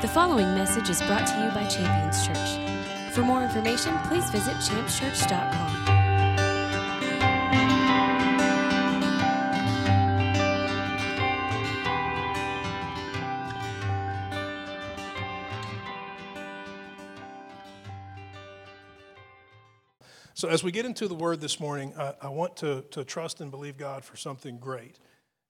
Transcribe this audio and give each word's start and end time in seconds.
The 0.00 0.08
following 0.08 0.54
message 0.54 0.88
is 0.88 1.02
brought 1.02 1.26
to 1.26 1.34
you 1.44 1.50
by 1.50 1.66
Champions 1.66 2.26
Church. 2.26 3.12
For 3.12 3.20
more 3.20 3.42
information, 3.42 3.94
please 4.04 4.30
visit 4.30 4.54
championschurch.com. 4.54 6.00
So, 20.32 20.48
as 20.48 20.64
we 20.64 20.72
get 20.72 20.86
into 20.86 21.08
the 21.08 21.14
word 21.14 21.42
this 21.42 21.60
morning, 21.60 21.92
I, 21.98 22.14
I 22.22 22.28
want 22.30 22.56
to, 22.56 22.86
to 22.92 23.04
trust 23.04 23.42
and 23.42 23.50
believe 23.50 23.76
God 23.76 24.02
for 24.02 24.16
something 24.16 24.56
great. 24.56 24.98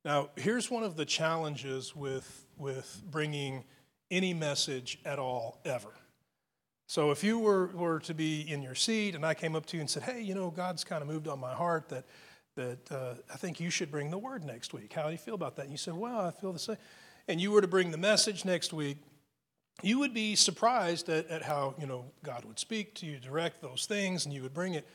Now, 0.04 0.30
here's 0.34 0.68
one 0.68 0.82
of 0.82 0.96
the 0.96 1.04
challenges 1.04 1.94
with, 1.94 2.46
with 2.58 3.00
bringing 3.08 3.62
any 4.10 4.34
message 4.34 4.98
at 5.04 5.18
all, 5.18 5.60
ever. 5.64 5.90
So, 6.86 7.12
if 7.12 7.22
you 7.22 7.38
were, 7.38 7.68
were 7.68 8.00
to 8.00 8.14
be 8.14 8.40
in 8.40 8.62
your 8.62 8.74
seat 8.74 9.14
and 9.14 9.24
I 9.24 9.34
came 9.34 9.54
up 9.54 9.66
to 9.66 9.76
you 9.76 9.80
and 9.80 9.88
said, 9.88 10.02
Hey, 10.02 10.22
you 10.22 10.34
know, 10.34 10.50
God's 10.50 10.82
kind 10.82 11.02
of 11.02 11.08
moved 11.08 11.28
on 11.28 11.38
my 11.38 11.54
heart 11.54 11.88
that, 11.90 12.04
that 12.56 12.90
uh, 12.90 13.14
I 13.32 13.36
think 13.36 13.60
you 13.60 13.70
should 13.70 13.90
bring 13.90 14.10
the 14.10 14.18
word 14.18 14.44
next 14.44 14.72
week. 14.72 14.92
How 14.92 15.06
do 15.06 15.12
you 15.12 15.18
feel 15.18 15.34
about 15.34 15.56
that? 15.56 15.62
And 15.62 15.70
you 15.70 15.78
said, 15.78 15.94
Well, 15.94 16.20
I 16.20 16.32
feel 16.32 16.52
the 16.52 16.58
same. 16.58 16.78
And 17.28 17.40
you 17.40 17.52
were 17.52 17.60
to 17.60 17.68
bring 17.68 17.92
the 17.92 17.98
message 17.98 18.44
next 18.44 18.72
week, 18.72 18.96
you 19.82 19.98
would 19.98 20.12
be 20.12 20.34
surprised 20.36 21.08
at, 21.08 21.28
at 21.28 21.42
how 21.42 21.74
you 21.78 21.86
know 21.86 22.06
God 22.22 22.44
would 22.44 22.58
speak 22.58 22.94
to 22.96 23.06
you, 23.06 23.18
direct 23.18 23.62
those 23.62 23.86
things, 23.86 24.24
and 24.24 24.34
you 24.34 24.42
would 24.42 24.54
bring 24.54 24.74
it, 24.74 24.86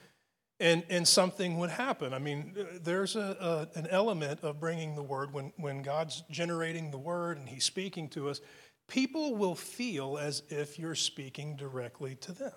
and 0.59 0.84
and 0.90 1.08
something 1.08 1.58
would 1.58 1.70
happen. 1.70 2.14
I 2.14 2.20
mean, 2.20 2.56
there's 2.84 3.16
a, 3.16 3.70
a, 3.73 3.80
an 3.80 3.88
element 3.88 4.42
of 4.42 4.59
bringing 4.59 4.95
the 4.95 5.04
word 5.04 5.34
when 5.34 5.54
when 5.58 5.82
God's 5.82 6.23
generating 6.30 6.92
the 6.92 6.98
word 6.98 7.38
and 7.38 7.50
He's 7.50 7.64
speaking 7.64 8.09
to 8.09 8.30
us. 8.30 8.42
People 8.88 9.36
will 9.36 9.55
feel 9.55 10.17
as 10.17 10.44
if 10.50 10.78
you're 10.78 10.95
speaking 10.95 11.55
directly 11.55 12.16
to 12.16 12.31
them, 12.31 12.53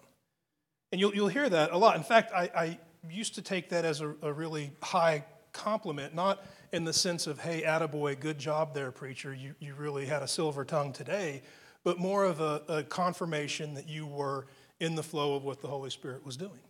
and 0.92 1.00
you'll 1.00 1.14
you'll 1.14 1.28
hear 1.28 1.48
that 1.48 1.72
a 1.72 1.78
lot. 1.78 1.96
In 1.96 2.02
fact, 2.02 2.32
I, 2.32 2.50
I 2.54 2.78
used 3.08 3.34
to 3.36 3.42
take 3.42 3.70
that 3.70 3.84
as 3.84 4.00
a, 4.00 4.14
a 4.22 4.32
really 4.32 4.72
high 4.82 5.24
compliment, 5.52 6.14
not 6.14 6.44
in 6.72 6.84
the 6.84 6.92
sense 6.92 7.26
of 7.26 7.38
"Hey, 7.38 7.62
attaboy, 7.62 8.20
good 8.20 8.38
job 8.38 8.74
there, 8.74 8.90
preacher. 8.90 9.34
You 9.34 9.54
you 9.58 9.74
really 9.74 10.06
had 10.06 10.22
a 10.22 10.28
silver 10.28 10.64
tongue 10.64 10.92
today." 10.92 11.42
but 11.84 11.98
more 11.98 12.24
of 12.24 12.40
a, 12.40 12.62
a, 12.68 12.82
confirmation 12.82 13.74
that 13.74 13.88
you 13.88 14.06
were 14.06 14.46
in 14.80 14.94
the 14.94 15.02
flow 15.02 15.34
of 15.36 15.44
what 15.44 15.60
the 15.60 15.68
Holy 15.68 15.90
Spirit 15.90 16.24
was 16.24 16.36
doing. 16.36 16.60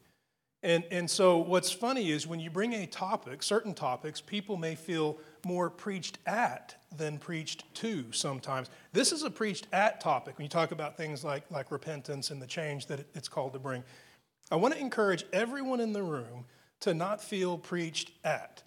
And, 0.62 0.84
and 0.90 1.10
so, 1.10 1.38
what's 1.38 1.70
funny 1.70 2.10
is 2.10 2.26
when 2.26 2.40
you 2.40 2.50
bring 2.50 2.72
a 2.72 2.86
topic, 2.86 3.42
certain 3.42 3.74
topics, 3.74 4.20
people 4.20 4.56
may 4.56 4.74
feel 4.74 5.18
more 5.44 5.70
preached 5.70 6.18
at 6.26 6.76
than 6.96 7.18
preached 7.18 7.72
to 7.76 8.10
sometimes. 8.12 8.70
This 8.92 9.12
is 9.12 9.22
a 9.22 9.30
preached 9.30 9.66
at 9.72 10.00
topic 10.00 10.38
when 10.38 10.44
you 10.44 10.48
talk 10.48 10.72
about 10.72 10.96
things 10.96 11.24
like, 11.24 11.50
like 11.50 11.70
repentance 11.70 12.30
and 12.30 12.40
the 12.40 12.46
change 12.46 12.86
that 12.86 13.00
it's 13.14 13.28
called 13.28 13.52
to 13.52 13.58
bring. 13.58 13.84
I 14.50 14.56
want 14.56 14.74
to 14.74 14.80
encourage 14.80 15.24
everyone 15.32 15.80
in 15.80 15.92
the 15.92 16.02
room 16.02 16.46
to 16.80 16.94
not 16.94 17.22
feel 17.22 17.58
preached 17.58 18.12
at. 18.24 18.62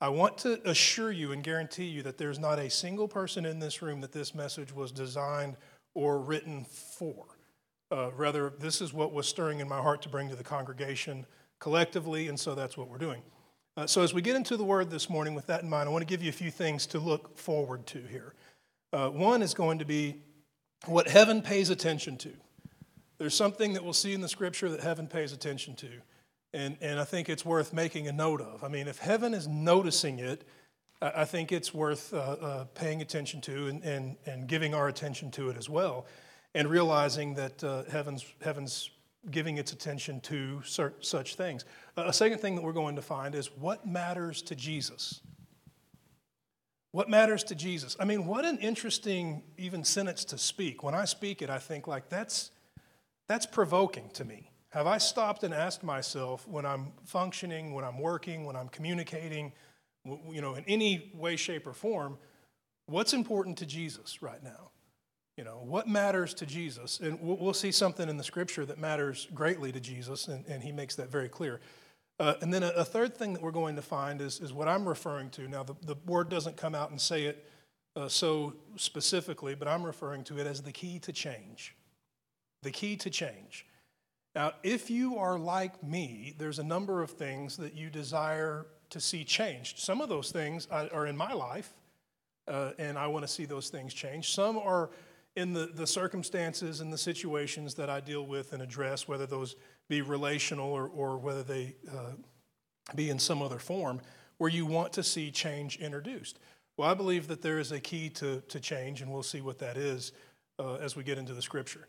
I 0.00 0.08
want 0.08 0.38
to 0.38 0.60
assure 0.68 1.10
you 1.10 1.32
and 1.32 1.42
guarantee 1.42 1.86
you 1.86 2.02
that 2.02 2.18
there's 2.18 2.38
not 2.38 2.58
a 2.58 2.68
single 2.68 3.08
person 3.08 3.46
in 3.46 3.58
this 3.58 3.80
room 3.82 4.00
that 4.02 4.12
this 4.12 4.34
message 4.34 4.72
was 4.72 4.92
designed 4.92 5.56
or 5.94 6.18
written 6.18 6.64
for. 6.64 7.24
Uh, 7.90 8.10
rather, 8.12 8.52
this 8.58 8.80
is 8.80 8.92
what 8.92 9.12
was 9.12 9.26
stirring 9.26 9.60
in 9.60 9.68
my 9.68 9.80
heart 9.80 10.02
to 10.02 10.08
bring 10.08 10.28
to 10.28 10.36
the 10.36 10.44
congregation 10.44 11.24
collectively, 11.58 12.28
and 12.28 12.38
so 12.38 12.54
that's 12.54 12.76
what 12.76 12.88
we're 12.88 12.98
doing. 12.98 13.22
Uh, 13.76 13.88
so, 13.88 14.02
as 14.02 14.14
we 14.14 14.22
get 14.22 14.36
into 14.36 14.56
the 14.56 14.64
word 14.64 14.88
this 14.88 15.10
morning 15.10 15.34
with 15.34 15.48
that 15.48 15.64
in 15.64 15.68
mind, 15.68 15.88
I 15.88 15.92
want 15.92 16.02
to 16.02 16.06
give 16.06 16.22
you 16.22 16.28
a 16.28 16.32
few 16.32 16.52
things 16.52 16.86
to 16.86 17.00
look 17.00 17.36
forward 17.36 17.84
to 17.88 18.00
here. 18.02 18.32
Uh, 18.92 19.08
one 19.08 19.42
is 19.42 19.52
going 19.52 19.80
to 19.80 19.84
be 19.84 20.22
what 20.86 21.08
heaven 21.08 21.42
pays 21.42 21.70
attention 21.70 22.16
to. 22.18 22.30
There's 23.18 23.34
something 23.34 23.72
that 23.72 23.82
we'll 23.82 23.92
see 23.92 24.12
in 24.12 24.20
the 24.20 24.28
scripture 24.28 24.68
that 24.68 24.80
heaven 24.80 25.08
pays 25.08 25.32
attention 25.32 25.74
to, 25.76 25.90
and, 26.52 26.76
and 26.80 27.00
I 27.00 27.04
think 27.04 27.28
it's 27.28 27.44
worth 27.44 27.72
making 27.72 28.06
a 28.06 28.12
note 28.12 28.40
of. 28.40 28.62
I 28.62 28.68
mean, 28.68 28.86
if 28.86 28.98
heaven 28.98 29.34
is 29.34 29.48
noticing 29.48 30.20
it, 30.20 30.44
I 31.02 31.24
think 31.24 31.50
it's 31.50 31.74
worth 31.74 32.14
uh, 32.14 32.18
uh, 32.18 32.64
paying 32.76 33.02
attention 33.02 33.40
to 33.40 33.66
and, 33.66 33.82
and, 33.82 34.16
and 34.24 34.46
giving 34.46 34.72
our 34.72 34.86
attention 34.86 35.32
to 35.32 35.50
it 35.50 35.56
as 35.56 35.68
well, 35.68 36.06
and 36.54 36.70
realizing 36.70 37.34
that 37.34 37.64
uh, 37.64 37.82
heaven's, 37.90 38.24
heaven's 38.40 38.90
giving 39.32 39.58
its 39.58 39.72
attention 39.72 40.20
to 40.20 40.62
such 40.62 41.34
things. 41.34 41.64
A 41.96 42.12
second 42.12 42.38
thing 42.38 42.54
that 42.56 42.62
we're 42.62 42.72
going 42.72 42.96
to 42.96 43.02
find 43.02 43.34
is 43.34 43.46
what 43.46 43.86
matters 43.86 44.42
to 44.42 44.54
Jesus. 44.54 45.20
What 46.90 47.08
matters 47.08 47.42
to 47.44 47.54
Jesus? 47.54 47.96
I 47.98 48.04
mean, 48.04 48.26
what 48.26 48.44
an 48.44 48.58
interesting 48.58 49.42
even 49.58 49.82
sentence 49.82 50.24
to 50.26 50.38
speak. 50.38 50.82
When 50.82 50.94
I 50.94 51.04
speak 51.04 51.42
it, 51.42 51.50
I 51.50 51.58
think 51.58 51.86
like 51.86 52.08
that's 52.08 52.50
that's 53.26 53.46
provoking 53.46 54.10
to 54.10 54.24
me. 54.24 54.50
Have 54.70 54.86
I 54.86 54.98
stopped 54.98 55.44
and 55.44 55.54
asked 55.54 55.82
myself 55.82 56.46
when 56.46 56.66
I'm 56.66 56.92
functioning, 57.04 57.74
when 57.74 57.84
I'm 57.84 57.98
working, 57.98 58.44
when 58.44 58.56
I'm 58.56 58.68
communicating, 58.68 59.52
you 60.04 60.40
know, 60.40 60.54
in 60.54 60.64
any 60.66 61.12
way, 61.14 61.36
shape, 61.36 61.66
or 61.66 61.72
form, 61.72 62.18
what's 62.86 63.12
important 63.12 63.58
to 63.58 63.66
Jesus 63.66 64.20
right 64.20 64.42
now? 64.42 64.70
You 65.36 65.44
know, 65.44 65.62
what 65.64 65.88
matters 65.88 66.34
to 66.34 66.46
Jesus? 66.46 67.00
And 67.00 67.18
we'll 67.20 67.54
see 67.54 67.72
something 67.72 68.08
in 68.08 68.16
the 68.16 68.24
scripture 68.24 68.64
that 68.66 68.78
matters 68.78 69.26
greatly 69.34 69.72
to 69.72 69.80
Jesus, 69.80 70.28
and, 70.28 70.44
and 70.46 70.62
he 70.62 70.70
makes 70.70 70.94
that 70.96 71.10
very 71.10 71.28
clear. 71.28 71.60
Uh, 72.20 72.34
and 72.40 72.54
then 72.54 72.62
a, 72.62 72.68
a, 72.68 72.84
third 72.84 73.16
thing 73.16 73.32
that 73.32 73.42
we're 73.42 73.50
going 73.50 73.74
to 73.74 73.82
find 73.82 74.20
is, 74.20 74.40
is 74.40 74.52
what 74.52 74.68
I'm 74.68 74.86
referring 74.88 75.30
to. 75.30 75.48
Now, 75.48 75.64
the, 75.64 75.74
the 75.82 75.96
word 76.06 76.28
doesn't 76.28 76.56
come 76.56 76.74
out 76.74 76.90
and 76.90 77.00
say 77.00 77.24
it 77.24 77.48
uh, 77.96 78.08
so 78.08 78.54
specifically, 78.76 79.54
but 79.54 79.66
I'm 79.66 79.84
referring 79.84 80.22
to 80.24 80.38
it 80.38 80.46
as 80.46 80.62
the 80.62 80.72
key 80.72 81.00
to 81.00 81.12
change. 81.12 81.74
The 82.62 82.70
key 82.70 82.96
to 82.96 83.10
change. 83.10 83.66
Now, 84.34 84.52
if 84.62 84.90
you 84.90 85.18
are 85.18 85.38
like 85.38 85.82
me, 85.82 86.34
there's 86.38 86.58
a 86.58 86.64
number 86.64 87.02
of 87.02 87.10
things 87.10 87.56
that 87.56 87.74
you 87.74 87.90
desire 87.90 88.66
to 88.90 89.00
see 89.00 89.24
changed. 89.24 89.78
Some 89.78 90.00
of 90.00 90.08
those 90.08 90.30
things 90.30 90.66
are 90.70 91.06
in 91.06 91.16
my 91.16 91.32
life, 91.32 91.72
uh, 92.48 92.72
and 92.78 92.98
I 92.98 93.06
want 93.06 93.24
to 93.24 93.28
see 93.32 93.44
those 93.44 93.68
things 93.70 93.94
change. 93.94 94.32
Some 94.32 94.58
are 94.58 94.90
in 95.36 95.52
the, 95.52 95.66
the 95.66 95.86
circumstances 95.86 96.80
and 96.80 96.92
the 96.92 96.98
situations 96.98 97.74
that 97.74 97.90
I 97.90 98.00
deal 98.00 98.26
with 98.26 98.52
and 98.52 98.62
address, 98.62 99.08
whether 99.08 99.26
those 99.26 99.56
be 99.88 100.02
relational 100.02 100.72
or, 100.72 100.86
or 100.86 101.18
whether 101.18 101.42
they 101.42 101.74
uh, 101.90 102.12
be 102.94 103.10
in 103.10 103.18
some 103.18 103.42
other 103.42 103.58
form, 103.58 104.00
where 104.38 104.50
you 104.50 104.66
want 104.66 104.92
to 104.94 105.02
see 105.02 105.30
change 105.30 105.76
introduced. 105.76 106.38
Well, 106.76 106.90
I 106.90 106.94
believe 106.94 107.28
that 107.28 107.42
there 107.42 107.58
is 107.58 107.72
a 107.72 107.80
key 107.80 108.08
to, 108.10 108.40
to 108.48 108.60
change, 108.60 109.00
and 109.00 109.12
we'll 109.12 109.22
see 109.22 109.40
what 109.40 109.58
that 109.58 109.76
is 109.76 110.12
uh, 110.58 110.74
as 110.76 110.96
we 110.96 111.04
get 111.04 111.18
into 111.18 111.34
the 111.34 111.42
scripture. 111.42 111.86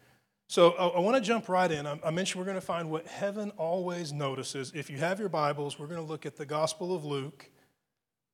So 0.47 0.71
I, 0.71 0.87
I 0.87 0.99
want 0.99 1.15
to 1.15 1.21
jump 1.21 1.49
right 1.49 1.71
in. 1.71 1.87
I, 1.87 1.99
I 2.05 2.11
mentioned 2.11 2.39
we're 2.39 2.45
going 2.45 2.55
to 2.55 2.61
find 2.61 2.91
what 2.91 3.07
heaven 3.07 3.51
always 3.57 4.13
notices. 4.13 4.71
If 4.75 4.89
you 4.89 4.97
have 4.97 5.19
your 5.19 5.29
Bibles, 5.29 5.79
we're 5.79 5.87
going 5.87 6.01
to 6.01 6.05
look 6.05 6.25
at 6.25 6.35
the 6.35 6.45
Gospel 6.45 6.95
of 6.95 7.03
Luke, 7.03 7.49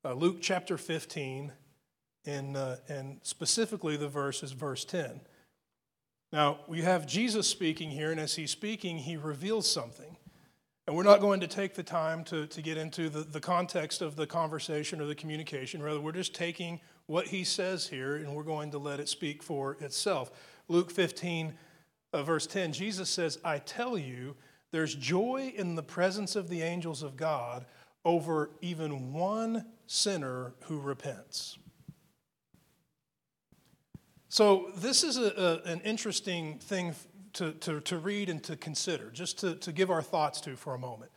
uh, 0.03 0.13
Luke 0.13 0.39
chapter 0.41 0.77
15, 0.77 1.53
and, 2.25 2.57
uh, 2.57 2.75
and 2.89 3.19
specifically 3.23 3.95
the 3.95 4.09
verse 4.09 4.43
is 4.43 4.51
verse 4.51 4.83
10. 4.83 5.21
Now, 6.31 6.59
we 6.67 6.81
have 6.81 7.05
Jesus 7.05 7.47
speaking 7.47 7.89
here, 7.89 8.11
and 8.11 8.19
as 8.19 8.35
he's 8.35 8.51
speaking, 8.51 8.97
he 8.97 9.17
reveals 9.17 9.69
something. 9.69 10.15
And 10.87 10.95
we're 10.95 11.03
not 11.03 11.19
going 11.19 11.41
to 11.41 11.47
take 11.47 11.75
the 11.75 11.83
time 11.83 12.23
to, 12.25 12.47
to 12.47 12.61
get 12.61 12.77
into 12.77 13.09
the, 13.09 13.21
the 13.21 13.39
context 13.39 14.01
of 14.01 14.15
the 14.15 14.25
conversation 14.25 14.99
or 14.99 15.05
the 15.05 15.15
communication. 15.15 15.81
Rather, 15.81 16.01
we're 16.01 16.11
just 16.11 16.33
taking 16.33 16.79
what 17.05 17.27
he 17.27 17.43
says 17.43 17.87
here 17.87 18.15
and 18.15 18.33
we're 18.33 18.43
going 18.43 18.71
to 18.71 18.77
let 18.77 18.99
it 18.99 19.07
speak 19.07 19.43
for 19.43 19.77
itself. 19.79 20.31
Luke 20.67 20.89
15, 20.89 21.53
uh, 22.13 22.23
verse 22.23 22.47
10, 22.47 22.73
Jesus 22.73 23.09
says, 23.09 23.37
I 23.43 23.59
tell 23.59 23.97
you, 23.97 24.35
there's 24.71 24.95
joy 24.95 25.53
in 25.55 25.75
the 25.75 25.83
presence 25.83 26.35
of 26.35 26.49
the 26.49 26.61
angels 26.61 27.03
of 27.03 27.15
God 27.15 27.65
over 28.03 28.49
even 28.61 29.13
one 29.13 29.65
sinner 29.85 30.53
who 30.61 30.79
repents. 30.79 31.57
So, 34.31 34.71
this 34.77 35.03
is 35.03 35.17
a, 35.17 35.61
a, 35.65 35.69
an 35.69 35.81
interesting 35.81 36.57
thing 36.59 36.95
to, 37.33 37.51
to, 37.51 37.81
to 37.81 37.97
read 37.97 38.29
and 38.29 38.41
to 38.43 38.55
consider, 38.55 39.11
just 39.11 39.39
to, 39.39 39.55
to 39.55 39.73
give 39.73 39.91
our 39.91 40.01
thoughts 40.01 40.39
to 40.41 40.55
for 40.55 40.73
a 40.73 40.77
moment. 40.77 41.11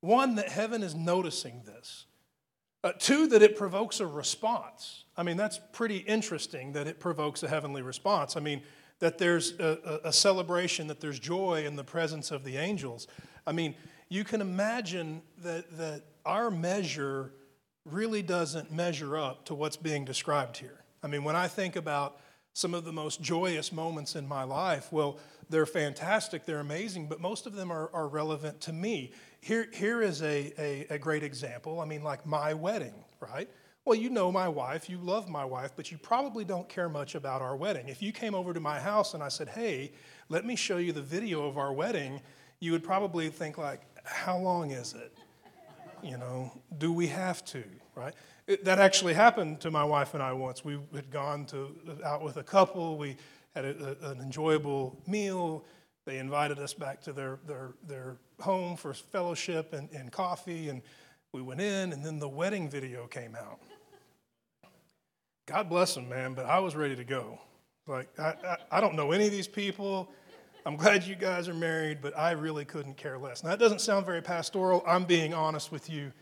One, 0.00 0.34
that 0.34 0.48
heaven 0.48 0.82
is 0.82 0.92
noticing 0.92 1.62
this. 1.64 2.06
Uh, 2.82 2.90
two, 2.98 3.28
that 3.28 3.40
it 3.40 3.56
provokes 3.56 4.00
a 4.00 4.06
response. 4.08 5.04
I 5.16 5.22
mean, 5.22 5.36
that's 5.36 5.60
pretty 5.72 5.98
interesting 5.98 6.72
that 6.72 6.88
it 6.88 6.98
provokes 6.98 7.44
a 7.44 7.48
heavenly 7.48 7.82
response. 7.82 8.36
I 8.36 8.40
mean, 8.40 8.62
that 8.98 9.16
there's 9.16 9.52
a, 9.60 10.00
a, 10.02 10.12
celebration, 10.12 10.88
that 10.88 11.00
there's 11.00 11.20
joy 11.20 11.66
in 11.66 11.76
the 11.76 11.84
presence 11.84 12.32
of 12.32 12.42
the 12.42 12.56
angels. 12.56 13.06
I 13.46 13.52
mean, 13.52 13.76
you 14.08 14.24
can 14.24 14.40
imagine 14.40 15.22
that, 15.44 15.78
that 15.78 16.02
our 16.24 16.50
measure 16.50 17.30
really 17.84 18.22
doesn't 18.22 18.72
measure 18.72 19.16
up 19.16 19.44
to 19.44 19.54
what's 19.54 19.76
being 19.76 20.04
described 20.04 20.56
here. 20.56 20.82
I 21.00 21.06
mean, 21.06 21.22
when 21.22 21.36
I 21.36 21.46
think 21.46 21.76
about 21.76 22.18
some 22.56 22.72
of 22.72 22.86
the 22.86 22.92
most 22.92 23.20
joyous 23.20 23.70
moments 23.70 24.16
in 24.16 24.26
my 24.26 24.42
life, 24.42 24.90
well, 24.90 25.18
they're 25.50 25.66
fantastic, 25.66 26.46
they're 26.46 26.60
amazing, 26.60 27.06
but 27.06 27.20
most 27.20 27.46
of 27.46 27.54
them 27.54 27.70
are, 27.70 27.90
are 27.92 28.08
relevant 28.08 28.58
to 28.62 28.72
me. 28.72 29.12
Here, 29.42 29.68
here 29.74 30.00
is 30.00 30.22
a, 30.22 30.54
a, 30.58 30.86
a 30.94 30.98
great 30.98 31.22
example. 31.22 31.80
I 31.80 31.84
mean, 31.84 32.02
like 32.02 32.24
my 32.24 32.54
wedding, 32.54 32.94
right? 33.20 33.50
Well, 33.84 33.94
you 33.94 34.08
know 34.08 34.32
my 34.32 34.48
wife, 34.48 34.88
you 34.88 34.96
love 34.96 35.28
my 35.28 35.44
wife, 35.44 35.72
but 35.76 35.92
you 35.92 35.98
probably 35.98 36.46
don't 36.46 36.66
care 36.66 36.88
much 36.88 37.14
about 37.14 37.42
our 37.42 37.54
wedding. 37.54 37.88
If 37.88 38.00
you 38.00 38.10
came 38.10 38.34
over 38.34 38.54
to 38.54 38.60
my 38.60 38.80
house 38.80 39.12
and 39.12 39.22
I 39.22 39.28
said, 39.28 39.50
hey, 39.50 39.92
let 40.30 40.46
me 40.46 40.56
show 40.56 40.78
you 40.78 40.92
the 40.94 41.02
video 41.02 41.46
of 41.46 41.58
our 41.58 41.74
wedding, 41.74 42.22
you 42.60 42.72
would 42.72 42.82
probably 42.82 43.28
think, 43.28 43.58
like, 43.58 43.82
how 44.02 44.38
long 44.38 44.70
is 44.70 44.94
it? 44.94 45.12
You 46.02 46.16
know, 46.16 46.50
do 46.78 46.90
we 46.90 47.06
have 47.08 47.44
to, 47.46 47.62
right? 47.94 48.14
It, 48.46 48.64
that 48.64 48.78
actually 48.78 49.14
happened 49.14 49.60
to 49.62 49.70
my 49.70 49.84
wife 49.84 50.14
and 50.14 50.22
I 50.22 50.32
once. 50.32 50.64
We 50.64 50.78
had 50.94 51.10
gone 51.10 51.46
to 51.46 51.74
out 52.04 52.22
with 52.22 52.36
a 52.36 52.44
couple. 52.44 52.96
We 52.96 53.16
had 53.54 53.64
a, 53.64 53.96
a, 54.02 54.10
an 54.10 54.20
enjoyable 54.20 55.02
meal. 55.06 55.64
They 56.04 56.18
invited 56.18 56.60
us 56.60 56.72
back 56.72 57.02
to 57.02 57.12
their, 57.12 57.40
their, 57.46 57.74
their 57.86 58.16
home 58.40 58.76
for 58.76 58.94
fellowship 58.94 59.72
and, 59.72 59.90
and 59.90 60.12
coffee, 60.12 60.68
and 60.68 60.82
we 61.32 61.42
went 61.42 61.60
in, 61.60 61.92
and 61.92 62.04
then 62.04 62.20
the 62.20 62.28
wedding 62.28 62.70
video 62.70 63.06
came 63.08 63.34
out. 63.34 63.58
God 65.46 65.68
bless 65.68 65.94
them, 65.94 66.08
man, 66.08 66.34
but 66.34 66.46
I 66.46 66.60
was 66.60 66.76
ready 66.76 66.94
to 66.96 67.04
go. 67.04 67.40
Like, 67.86 68.08
I, 68.18 68.34
I, 68.44 68.56
I, 68.72 68.80
don't 68.80 68.94
know 68.94 69.12
any 69.12 69.26
of 69.26 69.32
these 69.32 69.46
people. 69.46 70.10
I'm 70.64 70.76
glad 70.76 71.04
you 71.04 71.14
guys 71.14 71.48
are 71.48 71.54
married, 71.54 71.98
but 72.00 72.16
I 72.18 72.32
really 72.32 72.64
couldn't 72.64 72.96
care 72.96 73.18
less. 73.18 73.44
Now, 73.44 73.50
that 73.50 73.58
doesn't 73.58 73.80
sound 73.80 74.06
very 74.06 74.22
pastoral. 74.22 74.82
I'm 74.86 75.04
being 75.04 75.34
honest 75.34 75.70
with 75.70 75.90
you, 75.90 76.12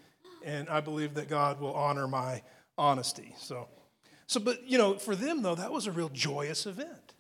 and 0.45 0.69
I 0.69 0.81
believe 0.81 1.15
that 1.15 1.29
God 1.29 1.61
will 1.61 1.75
honor 1.75 2.07
my 2.07 2.43
honesty. 2.77 3.35
So, 3.39 3.69
so 4.27 4.41
but, 4.41 4.69
you 4.69 4.79
know, 4.79 4.95
for 4.95 5.17
them, 5.17 5.43
though, 5.43 5.55
that 5.55 5.73
was 5.73 5.87
a 5.87 5.93
real 5.93 6.09
joyous 6.11 6.67
event. 6.67 7.15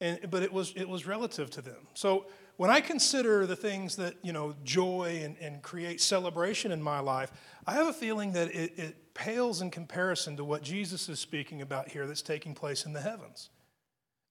And, 0.00 0.30
but 0.30 0.42
it 0.42 0.52
was, 0.52 0.72
it 0.76 0.88
was 0.88 1.06
relative 1.06 1.50
to 1.50 1.62
them. 1.62 1.86
So 1.94 2.26
when 2.56 2.70
I 2.70 2.80
consider 2.80 3.46
the 3.46 3.56
things 3.56 3.96
that, 3.96 4.14
you 4.22 4.32
know, 4.32 4.54
joy 4.64 5.20
and, 5.22 5.36
and 5.40 5.62
create 5.62 6.00
celebration 6.00 6.72
in 6.72 6.82
my 6.82 7.00
life, 7.00 7.30
I 7.66 7.72
have 7.74 7.86
a 7.86 7.92
feeling 7.92 8.32
that 8.32 8.54
it, 8.54 8.78
it 8.78 9.14
pales 9.14 9.60
in 9.60 9.70
comparison 9.70 10.36
to 10.36 10.44
what 10.44 10.62
Jesus 10.62 11.08
is 11.08 11.20
speaking 11.20 11.60
about 11.60 11.88
here 11.88 12.06
that's 12.06 12.22
taking 12.22 12.54
place 12.54 12.86
in 12.86 12.92
the 12.92 13.00
heavens. 13.00 13.50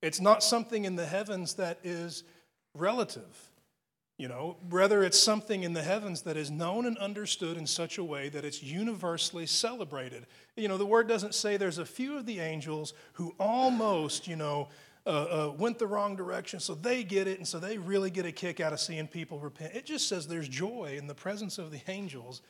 It's 0.01 0.19
not 0.19 0.43
something 0.43 0.85
in 0.85 0.95
the 0.95 1.05
heavens 1.05 1.55
that 1.55 1.79
is 1.83 2.23
relative. 2.73 3.48
You 4.19 4.27
know, 4.27 4.57
rather, 4.69 5.01
it's 5.01 5.17
something 5.17 5.63
in 5.63 5.71
the 5.71 5.81
heavens 5.81 6.23
that 6.23 6.35
is 6.35 6.51
known 6.51 6.85
and 6.85 6.97
understood 6.97 7.55
in 7.55 7.65
such 7.65 7.97
a 7.97 8.03
way 8.03 8.27
that 8.27 8.43
it's 8.43 8.61
universally 8.61 9.45
celebrated. 9.45 10.25
You 10.57 10.67
know, 10.67 10.77
the 10.77 10.85
word 10.85 11.07
doesn't 11.07 11.33
say 11.33 11.55
there's 11.55 11.77
a 11.77 11.85
few 11.85 12.17
of 12.17 12.25
the 12.25 12.41
angels 12.41 12.93
who 13.13 13.33
almost, 13.39 14.27
you 14.27 14.35
know, 14.35 14.67
uh, 15.05 15.09
uh, 15.09 15.53
went 15.57 15.79
the 15.79 15.87
wrong 15.87 16.17
direction, 16.17 16.59
so 16.59 16.75
they 16.75 17.05
get 17.05 17.29
it, 17.29 17.37
and 17.37 17.47
so 17.47 17.59
they 17.59 17.77
really 17.77 18.09
get 18.09 18.25
a 18.25 18.31
kick 18.33 18.59
out 18.59 18.73
of 18.73 18.81
seeing 18.81 19.07
people 19.07 19.39
repent. 19.39 19.73
It 19.73 19.85
just 19.85 20.09
says 20.09 20.27
there's 20.27 20.49
joy 20.49 20.95
in 20.97 21.07
the 21.07 21.15
presence 21.15 21.57
of 21.57 21.71
the 21.71 21.79
angels 21.87 22.41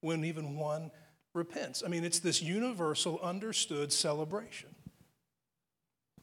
when 0.00 0.24
even 0.24 0.56
one 0.56 0.90
repents. 1.34 1.82
I 1.84 1.88
mean, 1.88 2.04
it's 2.04 2.20
this 2.20 2.40
universal, 2.40 3.20
understood 3.22 3.92
celebration. 3.92 4.70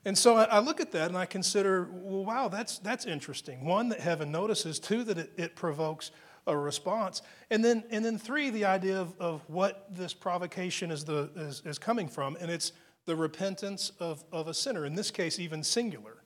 And 0.06 0.16
so 0.16 0.36
I, 0.36 0.60
look 0.60 0.80
at 0.80 0.92
that 0.92 1.08
and 1.08 1.18
I 1.18 1.26
consider, 1.26 1.90
well, 1.92 2.24
wow, 2.24 2.48
that's, 2.48 2.78
that's 2.78 3.06
interesting. 3.06 3.66
One, 3.66 3.90
that 3.90 4.00
heaven 4.00 4.32
notices. 4.32 4.78
Two, 4.78 5.04
that 5.04 5.18
it, 5.18 5.32
it 5.36 5.56
provokes 5.56 6.12
a 6.46 6.56
response. 6.56 7.24
And 7.50 7.66
then, 7.66 7.84
and 7.90 8.06
then 8.06 8.20
three, 8.20 8.52
the 8.52 8.66
idea 8.66 9.02
of, 9.02 9.20
of 9.20 9.42
what 9.48 9.88
this 9.90 10.14
provocation 10.14 10.92
is, 10.92 11.04
the, 11.06 11.32
is, 11.36 11.64
is 11.66 11.80
coming 11.80 12.08
from. 12.08 12.38
And 12.40 12.52
it's 12.52 12.72
the 13.06 13.16
repentance 13.16 13.92
of, 14.00 14.24
of 14.32 14.48
a 14.48 14.54
sinner, 14.54 14.86
in 14.86 14.94
this 14.94 15.10
case, 15.10 15.40
even 15.40 15.64
singular, 15.64 16.18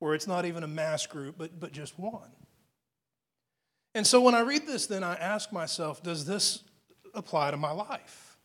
where 0.00 0.14
it's 0.14 0.26
not 0.26 0.44
even 0.44 0.62
a 0.62 0.68
mass 0.68 1.06
group, 1.06 1.36
but, 1.38 1.58
but 1.58 1.72
just 1.72 1.98
one. 1.98 2.30
And 3.94 4.06
so 4.06 4.20
when 4.20 4.34
I 4.34 4.40
read 4.40 4.66
this, 4.66 4.86
then 4.86 5.02
I 5.02 5.14
ask 5.14 5.50
myself, 5.50 6.02
does 6.02 6.26
this 6.26 6.62
apply 7.14 7.52
to 7.52 7.56
my 7.56 7.70
life? 7.70 8.36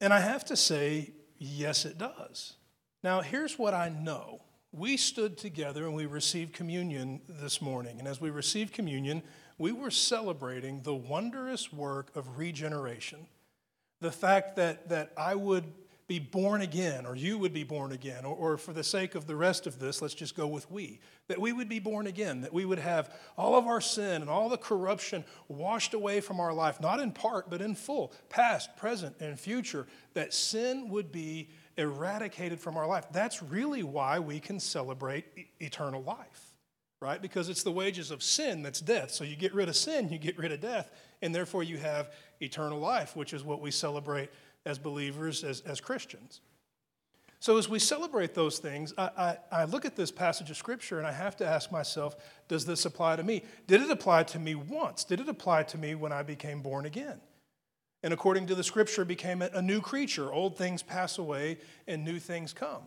And 0.00 0.12
I 0.12 0.18
have 0.18 0.44
to 0.46 0.56
say, 0.56 1.12
yes, 1.38 1.84
it 1.84 1.98
does. 1.98 2.54
Now, 3.02 3.22
here's 3.22 3.58
what 3.58 3.74
I 3.74 3.88
know. 3.88 4.42
We 4.72 4.96
stood 4.96 5.38
together 5.38 5.86
and 5.86 5.94
we 5.94 6.06
received 6.06 6.52
communion 6.52 7.20
this 7.28 7.62
morning. 7.62 7.98
And 7.98 8.06
as 8.06 8.20
we 8.20 8.30
received 8.30 8.72
communion, 8.72 9.22
we 9.58 9.72
were 9.72 9.90
celebrating 9.90 10.82
the 10.82 10.94
wondrous 10.94 11.72
work 11.72 12.14
of 12.14 12.38
regeneration. 12.38 13.26
The 14.00 14.12
fact 14.12 14.56
that, 14.56 14.88
that 14.90 15.12
I 15.16 15.34
would 15.34 15.64
be 16.10 16.18
born 16.18 16.60
again, 16.60 17.06
or 17.06 17.14
you 17.14 17.38
would 17.38 17.52
be 17.52 17.62
born 17.62 17.92
again, 17.92 18.24
or, 18.24 18.34
or, 18.34 18.56
for 18.56 18.72
the 18.72 18.82
sake 18.82 19.14
of 19.14 19.28
the 19.28 19.36
rest 19.36 19.68
of 19.68 19.78
this, 19.78 20.02
let's 20.02 20.12
just 20.12 20.36
go 20.36 20.46
with 20.46 20.68
we. 20.68 20.98
That 21.28 21.40
we 21.40 21.52
would 21.52 21.68
be 21.68 21.78
born 21.78 22.08
again, 22.08 22.40
that 22.40 22.52
we 22.52 22.64
would 22.64 22.80
have 22.80 23.14
all 23.38 23.54
of 23.54 23.66
our 23.66 23.80
sin 23.80 24.20
and 24.20 24.28
all 24.28 24.48
the 24.48 24.56
corruption 24.56 25.24
washed 25.46 25.94
away 25.94 26.20
from 26.20 26.40
our 26.40 26.52
life, 26.52 26.80
not 26.80 26.98
in 26.98 27.12
part, 27.12 27.48
but 27.48 27.62
in 27.62 27.76
full, 27.76 28.12
past, 28.28 28.76
present, 28.76 29.14
and 29.20 29.38
future, 29.38 29.86
that 30.14 30.34
sin 30.34 30.88
would 30.88 31.12
be 31.12 31.50
eradicated 31.76 32.60
from 32.60 32.76
our 32.76 32.86
life. 32.86 33.06
That's 33.12 33.42
really 33.42 33.82
why 33.82 34.18
we 34.18 34.40
can 34.40 34.60
celebrate 34.60 35.24
e- 35.36 35.46
eternal 35.60 36.02
life, 36.02 36.54
right? 37.00 37.20
Because 37.20 37.48
it's 37.48 37.62
the 37.62 37.72
wages 37.72 38.10
of 38.10 38.22
sin 38.22 38.62
that's 38.62 38.80
death. 38.80 39.10
So 39.10 39.24
you 39.24 39.36
get 39.36 39.54
rid 39.54 39.68
of 39.68 39.76
sin, 39.76 40.08
you 40.08 40.18
get 40.18 40.38
rid 40.38 40.52
of 40.52 40.60
death, 40.60 40.90
and 41.22 41.34
therefore 41.34 41.62
you 41.62 41.78
have 41.78 42.12
eternal 42.40 42.78
life, 42.78 43.16
which 43.16 43.32
is 43.32 43.44
what 43.44 43.60
we 43.60 43.70
celebrate 43.70 44.30
as 44.66 44.78
believers, 44.78 45.44
as, 45.44 45.60
as 45.60 45.80
Christians. 45.80 46.40
So, 47.42 47.56
as 47.56 47.70
we 47.70 47.78
celebrate 47.78 48.34
those 48.34 48.58
things, 48.58 48.92
I, 48.98 49.10
I, 49.16 49.38
I, 49.50 49.64
look 49.64 49.86
at 49.86 49.96
this 49.96 50.10
passage 50.10 50.50
of 50.50 50.58
Scripture 50.58 50.98
and 50.98 51.06
I 51.06 51.12
have 51.12 51.38
to 51.38 51.46
ask 51.46 51.72
myself, 51.72 52.16
does 52.48 52.66
this 52.66 52.84
apply 52.84 53.16
to 53.16 53.22
me? 53.22 53.44
Did 53.66 53.80
it 53.80 53.90
apply 53.90 54.24
to 54.24 54.38
me 54.38 54.54
once? 54.54 55.04
Did 55.04 55.20
it 55.20 55.28
apply 55.28 55.62
to 55.62 55.78
me 55.78 55.94
when 55.94 56.12
I 56.12 56.22
became 56.22 56.60
born 56.60 56.84
again? 56.84 57.18
And 58.02 58.14
according 58.14 58.46
to 58.46 58.54
the 58.54 58.64
Scripture, 58.64 59.04
became 59.04 59.42
a 59.42 59.60
new 59.60 59.80
creature. 59.80 60.32
Old 60.32 60.56
things 60.56 60.82
pass 60.82 61.18
away 61.18 61.58
and 61.86 62.04
new 62.04 62.18
things 62.18 62.52
come. 62.52 62.82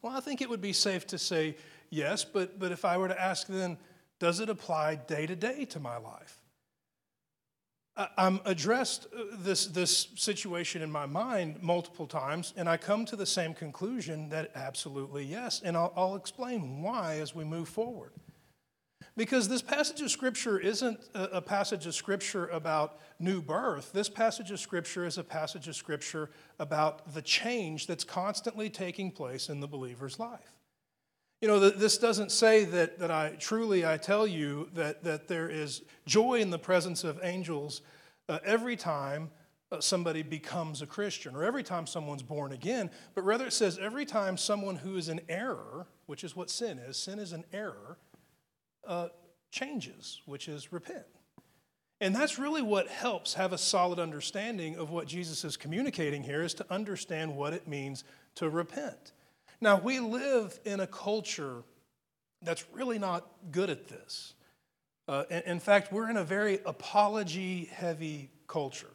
Well, 0.00 0.16
I 0.16 0.20
think 0.20 0.40
it 0.40 0.48
would 0.48 0.60
be 0.62 0.72
safe 0.72 1.06
to 1.08 1.18
say 1.18 1.56
yes, 1.90 2.24
but, 2.24 2.58
but 2.58 2.72
if 2.72 2.84
I 2.84 2.96
were 2.96 3.08
to 3.08 3.20
ask 3.20 3.46
then, 3.46 3.76
does 4.18 4.40
it 4.40 4.48
apply 4.48 4.96
day 4.96 5.26
to 5.26 5.36
day 5.36 5.64
to 5.66 5.80
my 5.80 5.98
life? 5.98 6.40
I'm 8.16 8.40
addressed 8.44 9.06
uh, 9.06 9.22
this, 9.38 9.66
this 9.66 10.08
situation 10.14 10.82
in 10.82 10.90
my 10.90 11.06
mind 11.06 11.60
multiple 11.60 12.06
times, 12.06 12.54
and 12.56 12.68
I 12.68 12.76
come 12.76 13.04
to 13.06 13.16
the 13.16 13.26
same 13.26 13.54
conclusion 13.54 14.28
that 14.28 14.52
absolutely 14.54 15.24
yes. 15.24 15.60
And 15.64 15.76
I'll, 15.76 15.92
I'll 15.96 16.14
explain 16.14 16.80
why 16.80 17.18
as 17.18 17.34
we 17.34 17.42
move 17.42 17.68
forward. 17.68 18.12
Because 19.18 19.48
this 19.48 19.62
passage 19.62 20.00
of 20.00 20.12
Scripture 20.12 20.60
isn't 20.60 21.00
a, 21.12 21.42
passage 21.42 21.86
of 21.86 21.94
Scripture 21.96 22.46
about 22.46 23.00
new 23.18 23.42
birth. 23.42 23.90
This 23.92 24.08
passage 24.08 24.52
of 24.52 24.60
Scripture 24.60 25.04
is 25.04 25.18
a 25.18 25.24
passage 25.24 25.66
of 25.66 25.74
Scripture 25.74 26.30
about 26.60 27.12
the 27.12 27.20
change 27.20 27.88
that's 27.88 28.04
constantly 28.04 28.70
taking 28.70 29.10
place 29.10 29.48
in 29.48 29.58
the 29.58 29.66
believer's 29.66 30.20
life. 30.20 30.52
You 31.40 31.48
know, 31.48 31.58
this 31.58 31.98
doesn't 31.98 32.30
say 32.30 32.64
that, 32.66 33.00
that 33.00 33.10
I 33.10 33.30
truly, 33.40 33.84
I 33.84 33.96
tell 33.96 34.24
you 34.24 34.68
that, 34.74 35.02
that 35.02 35.26
there 35.26 35.50
is 35.50 35.82
joy 36.06 36.34
in 36.34 36.50
the 36.50 36.58
presence 36.58 37.02
of 37.02 37.18
angels 37.24 37.82
uh, 38.28 38.38
every 38.44 38.76
time 38.76 39.32
uh, 39.72 39.80
somebody 39.80 40.22
becomes 40.22 40.80
a 40.80 40.86
Christian 40.86 41.34
or 41.34 41.42
every 41.42 41.64
time 41.64 41.88
someone's 41.88 42.22
born 42.22 42.52
again, 42.52 42.88
but 43.16 43.24
rather 43.24 43.46
it 43.48 43.52
says 43.52 43.78
every 43.78 44.06
time 44.06 44.36
someone 44.36 44.76
who 44.76 44.96
is 44.96 45.08
in 45.08 45.20
error, 45.28 45.88
which 46.06 46.22
is 46.22 46.36
what 46.36 46.50
sin 46.50 46.78
is, 46.78 46.96
sin 46.96 47.18
is 47.18 47.32
an 47.32 47.44
error, 47.52 47.98
uh, 48.88 49.08
changes, 49.52 50.20
which 50.26 50.48
is 50.48 50.72
repent. 50.72 51.04
And 52.00 52.14
that's 52.14 52.38
really 52.38 52.62
what 52.62 52.88
helps 52.88 53.34
have 53.34 53.52
a 53.52 53.58
solid 53.58 53.98
understanding 53.98 54.76
of 54.76 54.90
what 54.90 55.06
Jesus 55.06 55.44
is 55.44 55.56
communicating 55.56 56.22
here 56.22 56.42
is 56.42 56.54
to 56.54 56.66
understand 56.72 57.36
what 57.36 57.52
it 57.52 57.66
means 57.68 58.04
to 58.36 58.48
repent. 58.48 59.12
Now, 59.60 59.78
we 59.80 59.98
live 59.98 60.58
in 60.64 60.80
a 60.80 60.86
culture 60.86 61.64
that's 62.42 62.64
really 62.72 62.98
not 62.98 63.28
good 63.50 63.68
at 63.68 63.88
this. 63.88 64.34
Uh, 65.08 65.24
in, 65.30 65.42
in 65.46 65.60
fact, 65.60 65.92
we're 65.92 66.08
in 66.08 66.16
a 66.16 66.24
very 66.24 66.60
apology 66.64 67.64
heavy 67.72 68.30
culture. 68.46 68.86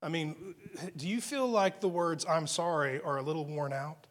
I 0.00 0.08
mean, 0.08 0.54
do 0.96 1.08
you 1.08 1.20
feel 1.20 1.48
like 1.48 1.80
the 1.80 1.88
words 1.88 2.24
I'm 2.28 2.46
sorry 2.46 3.00
are 3.00 3.18
a 3.18 3.22
little 3.22 3.44
worn 3.44 3.72
out? 3.72 4.06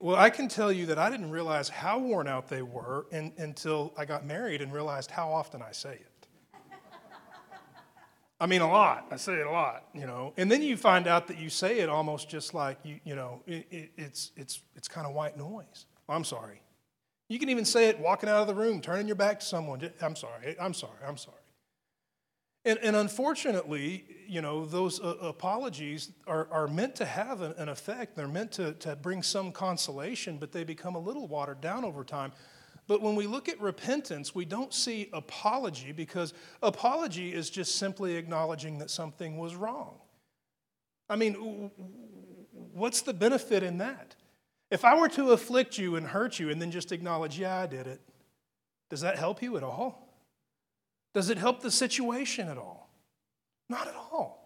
Well, 0.00 0.16
I 0.16 0.28
can 0.28 0.48
tell 0.48 0.72
you 0.72 0.86
that 0.86 0.98
I 0.98 1.08
didn't 1.08 1.30
realize 1.30 1.68
how 1.68 1.98
worn 1.98 2.28
out 2.28 2.48
they 2.48 2.62
were 2.62 3.06
in, 3.10 3.32
until 3.38 3.94
I 3.96 4.04
got 4.04 4.26
married 4.26 4.60
and 4.60 4.72
realized 4.72 5.10
how 5.10 5.32
often 5.32 5.62
I 5.62 5.72
say 5.72 5.94
it. 5.94 6.10
I 8.40 8.46
mean, 8.46 8.60
a 8.60 8.68
lot. 8.68 9.06
I 9.10 9.16
say 9.16 9.34
it 9.34 9.46
a 9.46 9.50
lot, 9.50 9.84
you 9.94 10.06
know. 10.06 10.34
And 10.36 10.50
then 10.50 10.60
you 10.60 10.76
find 10.76 11.06
out 11.06 11.28
that 11.28 11.38
you 11.38 11.48
say 11.48 11.78
it 11.78 11.88
almost 11.88 12.28
just 12.28 12.52
like 12.52 12.78
you, 12.82 12.98
you 13.04 13.14
know, 13.14 13.42
it, 13.46 13.66
it, 13.70 13.90
it's 13.96 14.32
it's 14.36 14.60
it's 14.74 14.88
kind 14.88 15.06
of 15.06 15.14
white 15.14 15.38
noise. 15.38 15.86
I'm 16.08 16.24
sorry. 16.24 16.60
You 17.28 17.38
can 17.38 17.48
even 17.48 17.64
say 17.64 17.88
it 17.88 17.98
walking 17.98 18.28
out 18.28 18.42
of 18.42 18.46
the 18.48 18.54
room, 18.54 18.80
turning 18.80 19.06
your 19.06 19.16
back 19.16 19.40
to 19.40 19.46
someone. 19.46 19.88
I'm 20.02 20.16
sorry. 20.16 20.56
I'm 20.60 20.74
sorry. 20.74 20.98
I'm 21.06 21.16
sorry. 21.16 21.38
And, 22.64 22.78
and 22.78 22.96
unfortunately, 22.96 24.04
you 24.26 24.40
know, 24.40 24.64
those 24.64 25.00
uh, 25.00 25.16
apologies 25.20 26.12
are, 26.26 26.48
are 26.50 26.66
meant 26.66 26.94
to 26.96 27.04
have 27.04 27.42
an, 27.42 27.52
an 27.58 27.68
effect. 27.68 28.16
They're 28.16 28.26
meant 28.26 28.52
to, 28.52 28.72
to 28.74 28.96
bring 28.96 29.22
some 29.22 29.52
consolation, 29.52 30.38
but 30.38 30.52
they 30.52 30.64
become 30.64 30.94
a 30.94 30.98
little 30.98 31.28
watered 31.28 31.60
down 31.60 31.84
over 31.84 32.04
time. 32.04 32.32
But 32.86 33.02
when 33.02 33.16
we 33.16 33.26
look 33.26 33.48
at 33.48 33.60
repentance, 33.60 34.34
we 34.34 34.44
don't 34.44 34.72
see 34.72 35.08
apology 35.12 35.92
because 35.92 36.32
apology 36.62 37.32
is 37.34 37.50
just 37.50 37.76
simply 37.76 38.16
acknowledging 38.16 38.78
that 38.78 38.90
something 38.90 39.36
was 39.36 39.54
wrong. 39.54 39.98
I 41.08 41.16
mean, 41.16 41.70
what's 42.52 43.02
the 43.02 43.14
benefit 43.14 43.62
in 43.62 43.78
that? 43.78 44.16
If 44.70 44.84
I 44.84 44.98
were 44.98 45.08
to 45.10 45.32
afflict 45.32 45.78
you 45.78 45.96
and 45.96 46.06
hurt 46.06 46.38
you 46.38 46.50
and 46.50 46.60
then 46.60 46.70
just 46.70 46.92
acknowledge, 46.92 47.38
yeah, 47.38 47.60
I 47.60 47.66
did 47.66 47.86
it, 47.86 48.00
does 48.90 49.02
that 49.02 49.18
help 49.18 49.42
you 49.42 49.56
at 49.56 49.62
all? 49.62 50.03
Does 51.14 51.30
it 51.30 51.38
help 51.38 51.60
the 51.60 51.70
situation 51.70 52.48
at 52.48 52.58
all? 52.58 52.90
Not 53.68 53.86
at 53.88 53.94
all. 53.94 54.44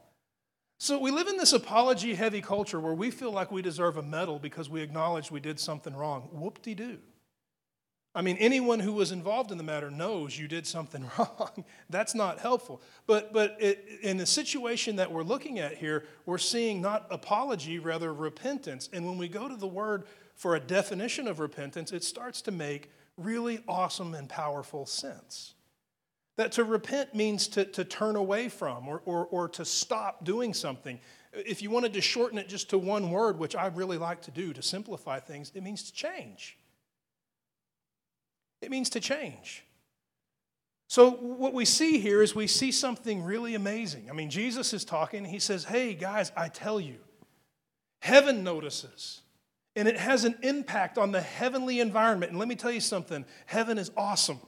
So 0.78 0.98
we 0.98 1.10
live 1.10 1.26
in 1.26 1.36
this 1.36 1.52
apology 1.52 2.14
heavy 2.14 2.40
culture 2.40 2.78
where 2.78 2.94
we 2.94 3.10
feel 3.10 3.32
like 3.32 3.50
we 3.50 3.62
deserve 3.62 3.96
a 3.96 4.02
medal 4.02 4.38
because 4.38 4.70
we 4.70 4.80
acknowledge 4.80 5.30
we 5.30 5.40
did 5.40 5.58
something 5.58 5.96
wrong. 5.96 6.28
Whoop 6.30 6.62
de 6.62 6.74
doo. 6.74 6.98
I 8.14 8.22
mean, 8.22 8.36
anyone 8.38 8.80
who 8.80 8.92
was 8.92 9.12
involved 9.12 9.50
in 9.50 9.58
the 9.58 9.64
matter 9.64 9.90
knows 9.90 10.38
you 10.38 10.48
did 10.48 10.66
something 10.66 11.08
wrong. 11.18 11.64
That's 11.90 12.14
not 12.14 12.38
helpful. 12.38 12.80
But, 13.06 13.32
but 13.32 13.56
it, 13.58 13.84
in 14.02 14.16
the 14.16 14.26
situation 14.26 14.96
that 14.96 15.10
we're 15.10 15.22
looking 15.22 15.58
at 15.58 15.76
here, 15.76 16.04
we're 16.26 16.38
seeing 16.38 16.80
not 16.80 17.06
apology, 17.10 17.78
rather 17.78 18.14
repentance. 18.14 18.88
And 18.92 19.04
when 19.06 19.18
we 19.18 19.28
go 19.28 19.48
to 19.48 19.56
the 19.56 19.66
word 19.66 20.04
for 20.34 20.54
a 20.54 20.60
definition 20.60 21.26
of 21.26 21.40
repentance, 21.40 21.92
it 21.92 22.04
starts 22.04 22.40
to 22.42 22.50
make 22.50 22.90
really 23.16 23.62
awesome 23.66 24.14
and 24.14 24.28
powerful 24.28 24.86
sense. 24.86 25.54
That 26.38 26.52
to 26.52 26.62
repent 26.62 27.16
means 27.16 27.48
to, 27.48 27.64
to 27.64 27.84
turn 27.84 28.14
away 28.14 28.48
from 28.48 28.86
or, 28.86 29.02
or, 29.04 29.26
or 29.26 29.48
to 29.48 29.64
stop 29.64 30.24
doing 30.24 30.54
something. 30.54 31.00
If 31.32 31.62
you 31.62 31.68
wanted 31.68 31.92
to 31.94 32.00
shorten 32.00 32.38
it 32.38 32.48
just 32.48 32.70
to 32.70 32.78
one 32.78 33.10
word, 33.10 33.40
which 33.40 33.56
I 33.56 33.66
really 33.66 33.98
like 33.98 34.22
to 34.22 34.30
do 34.30 34.52
to 34.52 34.62
simplify 34.62 35.18
things, 35.18 35.50
it 35.56 35.64
means 35.64 35.82
to 35.90 35.92
change. 35.92 36.56
It 38.62 38.70
means 38.70 38.88
to 38.90 39.00
change. 39.00 39.64
So, 40.86 41.10
what 41.10 41.54
we 41.54 41.64
see 41.64 41.98
here 41.98 42.22
is 42.22 42.36
we 42.36 42.46
see 42.46 42.70
something 42.70 43.24
really 43.24 43.56
amazing. 43.56 44.08
I 44.08 44.12
mean, 44.12 44.30
Jesus 44.30 44.72
is 44.72 44.84
talking, 44.84 45.24
he 45.24 45.40
says, 45.40 45.64
Hey, 45.64 45.92
guys, 45.92 46.30
I 46.36 46.48
tell 46.48 46.80
you, 46.80 46.98
heaven 48.00 48.44
notices, 48.44 49.22
and 49.74 49.88
it 49.88 49.98
has 49.98 50.24
an 50.24 50.36
impact 50.42 50.98
on 50.98 51.10
the 51.10 51.20
heavenly 51.20 51.80
environment. 51.80 52.30
And 52.30 52.38
let 52.38 52.46
me 52.46 52.54
tell 52.54 52.70
you 52.70 52.80
something 52.80 53.24
heaven 53.46 53.76
is 53.76 53.90
awesome. 53.96 54.38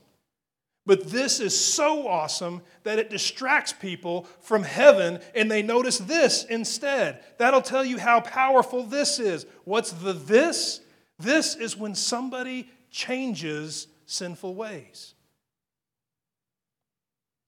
But 0.90 1.08
this 1.08 1.38
is 1.38 1.56
so 1.56 2.08
awesome 2.08 2.62
that 2.82 2.98
it 2.98 3.10
distracts 3.10 3.72
people 3.72 4.26
from 4.40 4.64
heaven 4.64 5.20
and 5.36 5.48
they 5.48 5.62
notice 5.62 5.98
this 5.98 6.42
instead. 6.42 7.22
That'll 7.38 7.62
tell 7.62 7.84
you 7.84 7.96
how 7.96 8.22
powerful 8.22 8.82
this 8.82 9.20
is. 9.20 9.46
What's 9.62 9.92
the 9.92 10.12
this? 10.12 10.80
This 11.16 11.54
is 11.54 11.76
when 11.76 11.94
somebody 11.94 12.68
changes 12.90 13.86
sinful 14.04 14.56
ways. 14.56 15.14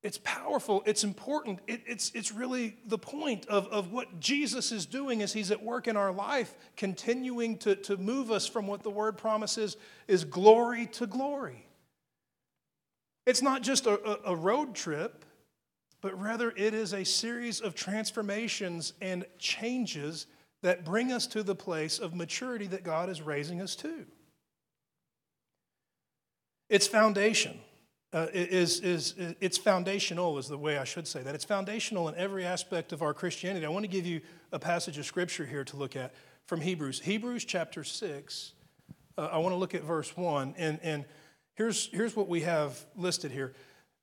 It's 0.05 0.19
powerful, 0.19 0.85
it's 0.87 1.03
important, 1.03 1.59
it, 1.67 1.81
it's, 1.85 2.13
it's 2.15 2.31
really 2.31 2.77
the 2.87 2.99
point 2.99 3.47
of, 3.47 3.67
of 3.73 3.91
what 3.91 4.21
Jesus 4.21 4.71
is 4.71 4.87
doing 4.87 5.21
as 5.21 5.33
He's 5.33 5.51
at 5.51 5.61
work 5.61 5.89
in 5.89 5.97
our 5.97 6.13
life, 6.13 6.55
continuing 6.77 7.59
to, 7.59 7.75
to 7.75 7.97
move 7.97 8.31
us 8.31 8.47
from 8.47 8.69
what 8.69 8.85
the 8.85 8.91
word 8.91 9.19
promises 9.19 9.77
is 10.07 10.23
glory 10.23 10.87
to 10.93 11.09
glory. 11.09 11.67
It's 13.27 13.43
not 13.43 13.63
just 13.63 13.87
a, 13.87 14.29
a 14.29 14.35
road 14.35 14.75
trip, 14.75 15.25
but 16.01 16.21
rather 16.21 16.53
it 16.57 16.75
is 16.75 16.93
a 16.93 17.05
series 17.05 17.61
of 17.61 17.75
transformations 17.75 18.93
and 19.01 19.25
changes 19.39 20.27
that 20.63 20.85
bring 20.85 21.13
us 21.13 21.27
to 21.29 21.43
the 21.43 21.55
place 21.55 21.99
of 21.99 22.15
maturity 22.15 22.67
that 22.69 22.85
God 22.85 23.09
is 23.09 23.23
raising 23.23 23.61
us 23.61 23.77
to. 23.77 24.07
Its 26.69 26.87
foundation 26.87 27.59
uh, 28.13 28.27
is, 28.33 28.81
is, 28.81 29.15
it's 29.41 29.59
foundational, 29.59 30.39
is 30.39 30.49
the 30.49 30.59
way 30.59 30.79
I 30.79 30.85
should 30.85 31.07
say 31.07 31.23
that. 31.23 31.35
It's 31.35 31.45
foundational 31.45 32.09
in 32.09 32.15
every 32.17 32.45
aspect 32.45 32.93
of 32.93 33.03
our 33.03 33.15
Christianity. 33.15 33.65
I 33.65 33.69
want 33.69 33.85
to 33.85 33.91
give 33.91 34.07
you 34.07 34.21
a 34.53 34.59
passage 34.59 34.99
of 34.99 35.07
scripture 35.07 35.47
here 35.47 35.65
to 35.65 35.77
look 35.77 35.97
at 35.97 36.15
from 36.47 36.61
Hebrews. 36.61 37.01
Hebrews 37.01 37.45
chapter 37.45 37.85
6, 37.85 38.53
uh, 39.17 39.29
I 39.33 39.39
want 39.39 39.53
to 39.53 39.57
look 39.57 39.75
at 39.75 39.83
verse 39.83 40.17
1. 40.17 40.55
And, 40.59 40.79
and 40.83 41.05
Here's, 41.55 41.89
here's 41.93 42.17
what 42.17 42.29
we 42.29 42.43
have 42.43 42.85
listed 42.97 43.31
here. 43.31 43.55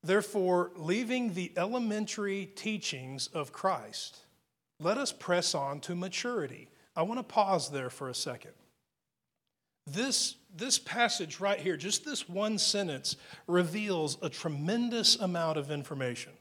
Therefore, 0.03 0.71
leaving 0.75 1.33
the 1.33 1.51
elementary 1.57 2.45
teachings 2.55 3.27
of 3.27 3.51
Christ, 3.51 4.19
let 4.79 4.97
us 4.97 5.11
press 5.11 5.53
on 5.53 5.81
to 5.81 5.95
maturity. 5.95 6.69
I 6.95 7.01
want 7.03 7.19
to 7.19 7.23
pause 7.23 7.69
there 7.69 7.89
for 7.89 8.09
a 8.09 8.15
second. 8.15 8.51
This, 9.85 10.35
this 10.55 10.77
passage 10.77 11.39
right 11.39 11.59
here, 11.59 11.75
just 11.75 12.05
this 12.05 12.29
one 12.29 12.57
sentence, 12.57 13.15
reveals 13.47 14.17
a 14.21 14.29
tremendous 14.29 15.15
amount 15.15 15.57
of 15.57 15.71
information. 15.71 16.33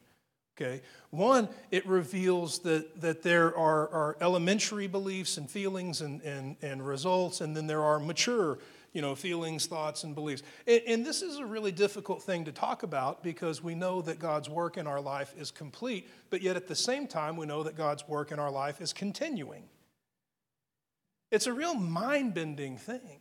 Okay? 0.57 0.83
One, 1.11 1.49
it 1.71 1.87
reveals 1.87 2.59
that, 2.61 3.01
that 3.01 3.23
there 3.23 3.57
are, 3.57 3.89
are 3.89 4.17
elementary 4.21 4.87
beliefs 4.87 5.37
and 5.37 5.49
feelings 5.49 6.01
and, 6.01 6.21
and, 6.23 6.57
and 6.63 6.87
results, 6.87 7.41
and 7.41 7.57
then 7.57 7.67
there 7.67 7.83
are 7.83 7.99
mature 7.99 8.59
you 8.93 9.03
know, 9.03 9.15
feelings, 9.15 9.67
thoughts, 9.67 10.05
and 10.05 10.15
beliefs. 10.15 10.43
And, 10.67 10.83
and, 10.87 11.07
this 11.07 11.23
is 11.23 11.39
a 11.39 11.47
really 11.47 11.73
difficult 11.73 12.23
thing 12.23 12.45
to 12.47 12.53
talk 12.53 12.83
about 12.83 13.23
because 13.23 13.63
we 13.63 13.75
know 13.75 14.01
that 14.03 14.19
God's 14.19 14.49
work 14.49 14.77
in 14.77 14.87
our 14.87 15.01
life 15.01 15.35
is 15.39 15.51
complete, 15.51 16.09
but 16.31 16.43
yet 16.43 16.57
at 16.57 16.67
the 16.67 16.75
same 16.75 17.07
time, 17.07 17.37
we 17.37 17.47
know 17.47 17.63
that 17.63 17.77
God's 17.77 18.07
work 18.09 18.33
in 18.33 18.39
our 18.39 18.51
life 18.51 18.81
is 18.81 18.93
continuing. 18.93 19.65
It's 21.31 21.47
a 21.47 21.53
real 21.53 21.75
mind 21.75 22.35
bending 22.35 22.77
thing. 22.77 23.21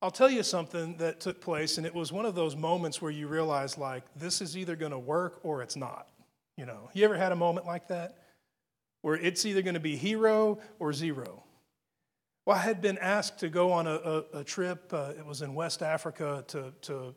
I'll 0.00 0.12
tell 0.12 0.30
you 0.30 0.44
something 0.44 0.96
that 0.98 1.18
took 1.18 1.40
place, 1.40 1.76
and 1.76 1.86
it 1.86 1.94
was 1.94 2.12
one 2.12 2.24
of 2.24 2.36
those 2.36 2.54
moments 2.54 3.02
where 3.02 3.10
you 3.10 3.26
realize, 3.26 3.76
like, 3.76 4.04
this 4.14 4.40
is 4.40 4.56
either 4.56 4.76
going 4.76 4.92
to 4.92 4.98
work 4.98 5.40
or 5.42 5.60
it's 5.60 5.74
not. 5.74 6.08
You 6.56 6.66
know, 6.66 6.88
you 6.92 7.04
ever 7.04 7.16
had 7.16 7.32
a 7.32 7.36
moment 7.36 7.66
like 7.66 7.88
that? 7.88 8.18
Where 9.02 9.16
it's 9.16 9.44
either 9.44 9.62
going 9.62 9.74
to 9.74 9.80
be 9.80 9.96
hero 9.96 10.60
or 10.78 10.92
zero. 10.92 11.42
Well, 12.48 12.56
I 12.56 12.60
had 12.60 12.80
been 12.80 12.96
asked 12.96 13.40
to 13.40 13.50
go 13.50 13.72
on 13.72 13.86
a, 13.86 13.90
a, 13.92 14.24
a 14.38 14.42
trip. 14.42 14.90
Uh, 14.90 15.12
it 15.18 15.26
was 15.26 15.42
in 15.42 15.54
West 15.54 15.82
Africa 15.82 16.42
to, 16.46 16.72
to 16.80 17.14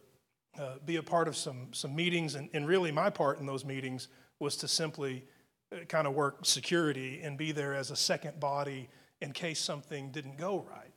uh, 0.60 0.74
be 0.86 0.98
a 0.98 1.04
part 1.04 1.30
of 1.30 1.38
some, 1.38 1.70
some 1.72 1.96
meetings. 1.96 2.36
And, 2.36 2.50
and 2.52 2.68
really, 2.68 2.92
my 2.92 3.10
part 3.10 3.40
in 3.40 3.46
those 3.46 3.64
meetings 3.64 4.10
was 4.40 4.58
to 4.58 4.68
simply 4.68 5.24
uh, 5.72 5.86
kind 5.86 6.06
of 6.06 6.16
work 6.16 6.40
security 6.46 7.22
and 7.24 7.38
be 7.38 7.54
there 7.54 7.74
as 7.74 7.92
a 7.92 7.96
second 7.96 8.42
body 8.42 8.90
in 9.22 9.32
case 9.32 9.62
something 9.62 10.12
didn't 10.12 10.38
go 10.38 10.66
right. 10.70 10.92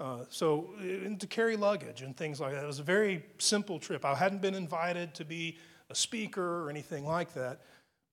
Uh, 0.00 0.24
so, 0.30 0.70
to 1.18 1.26
carry 1.26 1.54
luggage 1.54 2.00
and 2.00 2.16
things 2.16 2.40
like 2.40 2.54
that. 2.54 2.64
It 2.64 2.66
was 2.66 2.78
a 2.78 2.84
very 2.84 3.22
simple 3.36 3.78
trip. 3.78 4.02
I 4.02 4.14
hadn't 4.14 4.40
been 4.40 4.54
invited 4.54 5.14
to 5.16 5.26
be 5.26 5.58
a 5.90 5.94
speaker 5.94 6.64
or 6.64 6.70
anything 6.70 7.04
like 7.04 7.34
that. 7.34 7.60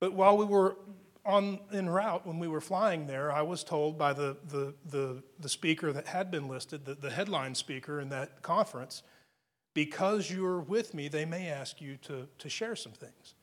But 0.01 0.11
while 0.11 0.35
we 0.35 0.43
were 0.43 0.75
on 1.25 1.59
en 1.73 1.89
route 1.89 2.25
when 2.25 2.39
we 2.39 2.47
were 2.47 2.61
flying 2.61 3.07
there, 3.07 3.31
I 3.31 3.41
was 3.41 3.63
told 3.63 3.97
by 3.97 4.13
the, 4.13 4.37
the, 4.47 4.73
the, 4.85 5.23
the 5.39 5.49
speaker 5.49 5.91
that 5.91 6.07
had 6.07 6.29
been 6.29 6.47
listed, 6.47 6.85
the, 6.85 6.93
the 6.93 7.09
headline 7.09 7.55
speaker 7.55 7.99
in 7.99 8.09
that 8.09 8.43
conference, 8.43 9.01
because 9.73 10.29
you're 10.29 10.59
with 10.59 10.93
me, 10.93 11.07
they 11.07 11.25
may 11.25 11.47
ask 11.47 11.81
you 11.81 11.97
to, 12.03 12.27
to 12.37 12.49
share 12.49 12.75
some 12.75 12.93
things. 12.93 13.33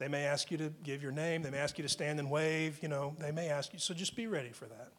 They 0.00 0.08
may 0.08 0.24
ask 0.24 0.50
you 0.50 0.58
to 0.58 0.72
give 0.82 1.02
your 1.02 1.12
name. 1.12 1.42
They 1.42 1.50
may 1.50 1.58
ask 1.58 1.78
you 1.78 1.82
to 1.82 1.88
stand 1.88 2.18
and 2.18 2.30
wave. 2.30 2.78
You 2.82 2.88
know, 2.88 3.14
they 3.18 3.32
may 3.32 3.48
ask 3.48 3.72
you. 3.72 3.78
So 3.78 3.94
just 3.94 4.16
be 4.16 4.26
ready 4.26 4.50
for 4.50 4.64
that. 4.64 4.92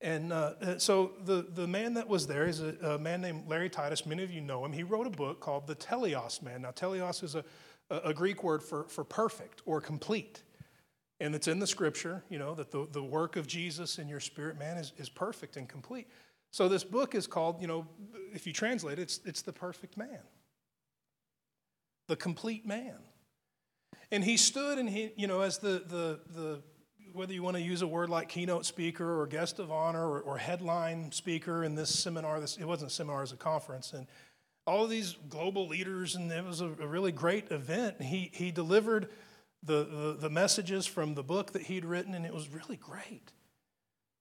And 0.00 0.32
uh, 0.32 0.54
uh 0.60 0.78
so 0.78 1.12
the, 1.24 1.46
the 1.54 1.66
man 1.66 1.94
that 1.94 2.08
was 2.08 2.26
there 2.26 2.46
is 2.46 2.60
a, 2.60 2.74
a, 2.82 2.98
man 2.98 3.20
named 3.20 3.44
Larry 3.46 3.68
Titus. 3.68 4.04
Many 4.04 4.22
of 4.22 4.32
you 4.32 4.40
know 4.40 4.64
him. 4.64 4.72
He 4.72 4.82
wrote 4.82 5.06
a 5.06 5.10
book 5.10 5.40
called 5.40 5.66
The 5.66 5.76
Teleios 5.76 6.42
Man. 6.42 6.62
Now, 6.62 6.70
teleios 6.70 7.22
is 7.22 7.34
a, 7.34 7.44
a 7.90 8.12
Greek 8.14 8.42
word 8.42 8.62
for, 8.62 8.84
for 8.84 9.04
perfect 9.04 9.62
or 9.66 9.80
complete. 9.80 10.42
And 11.22 11.36
it's 11.36 11.46
in 11.46 11.60
the 11.60 11.68
scripture, 11.68 12.24
you 12.28 12.40
know, 12.40 12.52
that 12.56 12.72
the, 12.72 12.88
the 12.90 13.02
work 13.02 13.36
of 13.36 13.46
Jesus 13.46 13.98
in 13.98 14.08
your 14.08 14.18
spirit 14.18 14.58
man 14.58 14.76
is, 14.76 14.92
is 14.96 15.08
perfect 15.08 15.56
and 15.56 15.68
complete. 15.68 16.08
So 16.50 16.68
this 16.68 16.82
book 16.82 17.14
is 17.14 17.28
called, 17.28 17.60
you 17.60 17.68
know, 17.68 17.86
if 18.32 18.44
you 18.44 18.52
translate 18.52 18.98
it, 18.98 19.02
it's, 19.02 19.20
it's 19.24 19.40
the 19.42 19.52
perfect 19.52 19.96
man, 19.96 20.18
the 22.08 22.16
complete 22.16 22.66
man. 22.66 22.96
And 24.10 24.24
he 24.24 24.36
stood 24.36 24.78
and 24.78 24.90
he, 24.90 25.12
you 25.16 25.28
know, 25.28 25.42
as 25.42 25.58
the, 25.58 25.84
the, 25.86 26.20
the 26.34 26.62
whether 27.12 27.32
you 27.32 27.44
want 27.44 27.56
to 27.56 27.62
use 27.62 27.82
a 27.82 27.86
word 27.86 28.10
like 28.10 28.28
keynote 28.28 28.66
speaker 28.66 29.20
or 29.20 29.28
guest 29.28 29.60
of 29.60 29.70
honor 29.70 30.04
or, 30.04 30.22
or 30.22 30.38
headline 30.38 31.12
speaker 31.12 31.62
in 31.62 31.76
this 31.76 31.96
seminar, 31.96 32.40
this, 32.40 32.56
it 32.56 32.64
wasn't 32.64 32.90
a 32.90 32.94
seminar, 32.94 33.18
it 33.18 33.22
was 33.22 33.32
a 33.32 33.36
conference. 33.36 33.92
And 33.92 34.08
all 34.66 34.88
these 34.88 35.16
global 35.28 35.68
leaders, 35.68 36.16
and 36.16 36.32
it 36.32 36.44
was 36.44 36.62
a, 36.62 36.66
a 36.66 36.86
really 36.86 37.12
great 37.12 37.52
event. 37.52 38.02
He, 38.02 38.32
he 38.34 38.50
delivered 38.50 39.08
the, 39.62 39.84
the, 39.84 40.16
the 40.20 40.30
messages 40.30 40.86
from 40.86 41.14
the 41.14 41.22
book 41.22 41.52
that 41.52 41.62
he'd 41.62 41.84
written, 41.84 42.14
and 42.14 42.26
it 42.26 42.34
was 42.34 42.48
really 42.48 42.76
great 42.76 43.32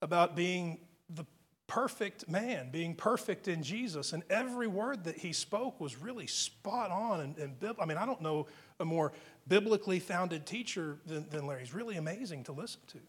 about 0.01 0.35
being 0.35 0.79
the 1.09 1.25
perfect 1.67 2.29
man, 2.29 2.69
being 2.69 2.93
perfect 2.93 3.47
in 3.47 3.63
Jesus. 3.63 4.13
And 4.13 4.23
every 4.29 4.67
word 4.67 5.05
that 5.05 5.17
he 5.17 5.33
spoke 5.33 5.79
was 5.79 5.97
really 5.97 6.27
spot 6.27 6.91
on. 6.91 7.21
And, 7.21 7.37
and 7.37 7.75
I 7.79 7.85
mean, 7.85 7.97
I 7.97 8.05
don't 8.05 8.21
know 8.21 8.47
a 8.79 8.85
more 8.85 9.13
biblically 9.47 9.99
founded 9.99 10.45
teacher 10.45 10.97
than, 11.05 11.29
than 11.29 11.47
Larry. 11.47 11.61
He's 11.61 11.73
really 11.73 11.97
amazing 11.97 12.43
to 12.45 12.51
listen 12.51 12.81
to. 12.87 12.99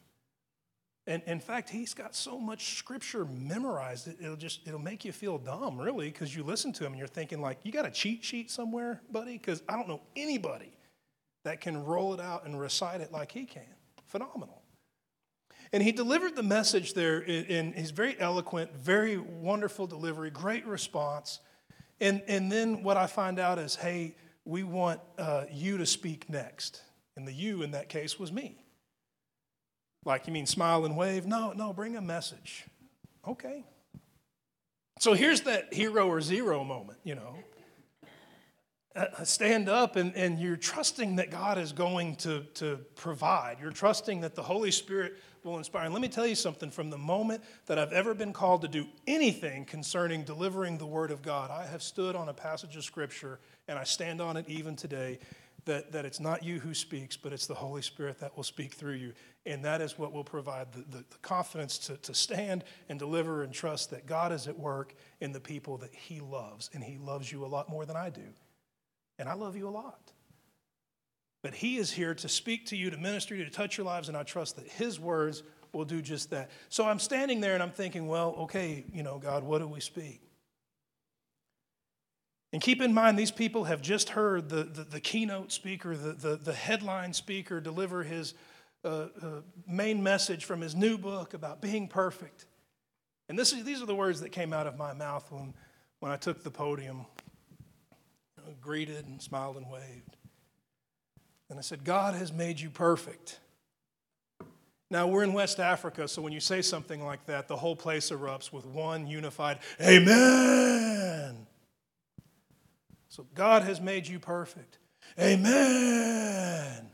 And 1.08 1.22
in 1.26 1.40
fact, 1.40 1.68
he's 1.68 1.94
got 1.94 2.14
so 2.14 2.38
much 2.38 2.78
scripture 2.78 3.24
memorized, 3.24 4.06
it, 4.06 4.18
it'll 4.20 4.36
just 4.36 4.60
it'll 4.66 4.78
make 4.78 5.04
you 5.04 5.10
feel 5.10 5.36
dumb, 5.36 5.76
really, 5.76 6.06
because 6.06 6.34
you 6.34 6.44
listen 6.44 6.72
to 6.74 6.84
him 6.84 6.92
and 6.92 6.98
you're 6.98 7.08
thinking 7.08 7.40
like, 7.40 7.58
you 7.64 7.72
got 7.72 7.84
a 7.84 7.90
cheat 7.90 8.24
sheet 8.24 8.52
somewhere, 8.52 9.00
buddy? 9.10 9.32
Because 9.32 9.64
I 9.68 9.74
don't 9.74 9.88
know 9.88 10.00
anybody 10.14 10.72
that 11.44 11.60
can 11.60 11.84
roll 11.84 12.14
it 12.14 12.20
out 12.20 12.44
and 12.44 12.58
recite 12.58 13.00
it 13.00 13.12
like 13.12 13.32
he 13.32 13.44
can. 13.44 13.62
Phenomenal. 14.06 14.62
And 15.72 15.82
he 15.82 15.90
delivered 15.90 16.36
the 16.36 16.42
message 16.42 16.94
there 16.94 17.20
in, 17.20 17.44
in 17.46 17.72
his 17.72 17.90
very 17.90 18.18
eloquent, 18.20 18.76
very 18.76 19.16
wonderful 19.16 19.86
delivery, 19.86 20.30
great 20.30 20.66
response. 20.66 21.40
And, 22.00 22.22
and 22.28 22.52
then 22.52 22.82
what 22.82 22.96
I 22.96 23.06
find 23.06 23.38
out 23.38 23.58
is, 23.58 23.76
hey, 23.76 24.16
we 24.44 24.64
want 24.64 25.00
uh, 25.18 25.44
you 25.50 25.78
to 25.78 25.86
speak 25.86 26.28
next. 26.28 26.82
And 27.16 27.26
the 27.26 27.32
you 27.32 27.62
in 27.62 27.70
that 27.70 27.88
case 27.88 28.18
was 28.18 28.32
me. 28.32 28.58
Like, 30.04 30.26
you 30.26 30.32
mean 30.32 30.46
smile 30.46 30.84
and 30.84 30.96
wave? 30.96 31.26
No, 31.26 31.52
no, 31.52 31.72
bring 31.72 31.96
a 31.96 32.00
message. 32.00 32.64
Okay. 33.26 33.64
So 34.98 35.14
here's 35.14 35.42
that 35.42 35.72
hero 35.72 36.08
or 36.08 36.20
zero 36.20 36.64
moment, 36.64 36.98
you 37.04 37.14
know. 37.14 37.36
Uh, 38.94 39.24
stand 39.24 39.70
up 39.70 39.96
and, 39.96 40.14
and 40.14 40.38
you're 40.38 40.56
trusting 40.56 41.16
that 41.16 41.30
God 41.30 41.56
is 41.56 41.72
going 41.72 42.14
to, 42.16 42.42
to 42.54 42.78
provide. 42.94 43.56
You're 43.58 43.70
trusting 43.70 44.20
that 44.20 44.34
the 44.34 44.42
Holy 44.42 44.70
Spirit 44.70 45.14
will 45.44 45.56
inspire. 45.56 45.84
And 45.84 45.94
let 45.94 46.02
me 46.02 46.08
tell 46.08 46.26
you 46.26 46.34
something 46.34 46.70
from 46.70 46.90
the 46.90 46.98
moment 46.98 47.42
that 47.66 47.78
I've 47.78 47.92
ever 47.92 48.12
been 48.12 48.34
called 48.34 48.60
to 48.62 48.68
do 48.68 48.86
anything 49.06 49.64
concerning 49.64 50.24
delivering 50.24 50.76
the 50.76 50.86
Word 50.86 51.10
of 51.10 51.22
God, 51.22 51.50
I 51.50 51.66
have 51.66 51.82
stood 51.82 52.14
on 52.14 52.28
a 52.28 52.34
passage 52.34 52.76
of 52.76 52.84
Scripture 52.84 53.40
and 53.66 53.78
I 53.78 53.84
stand 53.84 54.20
on 54.20 54.36
it 54.36 54.46
even 54.46 54.76
today 54.76 55.18
that, 55.64 55.92
that 55.92 56.04
it's 56.04 56.20
not 56.20 56.42
you 56.42 56.58
who 56.58 56.74
speaks, 56.74 57.16
but 57.16 57.32
it's 57.32 57.46
the 57.46 57.54
Holy 57.54 57.82
Spirit 57.82 58.18
that 58.18 58.36
will 58.36 58.44
speak 58.44 58.74
through 58.74 58.94
you. 58.94 59.12
And 59.46 59.64
that 59.64 59.80
is 59.80 59.98
what 59.98 60.12
will 60.12 60.24
provide 60.24 60.72
the, 60.72 60.80
the, 60.80 61.04
the, 61.08 61.18
confidence 61.22 61.78
to, 61.78 61.96
to 61.98 62.14
stand 62.14 62.64
and 62.88 62.98
deliver 62.98 63.42
and 63.42 63.52
trust 63.52 63.90
that 63.90 64.06
God 64.06 64.32
is 64.32 64.48
at 64.48 64.58
work 64.58 64.94
in 65.20 65.32
the 65.32 65.40
people 65.40 65.78
that 65.78 65.94
He 65.94 66.20
loves. 66.20 66.68
And 66.74 66.82
He 66.82 66.98
loves 66.98 67.30
you 67.30 67.44
a 67.44 67.46
lot 67.46 67.68
more 67.68 67.86
than 67.86 67.96
I 67.96 68.10
do. 68.10 68.22
And 69.18 69.28
I 69.28 69.34
love 69.34 69.56
you 69.56 69.68
a 69.68 69.70
lot. 69.70 70.12
But 71.42 71.54
He 71.54 71.76
is 71.76 71.90
here 71.90 72.14
to 72.14 72.28
speak 72.28 72.66
to 72.66 72.76
you, 72.76 72.90
to 72.90 72.96
minister 72.96 73.36
to 73.36 73.50
touch 73.50 73.76
your 73.76 73.86
lives, 73.86 74.08
and 74.08 74.16
I 74.16 74.22
trust 74.22 74.56
that 74.56 74.68
His 74.68 74.98
words 74.98 75.42
will 75.72 75.84
do 75.84 76.02
just 76.02 76.30
that. 76.30 76.50
So 76.68 76.86
I'm 76.86 76.98
standing 76.98 77.40
there 77.40 77.54
and 77.54 77.62
I'm 77.62 77.70
thinking, 77.70 78.06
well, 78.06 78.34
okay, 78.40 78.84
you 78.92 79.02
know, 79.02 79.18
God, 79.18 79.42
what 79.42 79.58
do 79.58 79.66
we 79.66 79.80
speak? 79.80 80.20
And 82.52 82.60
keep 82.60 82.82
in 82.82 82.92
mind, 82.92 83.18
these 83.18 83.30
people 83.30 83.64
have 83.64 83.80
just 83.80 84.10
heard 84.10 84.50
the, 84.50 84.64
the, 84.64 84.84
the 84.84 85.00
keynote 85.00 85.52
speaker, 85.52 85.96
the, 85.96 86.12
the, 86.12 86.36
the, 86.36 86.52
headline 86.52 87.14
speaker, 87.14 87.60
deliver 87.60 88.02
his 88.02 88.34
uh, 88.84 89.06
uh, 89.22 89.40
main 89.66 90.02
message 90.02 90.44
from 90.44 90.60
his 90.60 90.74
new 90.74 90.98
book 90.98 91.32
about 91.32 91.62
being 91.62 91.88
perfect. 91.88 92.46
And 93.30 93.38
this 93.38 93.54
is, 93.54 93.64
these 93.64 93.80
are 93.80 93.86
the 93.86 93.94
words 93.94 94.20
that 94.20 94.32
came 94.32 94.52
out 94.52 94.66
of 94.66 94.76
my 94.76 94.92
mouth 94.92 95.30
when, 95.32 95.54
when 96.00 96.12
I 96.12 96.16
took 96.16 96.42
the 96.42 96.50
podium, 96.50 97.06
greeted 98.60 99.06
and 99.06 99.20
smiled 99.20 99.56
and 99.56 99.70
waved. 99.70 100.16
And 101.50 101.58
I 101.58 101.62
said, 101.62 101.84
God 101.84 102.14
has 102.14 102.32
made 102.32 102.60
you 102.60 102.70
perfect. 102.70 103.38
Now, 104.90 105.06
we're 105.06 105.22
in 105.22 105.32
West 105.32 105.58
Africa, 105.58 106.06
so 106.06 106.20
when 106.20 106.32
you 106.32 106.40
say 106.40 106.60
something 106.60 107.04
like 107.04 107.24
that, 107.26 107.48
the 107.48 107.56
whole 107.56 107.76
place 107.76 108.10
erupts 108.10 108.52
with 108.52 108.66
one 108.66 109.06
unified 109.06 109.60
Amen. 109.80 111.46
So 113.08 113.26
God 113.34 113.62
has 113.62 113.80
made 113.80 114.06
you 114.06 114.18
perfect. 114.18 114.78
Amen. 115.18 116.90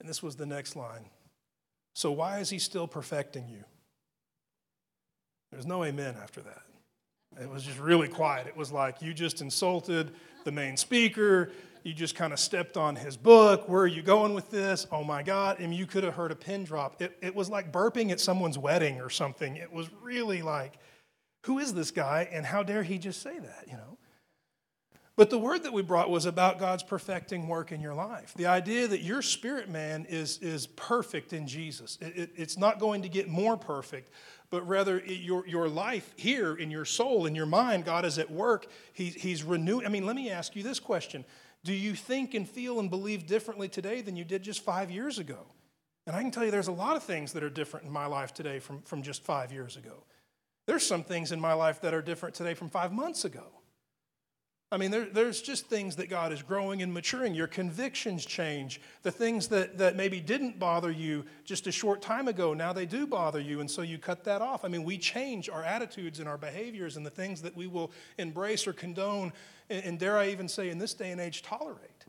And 0.00 0.08
this 0.08 0.22
was 0.22 0.36
the 0.36 0.46
next 0.46 0.76
line. 0.76 1.06
So 1.94 2.12
why 2.12 2.40
is 2.40 2.50
he 2.50 2.58
still 2.58 2.86
perfecting 2.86 3.48
you? 3.48 3.64
There's 5.50 5.66
no 5.66 5.84
amen 5.84 6.16
after 6.22 6.42
that. 6.42 6.62
It 7.40 7.50
was 7.50 7.62
just 7.62 7.78
really 7.78 8.08
quiet. 8.08 8.46
It 8.46 8.56
was 8.56 8.72
like 8.72 9.02
you 9.02 9.12
just 9.12 9.40
insulted 9.40 10.12
the 10.44 10.52
main 10.52 10.76
speaker. 10.76 11.52
You 11.82 11.92
just 11.94 12.16
kind 12.16 12.32
of 12.32 12.40
stepped 12.40 12.76
on 12.76 12.96
his 12.96 13.16
book. 13.16 13.68
Where 13.68 13.82
are 13.82 13.86
you 13.86 14.02
going 14.02 14.34
with 14.34 14.50
this? 14.50 14.86
Oh 14.90 15.04
my 15.04 15.22
God. 15.22 15.60
Mean, 15.60 15.72
you 15.72 15.86
could 15.86 16.02
have 16.02 16.14
heard 16.14 16.32
a 16.32 16.36
pin 16.36 16.64
drop. 16.64 17.00
It, 17.00 17.16
it 17.22 17.34
was 17.34 17.48
like 17.48 17.70
burping 17.70 18.10
at 18.10 18.18
someone's 18.18 18.58
wedding 18.58 19.00
or 19.00 19.10
something. 19.10 19.56
It 19.56 19.72
was 19.72 19.88
really 20.02 20.42
like, 20.42 20.78
who 21.44 21.60
is 21.60 21.74
this 21.74 21.92
guy 21.92 22.28
and 22.32 22.44
how 22.44 22.64
dare 22.64 22.82
he 22.82 22.98
just 22.98 23.22
say 23.22 23.38
that, 23.38 23.64
you 23.68 23.74
know? 23.74 23.98
But 25.16 25.30
the 25.30 25.38
word 25.38 25.62
that 25.62 25.72
we 25.72 25.80
brought 25.80 26.10
was 26.10 26.26
about 26.26 26.58
God's 26.58 26.82
perfecting 26.82 27.48
work 27.48 27.72
in 27.72 27.80
your 27.80 27.94
life. 27.94 28.34
The 28.36 28.46
idea 28.46 28.86
that 28.86 29.00
your 29.00 29.22
spirit 29.22 29.70
man 29.70 30.06
is, 30.10 30.38
is 30.38 30.66
perfect 30.66 31.32
in 31.32 31.46
Jesus. 31.46 31.96
It, 32.02 32.18
it, 32.18 32.30
it's 32.36 32.58
not 32.58 32.78
going 32.78 33.00
to 33.00 33.08
get 33.08 33.26
more 33.26 33.56
perfect, 33.56 34.10
but 34.50 34.66
rather 34.66 34.98
your, 35.04 35.46
your 35.46 35.68
life 35.68 36.12
here 36.16 36.54
in 36.54 36.70
your 36.70 36.84
soul, 36.84 37.26
in 37.26 37.34
your 37.34 37.46
mind, 37.46 37.84
God 37.84 38.04
is 38.04 38.18
at 38.18 38.30
work. 38.30 38.66
He, 38.92 39.06
he's 39.06 39.42
renewing. 39.42 39.86
I 39.86 39.88
mean, 39.88 40.06
let 40.06 40.16
me 40.16 40.30
ask 40.30 40.54
you 40.56 40.62
this 40.62 40.80
question 40.80 41.24
Do 41.64 41.72
you 41.72 41.94
think 41.94 42.34
and 42.34 42.48
feel 42.48 42.78
and 42.78 42.90
believe 42.90 43.26
differently 43.26 43.68
today 43.68 44.00
than 44.00 44.16
you 44.16 44.24
did 44.24 44.42
just 44.42 44.62
five 44.62 44.90
years 44.90 45.18
ago? 45.18 45.46
And 46.06 46.14
I 46.14 46.22
can 46.22 46.30
tell 46.30 46.44
you 46.44 46.50
there's 46.50 46.68
a 46.68 46.72
lot 46.72 46.96
of 46.96 47.02
things 47.02 47.32
that 47.32 47.42
are 47.42 47.50
different 47.50 47.86
in 47.86 47.92
my 47.92 48.06
life 48.06 48.32
today 48.32 48.60
from, 48.60 48.82
from 48.82 49.02
just 49.02 49.22
five 49.22 49.52
years 49.52 49.76
ago. 49.76 50.04
There's 50.66 50.86
some 50.86 51.02
things 51.04 51.32
in 51.32 51.40
my 51.40 51.52
life 51.52 51.80
that 51.80 51.94
are 51.94 52.02
different 52.02 52.34
today 52.34 52.54
from 52.54 52.68
five 52.68 52.92
months 52.92 53.24
ago. 53.24 53.55
I 54.72 54.78
mean, 54.78 54.90
there, 54.90 55.04
there's 55.04 55.40
just 55.40 55.66
things 55.66 55.94
that 55.96 56.10
God 56.10 56.32
is 56.32 56.42
growing 56.42 56.82
and 56.82 56.92
maturing. 56.92 57.34
Your 57.34 57.46
convictions 57.46 58.26
change. 58.26 58.80
The 59.02 59.12
things 59.12 59.46
that, 59.48 59.78
that 59.78 59.94
maybe 59.94 60.20
didn't 60.20 60.58
bother 60.58 60.90
you 60.90 61.24
just 61.44 61.68
a 61.68 61.72
short 61.72 62.02
time 62.02 62.26
ago, 62.26 62.52
now 62.52 62.72
they 62.72 62.84
do 62.84 63.06
bother 63.06 63.38
you, 63.38 63.60
and 63.60 63.70
so 63.70 63.82
you 63.82 63.96
cut 63.96 64.24
that 64.24 64.42
off. 64.42 64.64
I 64.64 64.68
mean, 64.68 64.82
we 64.82 64.98
change 64.98 65.48
our 65.48 65.62
attitudes 65.62 66.18
and 66.18 66.28
our 66.28 66.36
behaviors 66.36 66.96
and 66.96 67.06
the 67.06 67.10
things 67.10 67.40
that 67.42 67.56
we 67.56 67.68
will 67.68 67.92
embrace 68.18 68.66
or 68.66 68.72
condone, 68.72 69.32
and, 69.70 69.84
and 69.84 69.98
dare 70.00 70.18
I 70.18 70.30
even 70.30 70.48
say, 70.48 70.68
in 70.68 70.78
this 70.78 70.94
day 70.94 71.12
and 71.12 71.20
age, 71.20 71.42
tolerate. 71.42 72.04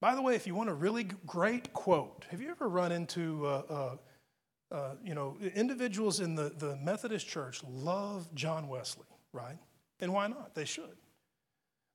By 0.00 0.14
the 0.14 0.22
way, 0.22 0.34
if 0.34 0.46
you 0.46 0.54
want 0.54 0.70
a 0.70 0.74
really 0.74 1.04
great 1.26 1.74
quote, 1.74 2.24
have 2.30 2.40
you 2.40 2.50
ever 2.50 2.66
run 2.66 2.92
into, 2.92 3.44
uh, 3.44 3.62
uh, 3.68 4.74
uh, 4.74 4.94
you 5.04 5.14
know, 5.14 5.36
individuals 5.54 6.20
in 6.20 6.34
the, 6.34 6.54
the 6.56 6.76
Methodist 6.76 7.28
Church 7.28 7.62
love 7.68 8.34
John 8.34 8.68
Wesley, 8.68 9.04
right? 9.34 9.58
And 10.00 10.14
why 10.14 10.26
not? 10.26 10.54
They 10.54 10.64
should. 10.64 10.96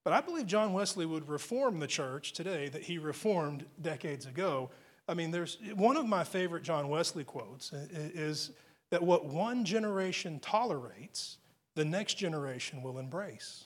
But 0.05 0.13
I 0.13 0.21
believe 0.21 0.45
John 0.45 0.71
Wesley 0.71 1.07
would 1.07 1.27
reform 1.27 1.79
the 1.79 1.87
church 1.87 2.31
today 2.31 2.69
that 2.69 2.83
he 2.83 2.99
reformed 2.99 3.65
decades 3.81 4.27
ago. 4.27 4.69
I 5.09 5.15
mean, 5.15 5.31
there's 5.31 5.57
one 5.73 5.97
of 5.97 6.05
my 6.05 6.23
favorite 6.23 6.61
John 6.61 6.89
Wesley 6.89 7.23
quotes 7.23 7.73
is 7.73 8.51
that 8.91 9.01
what 9.01 9.25
one 9.25 9.65
generation 9.65 10.39
tolerates, 10.39 11.39
the 11.73 11.83
next 11.83 12.13
generation 12.13 12.83
will 12.83 12.99
embrace. 12.99 13.65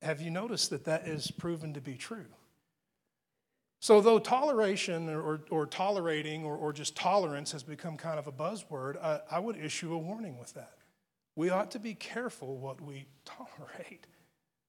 Have 0.00 0.22
you 0.22 0.30
noticed 0.30 0.70
that 0.70 0.86
that 0.86 1.06
is 1.06 1.30
proven 1.30 1.74
to 1.74 1.80
be 1.80 1.94
true? 1.94 2.26
So, 3.80 4.00
though 4.00 4.18
toleration 4.18 5.10
or, 5.10 5.42
or 5.50 5.66
tolerating 5.66 6.46
or, 6.46 6.56
or, 6.56 6.72
just 6.72 6.96
tolerance 6.96 7.52
has 7.52 7.62
become 7.62 7.98
kind 7.98 8.18
of 8.18 8.26
a 8.26 8.32
buzzword, 8.32 8.96
I, 8.96 9.20
I 9.30 9.38
would 9.38 9.58
issue 9.58 9.92
a 9.92 9.98
warning 9.98 10.38
with 10.38 10.54
that. 10.54 10.78
We 11.36 11.50
ought 11.50 11.70
to 11.72 11.78
be 11.78 11.92
careful 11.92 12.56
what 12.56 12.80
we 12.80 13.04
tolerate. 13.26 14.06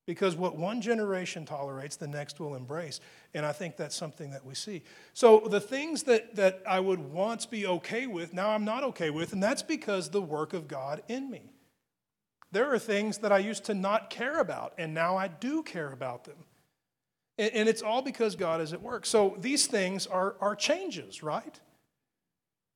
Because 0.05 0.35
what 0.35 0.55
one 0.55 0.81
generation 0.81 1.45
tolerates, 1.45 1.95
the 1.95 2.07
next 2.07 2.39
will 2.39 2.55
embrace. 2.55 2.99
And 3.33 3.45
I 3.45 3.51
think 3.51 3.75
that's 3.75 3.95
something 3.95 4.29
that 4.31 4.45
we 4.45 4.53
see. 4.53 4.83
So 5.13 5.39
the 5.39 5.59
things 5.59 6.03
that, 6.03 6.35
that 6.35 6.61
I 6.67 6.79
would 6.79 6.99
once 6.99 7.47
be 7.47 7.65
okay 7.65 8.05
with, 8.05 8.33
now 8.33 8.51
I'm 8.51 8.65
not 8.65 8.83
okay 8.83 9.09
with, 9.09 9.33
and 9.33 9.41
that's 9.41 9.63
because 9.63 10.09
the 10.09 10.21
work 10.21 10.53
of 10.53 10.67
God 10.67 11.01
in 11.07 11.31
me. 11.31 11.51
There 12.51 12.71
are 12.71 12.79
things 12.79 13.17
that 13.19 13.31
I 13.31 13.39
used 13.39 13.65
to 13.65 13.73
not 13.73 14.09
care 14.09 14.39
about, 14.39 14.73
and 14.77 14.93
now 14.93 15.17
I 15.17 15.27
do 15.27 15.63
care 15.63 15.91
about 15.91 16.25
them. 16.25 16.37
And, 17.37 17.51
and 17.53 17.69
it's 17.69 17.81
all 17.81 18.03
because 18.03 18.35
God 18.35 18.61
is 18.61 18.73
at 18.73 18.81
work. 18.81 19.05
So 19.05 19.35
these 19.39 19.65
things 19.65 20.05
are, 20.05 20.35
are 20.39 20.55
changes, 20.55 21.23
right? 21.23 21.59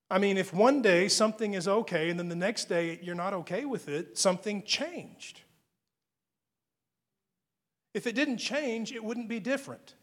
I 0.09 0.17
mean, 0.17 0.37
if 0.37 0.53
one 0.53 0.81
day 0.81 1.07
something 1.07 1.53
is 1.53 1.67
okay, 1.67 2.09
and 2.09 2.19
then 2.19 2.29
the 2.29 2.35
next 2.35 2.65
day 2.65 2.99
you're 3.03 3.13
not 3.13 3.33
okay 3.33 3.65
with 3.65 3.87
it, 3.87 4.17
something 4.17 4.63
changed. 4.63 5.41
If 7.99 8.07
it 8.07 8.15
didn't 8.15 8.37
change, 8.37 8.93
it 8.93 9.03
wouldn't 9.03 9.27
be 9.27 9.41
different. 9.41 9.95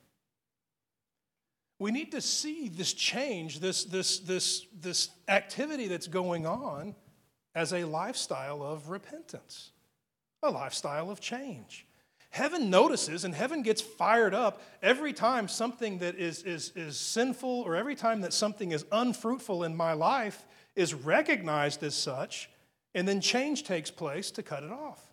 We 1.79 1.91
need 1.91 2.13
to 2.13 2.21
see 2.21 2.69
this 2.69 2.93
change, 2.93 3.59
this, 3.59 3.85
this, 3.85 4.19
this, 4.19 4.67
this 4.79 5.09
activity 5.29 5.89
that's 5.89 6.07
going 6.07 6.45
on 6.45 6.95
as 7.55 7.73
a 7.73 7.85
lifestyle 7.85 8.63
of 8.63 8.91
repentance, 8.91 9.71
a 10.43 10.51
lifestyle 10.51 11.11
of 11.11 11.21
change. 11.21 11.87
Heaven 12.29 12.69
notices 12.69 13.25
and 13.25 13.35
heaven 13.35 13.63
gets 13.63 13.81
fired 13.81 14.35
up 14.35 14.61
every 14.83 15.15
time 15.15 15.49
something 15.49 15.97
that 16.01 16.17
is, 16.17 16.43
is, 16.43 16.73
is 16.77 16.99
sinful 16.99 17.63
or 17.63 17.77
every 17.77 17.95
time 17.95 18.21
that 18.21 18.35
something 18.35 18.73
is 18.73 18.85
unfruitful 18.93 19.65
in 19.65 19.75
my 19.75 19.95
life 19.95 20.45
is 20.75 20.93
recognized 20.93 21.83
as 21.83 21.95
such, 21.95 22.51
and 22.95 23.09
then 23.09 23.23
change 23.23 23.65
takes 23.65 23.91
place 23.91 24.31
to 24.33 24.43
cut 24.43 24.63
it 24.63 24.71
off. 24.71 25.06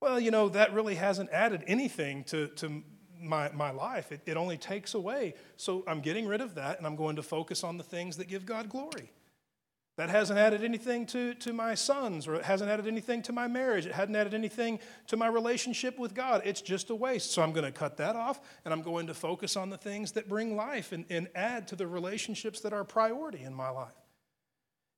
Well, 0.00 0.20
you 0.20 0.30
know, 0.30 0.48
that 0.50 0.72
really 0.72 0.94
hasn't 0.94 1.30
added 1.30 1.64
anything 1.66 2.24
to, 2.24 2.48
to 2.48 2.82
my, 3.20 3.50
my 3.52 3.70
life. 3.70 4.12
It, 4.12 4.20
it 4.26 4.36
only 4.36 4.58
takes 4.58 4.94
away. 4.94 5.34
So 5.56 5.84
I'm 5.86 6.00
getting 6.00 6.26
rid 6.26 6.40
of 6.40 6.54
that 6.56 6.78
and 6.78 6.86
I'm 6.86 6.96
going 6.96 7.16
to 7.16 7.22
focus 7.22 7.64
on 7.64 7.78
the 7.78 7.84
things 7.84 8.16
that 8.18 8.28
give 8.28 8.44
God 8.44 8.68
glory. 8.68 9.10
That 9.96 10.10
hasn't 10.10 10.38
added 10.38 10.62
anything 10.62 11.06
to, 11.06 11.32
to 11.34 11.54
my 11.54 11.74
sons, 11.74 12.28
or 12.28 12.34
it 12.34 12.44
hasn't 12.44 12.70
added 12.70 12.86
anything 12.86 13.22
to 13.22 13.32
my 13.32 13.46
marriage. 13.46 13.86
It 13.86 13.92
hadn't 13.92 14.14
added 14.14 14.34
anything 14.34 14.78
to 15.06 15.16
my 15.16 15.26
relationship 15.26 15.98
with 15.98 16.12
God. 16.12 16.42
It's 16.44 16.60
just 16.60 16.90
a 16.90 16.94
waste. 16.94 17.30
So 17.30 17.40
I'm 17.40 17.52
going 17.52 17.64
to 17.64 17.72
cut 17.72 17.96
that 17.96 18.14
off, 18.14 18.38
and 18.66 18.74
I'm 18.74 18.82
going 18.82 19.06
to 19.06 19.14
focus 19.14 19.56
on 19.56 19.70
the 19.70 19.78
things 19.78 20.12
that 20.12 20.28
bring 20.28 20.54
life 20.54 20.92
and, 20.92 21.06
and 21.08 21.28
add 21.34 21.66
to 21.68 21.76
the 21.76 21.86
relationships 21.86 22.60
that 22.60 22.74
are 22.74 22.84
priority 22.84 23.42
in 23.42 23.54
my 23.54 23.70
life. 23.70 23.94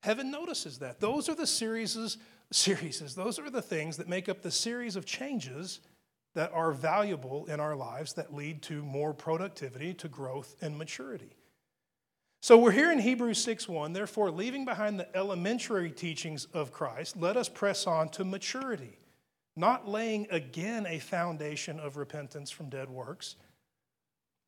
Heaven 0.02 0.32
notices 0.32 0.80
that. 0.80 0.98
Those 0.98 1.28
are 1.28 1.36
the 1.36 1.46
series, 1.46 2.18
series, 2.50 3.14
those 3.14 3.38
are 3.38 3.50
the 3.50 3.62
things 3.62 3.96
that 3.96 4.08
make 4.08 4.28
up 4.28 4.42
the 4.42 4.50
series 4.50 4.96
of 4.96 5.04
changes 5.04 5.80
that 6.34 6.52
are 6.52 6.72
valuable 6.72 7.46
in 7.46 7.60
our 7.60 7.74
lives 7.74 8.14
that 8.14 8.34
lead 8.34 8.62
to 8.62 8.82
more 8.82 9.12
productivity, 9.12 9.92
to 9.94 10.08
growth, 10.08 10.56
and 10.60 10.78
maturity. 10.78 11.36
So 12.40 12.56
we're 12.56 12.70
here 12.70 12.92
in 12.92 13.00
Hebrews 13.00 13.42
6:1, 13.44 13.92
therefore 13.92 14.30
leaving 14.30 14.64
behind 14.64 15.00
the 15.00 15.14
elementary 15.16 15.90
teachings 15.90 16.44
of 16.46 16.72
Christ, 16.72 17.16
let 17.16 17.36
us 17.36 17.48
press 17.48 17.86
on 17.86 18.08
to 18.10 18.24
maturity, 18.24 18.98
not 19.56 19.88
laying 19.88 20.30
again 20.30 20.86
a 20.86 21.00
foundation 21.00 21.80
of 21.80 21.96
repentance 21.96 22.50
from 22.50 22.70
dead 22.70 22.88
works, 22.88 23.34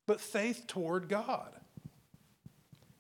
but 0.07 0.21
faith 0.21 0.67
toward 0.69 1.09
God. 1.09 1.61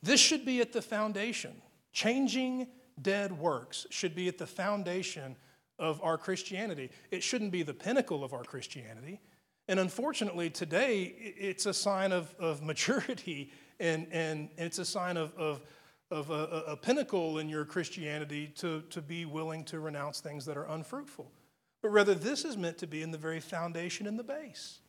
This 0.02 0.20
should 0.20 0.44
be 0.44 0.60
at 0.60 0.72
the 0.72 0.82
foundation. 0.82 1.62
Changing 1.92 2.66
dead 3.02 3.32
works 3.32 3.86
should 3.90 4.14
be 4.14 4.28
at 4.28 4.38
the 4.38 4.46
foundation 4.46 5.36
of 5.78 6.00
our 6.02 6.18
Christianity. 6.18 6.90
It 7.10 7.22
shouldn't 7.22 7.52
be 7.52 7.62
the 7.62 7.74
pinnacle 7.74 8.22
of 8.22 8.32
our 8.32 8.44
Christianity. 8.44 9.20
And 9.68 9.80
unfortunately, 9.80 10.50
today, 10.50 11.14
it's 11.38 11.66
a 11.66 11.74
sign 11.74 12.12
of, 12.12 12.34
of 12.38 12.62
maturity 12.64 13.52
and, 13.78 14.06
and 14.12 14.50
it's 14.58 14.78
a 14.78 14.84
sign 14.84 15.16
of, 15.16 15.34
of, 15.36 15.62
of 16.10 16.30
a, 16.30 16.64
a, 16.68 16.76
pinnacle 16.76 17.38
in 17.38 17.48
your 17.48 17.64
Christianity 17.64 18.52
to, 18.56 18.82
to 18.90 19.00
be 19.00 19.24
willing 19.24 19.64
to 19.64 19.80
renounce 19.80 20.20
things 20.20 20.44
that 20.44 20.58
are 20.58 20.66
unfruitful. 20.66 21.32
But 21.80 21.88
rather, 21.88 22.14
this 22.14 22.44
is 22.44 22.58
meant 22.58 22.76
to 22.78 22.86
be 22.86 23.00
in 23.00 23.10
the 23.10 23.16
very 23.16 23.40
foundation 23.40 24.06
and 24.06 24.18
the 24.18 24.24
base. 24.24 24.80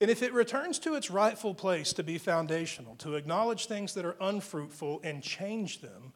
And 0.00 0.10
if 0.10 0.22
it 0.22 0.32
returns 0.32 0.78
to 0.80 0.94
its 0.94 1.10
rightful 1.10 1.54
place 1.54 1.92
to 1.94 2.02
be 2.02 2.18
foundational, 2.18 2.96
to 2.96 3.14
acknowledge 3.14 3.66
things 3.66 3.94
that 3.94 4.04
are 4.04 4.16
unfruitful 4.20 5.00
and 5.04 5.22
change 5.22 5.80
them, 5.80 6.12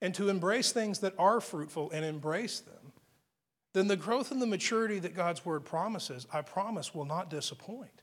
and 0.00 0.14
to 0.14 0.28
embrace 0.28 0.72
things 0.72 1.00
that 1.00 1.14
are 1.18 1.40
fruitful 1.40 1.90
and 1.90 2.04
embrace 2.04 2.60
them, 2.60 2.92
then 3.72 3.88
the 3.88 3.96
growth 3.96 4.30
and 4.30 4.40
the 4.40 4.46
maturity 4.46 4.98
that 4.98 5.14
God's 5.14 5.44
word 5.44 5.64
promises, 5.64 6.26
I 6.32 6.42
promise, 6.42 6.94
will 6.94 7.04
not 7.04 7.30
disappoint. 7.30 8.02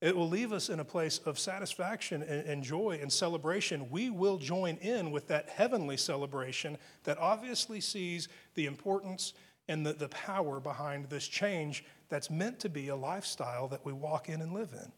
It 0.00 0.14
will 0.14 0.28
leave 0.28 0.52
us 0.52 0.68
in 0.68 0.78
a 0.78 0.84
place 0.84 1.18
of 1.24 1.38
satisfaction 1.38 2.22
and, 2.22 2.62
joy 2.62 2.98
and 3.00 3.10
celebration. 3.10 3.90
We 3.90 4.10
will 4.10 4.36
join 4.36 4.76
in 4.76 5.10
with 5.10 5.26
that 5.28 5.48
heavenly 5.48 5.96
celebration 5.96 6.76
that 7.04 7.16
obviously 7.18 7.80
sees 7.80 8.28
the 8.54 8.66
importance 8.66 9.32
and 9.68 9.84
the, 9.84 9.94
the 9.94 10.08
power 10.08 10.60
behind 10.60 11.08
this 11.08 11.26
change 11.26 11.84
that's 12.08 12.30
meant 12.30 12.60
to 12.60 12.68
be 12.68 12.88
a 12.88 12.96
lifestyle 12.96 13.68
that 13.68 13.84
we 13.84 13.92
walk 13.92 14.28
in 14.28 14.42
and 14.42 14.52
live 14.52 14.72
in. 14.74 14.92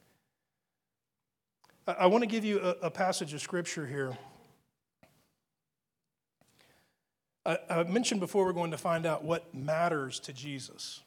I, 1.86 1.92
I 1.92 2.06
want 2.06 2.22
to 2.22 2.28
give 2.28 2.44
you 2.44 2.60
a, 2.60 2.86
a 2.86 2.90
passage 2.90 3.32
of 3.32 3.40
scripture 3.40 3.86
here. 3.86 4.18
I, 7.48 7.82
mentioned 7.84 8.20
before 8.20 8.44
we're 8.44 8.52
going 8.52 8.72
to 8.72 8.78
find 8.78 9.06
out 9.06 9.24
what 9.24 9.54
matters 9.54 10.20
to 10.20 10.34
Jesus. 10.34 11.00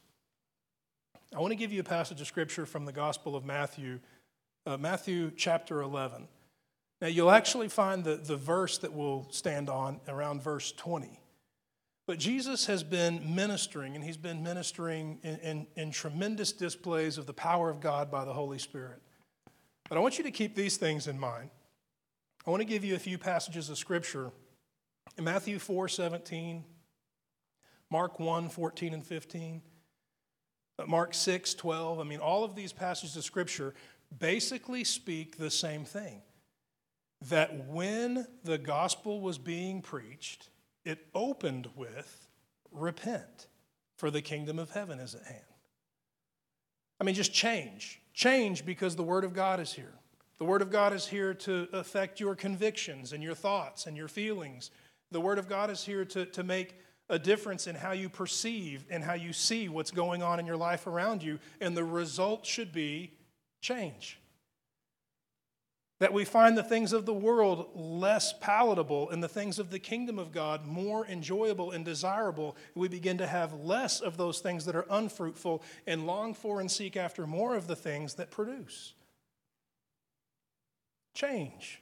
I 1.35 1.39
want 1.39 1.51
to 1.51 1.55
give 1.55 1.71
you 1.71 1.81
a 1.81 1.83
passage 1.83 2.19
of 2.19 2.25
scripture 2.25 2.65
from 2.65 2.85
the 2.85 2.91
Gospel 2.91 3.35
of 3.35 3.45
Matthew, 3.45 3.99
uh, 4.65 4.75
Matthew 4.77 5.31
chapter 5.37 5.81
11. 5.81 6.27
Now, 6.99 7.07
you'll 7.07 7.29
actually 7.29 7.67
find 7.67 8.03
the, 8.03 8.15
the 8.15 8.37
verse 8.37 8.79
that 8.79 8.91
we'll 8.91 9.27
stand 9.29 9.69
on 9.69 9.99
around 10.07 10.41
verse 10.41 10.71
20. 10.71 11.19
But 12.07 12.17
Jesus 12.17 12.65
has 12.65 12.83
been 12.83 13.35
ministering, 13.35 13.95
and 13.95 14.03
he's 14.03 14.17
been 14.17 14.41
ministering 14.41 15.19
in, 15.21 15.37
in, 15.37 15.67
in 15.75 15.91
tremendous 15.91 16.51
displays 16.51 17.19
of 17.19 17.27
the 17.27 17.33
power 17.33 17.69
of 17.69 17.79
God 17.79 18.09
by 18.09 18.25
the 18.25 18.33
Holy 18.33 18.57
Spirit. 18.57 18.99
But 19.89 19.97
I 19.99 20.01
want 20.01 20.17
you 20.17 20.23
to 20.23 20.31
keep 20.31 20.55
these 20.55 20.77
things 20.77 21.07
in 21.07 21.19
mind. 21.19 21.51
I 22.47 22.49
want 22.49 22.61
to 22.61 22.67
give 22.67 22.83
you 22.83 22.95
a 22.95 22.99
few 22.99 23.19
passages 23.19 23.69
of 23.69 23.77
scripture. 23.77 24.31
In 25.17 25.23
Matthew 25.23 25.59
4 25.59 25.87
17, 25.87 26.63
Mark 27.89 28.19
1 28.19 28.49
14 28.49 28.93
and 28.93 29.05
15, 29.05 29.61
uh, 30.79 30.85
Mark 30.85 31.13
6, 31.13 31.53
12. 31.53 31.99
I 31.99 32.03
mean, 32.03 32.19
all 32.19 32.43
of 32.43 32.55
these 32.55 32.73
passages 32.73 33.15
of 33.15 33.23
Scripture 33.23 33.73
basically 34.17 34.83
speak 34.83 35.37
the 35.37 35.51
same 35.51 35.85
thing 35.85 36.21
that 37.29 37.67
when 37.67 38.25
the 38.43 38.57
gospel 38.57 39.21
was 39.21 39.37
being 39.37 39.81
preached, 39.81 40.49
it 40.83 41.07
opened 41.13 41.69
with 41.75 42.27
repent, 42.71 43.47
for 43.97 44.09
the 44.09 44.21
kingdom 44.21 44.57
of 44.57 44.71
heaven 44.71 44.99
is 44.99 45.13
at 45.13 45.23
hand. 45.23 45.43
I 46.99 47.03
mean, 47.03 47.15
just 47.15 47.33
change. 47.33 48.01
Change 48.13 48.65
because 48.65 48.95
the 48.95 49.03
Word 49.03 49.23
of 49.23 49.33
God 49.33 49.59
is 49.59 49.73
here. 49.73 49.93
The 50.39 50.45
Word 50.45 50.61
of 50.61 50.71
God 50.71 50.93
is 50.93 51.07
here 51.07 51.33
to 51.35 51.67
affect 51.73 52.19
your 52.19 52.35
convictions 52.35 53.13
and 53.13 53.21
your 53.21 53.35
thoughts 53.35 53.85
and 53.85 53.95
your 53.95 54.07
feelings. 54.07 54.71
The 55.11 55.21
Word 55.21 55.37
of 55.37 55.49
God 55.49 55.69
is 55.69 55.83
here 55.83 56.05
to, 56.05 56.25
to 56.27 56.43
make 56.43 56.75
a 57.09 57.19
difference 57.19 57.67
in 57.67 57.75
how 57.75 57.91
you 57.91 58.07
perceive 58.07 58.85
and 58.89 59.03
how 59.03 59.13
you 59.13 59.33
see 59.33 59.67
what's 59.67 59.91
going 59.91 60.23
on 60.23 60.39
in 60.39 60.45
your 60.45 60.57
life 60.57 60.87
around 60.87 61.21
you, 61.21 61.39
and 61.59 61.75
the 61.75 61.83
result 61.83 62.45
should 62.45 62.71
be 62.71 63.11
change. 63.59 64.17
That 65.99 66.13
we 66.13 66.25
find 66.25 66.57
the 66.57 66.63
things 66.63 66.93
of 66.93 67.05
the 67.05 67.13
world 67.13 67.69
less 67.75 68.33
palatable 68.33 69.11
and 69.11 69.21
the 69.21 69.27
things 69.27 69.59
of 69.59 69.69
the 69.69 69.77
kingdom 69.77 70.17
of 70.17 70.31
God 70.31 70.65
more 70.65 71.05
enjoyable 71.05 71.71
and 71.71 71.85
desirable. 71.85 72.55
We 72.73 72.87
begin 72.87 73.19
to 73.19 73.27
have 73.27 73.53
less 73.53 73.99
of 73.99 74.17
those 74.17 74.39
things 74.39 74.65
that 74.65 74.75
are 74.75 74.87
unfruitful 74.89 75.61
and 75.85 76.07
long 76.07 76.33
for 76.33 76.59
and 76.59 76.71
seek 76.71 76.97
after 76.97 77.27
more 77.27 77.55
of 77.55 77.67
the 77.67 77.75
things 77.75 78.15
that 78.15 78.31
produce. 78.31 78.93
Change. 81.13 81.80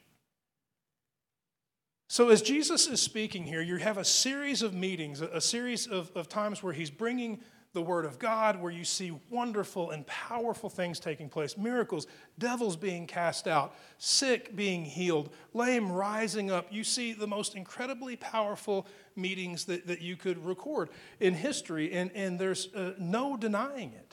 So, 2.11 2.29
as 2.29 2.41
Jesus 2.41 2.87
is 2.87 2.99
speaking 2.99 3.43
here, 3.43 3.61
you 3.61 3.75
have 3.75 3.99
a 3.99 4.03
series 4.03 4.63
of 4.63 4.73
meetings, 4.73 5.21
a 5.21 5.39
series 5.39 5.85
of, 5.85 6.11
of 6.15 6.27
times 6.27 6.63
where 6.63 6.73
he's 6.73 6.89
bringing 6.89 7.39
the 7.73 7.83
Word 7.83 8.03
of 8.03 8.17
God, 8.17 8.59
where 8.59 8.71
you 8.71 8.83
see 8.83 9.15
wonderful 9.29 9.91
and 9.91 10.07
powerful 10.07 10.71
things 10.71 10.99
taking 10.99 11.29
place 11.29 11.55
miracles, 11.55 12.07
devils 12.39 12.75
being 12.75 13.05
cast 13.05 13.47
out, 13.47 13.75
sick 13.99 14.55
being 14.55 14.85
healed, 14.85 15.29
lame 15.53 15.91
rising 15.91 16.49
up. 16.49 16.65
You 16.71 16.83
see 16.83 17.13
the 17.13 17.27
most 17.27 17.53
incredibly 17.53 18.15
powerful 18.15 18.87
meetings 19.15 19.65
that, 19.65 19.85
that 19.85 20.01
you 20.01 20.17
could 20.17 20.43
record 20.43 20.89
in 21.19 21.35
history, 21.35 21.93
and, 21.93 22.09
and 22.15 22.39
there's 22.39 22.73
uh, 22.73 22.93
no 22.97 23.37
denying 23.37 23.93
it. 23.93 24.08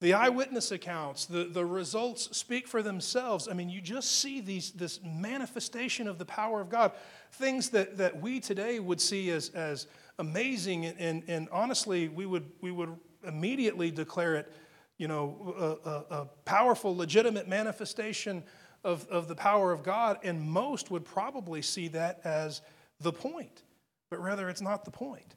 The 0.00 0.14
eyewitness 0.14 0.70
accounts, 0.70 1.26
the, 1.26 1.44
the 1.44 1.64
results 1.64 2.36
speak 2.36 2.68
for 2.68 2.82
themselves. 2.82 3.48
I 3.48 3.52
mean, 3.54 3.68
you 3.68 3.80
just 3.80 4.20
see 4.20 4.40
these, 4.40 4.70
this 4.70 5.00
manifestation 5.04 6.06
of 6.06 6.18
the 6.18 6.24
power 6.24 6.60
of 6.60 6.70
God, 6.70 6.92
things 7.32 7.70
that, 7.70 7.96
that 7.96 8.20
we 8.20 8.38
today 8.38 8.78
would 8.78 9.00
see 9.00 9.30
as, 9.30 9.48
as 9.50 9.88
amazing, 10.20 10.86
and, 10.86 11.24
and, 11.26 11.48
honestly, 11.50 12.08
we 12.08 12.26
would, 12.26 12.48
we 12.60 12.70
would 12.70 12.94
immediately 13.26 13.90
declare 13.90 14.36
it, 14.36 14.52
you 14.98 15.08
know, 15.08 15.80
a, 15.84 15.88
a, 15.88 16.20
a 16.22 16.26
powerful, 16.44 16.96
legitimate 16.96 17.48
manifestation 17.48 18.44
of, 18.84 19.06
of 19.08 19.26
the 19.26 19.34
power 19.34 19.72
of 19.72 19.82
God, 19.82 20.18
and 20.22 20.40
most 20.40 20.90
would 20.92 21.04
probably 21.04 21.62
see 21.62 21.88
that 21.88 22.20
as 22.24 22.62
the 23.00 23.12
point, 23.12 23.62
but 24.10 24.22
rather 24.22 24.48
it's 24.48 24.60
not 24.60 24.84
the 24.84 24.90
point. 24.90 25.34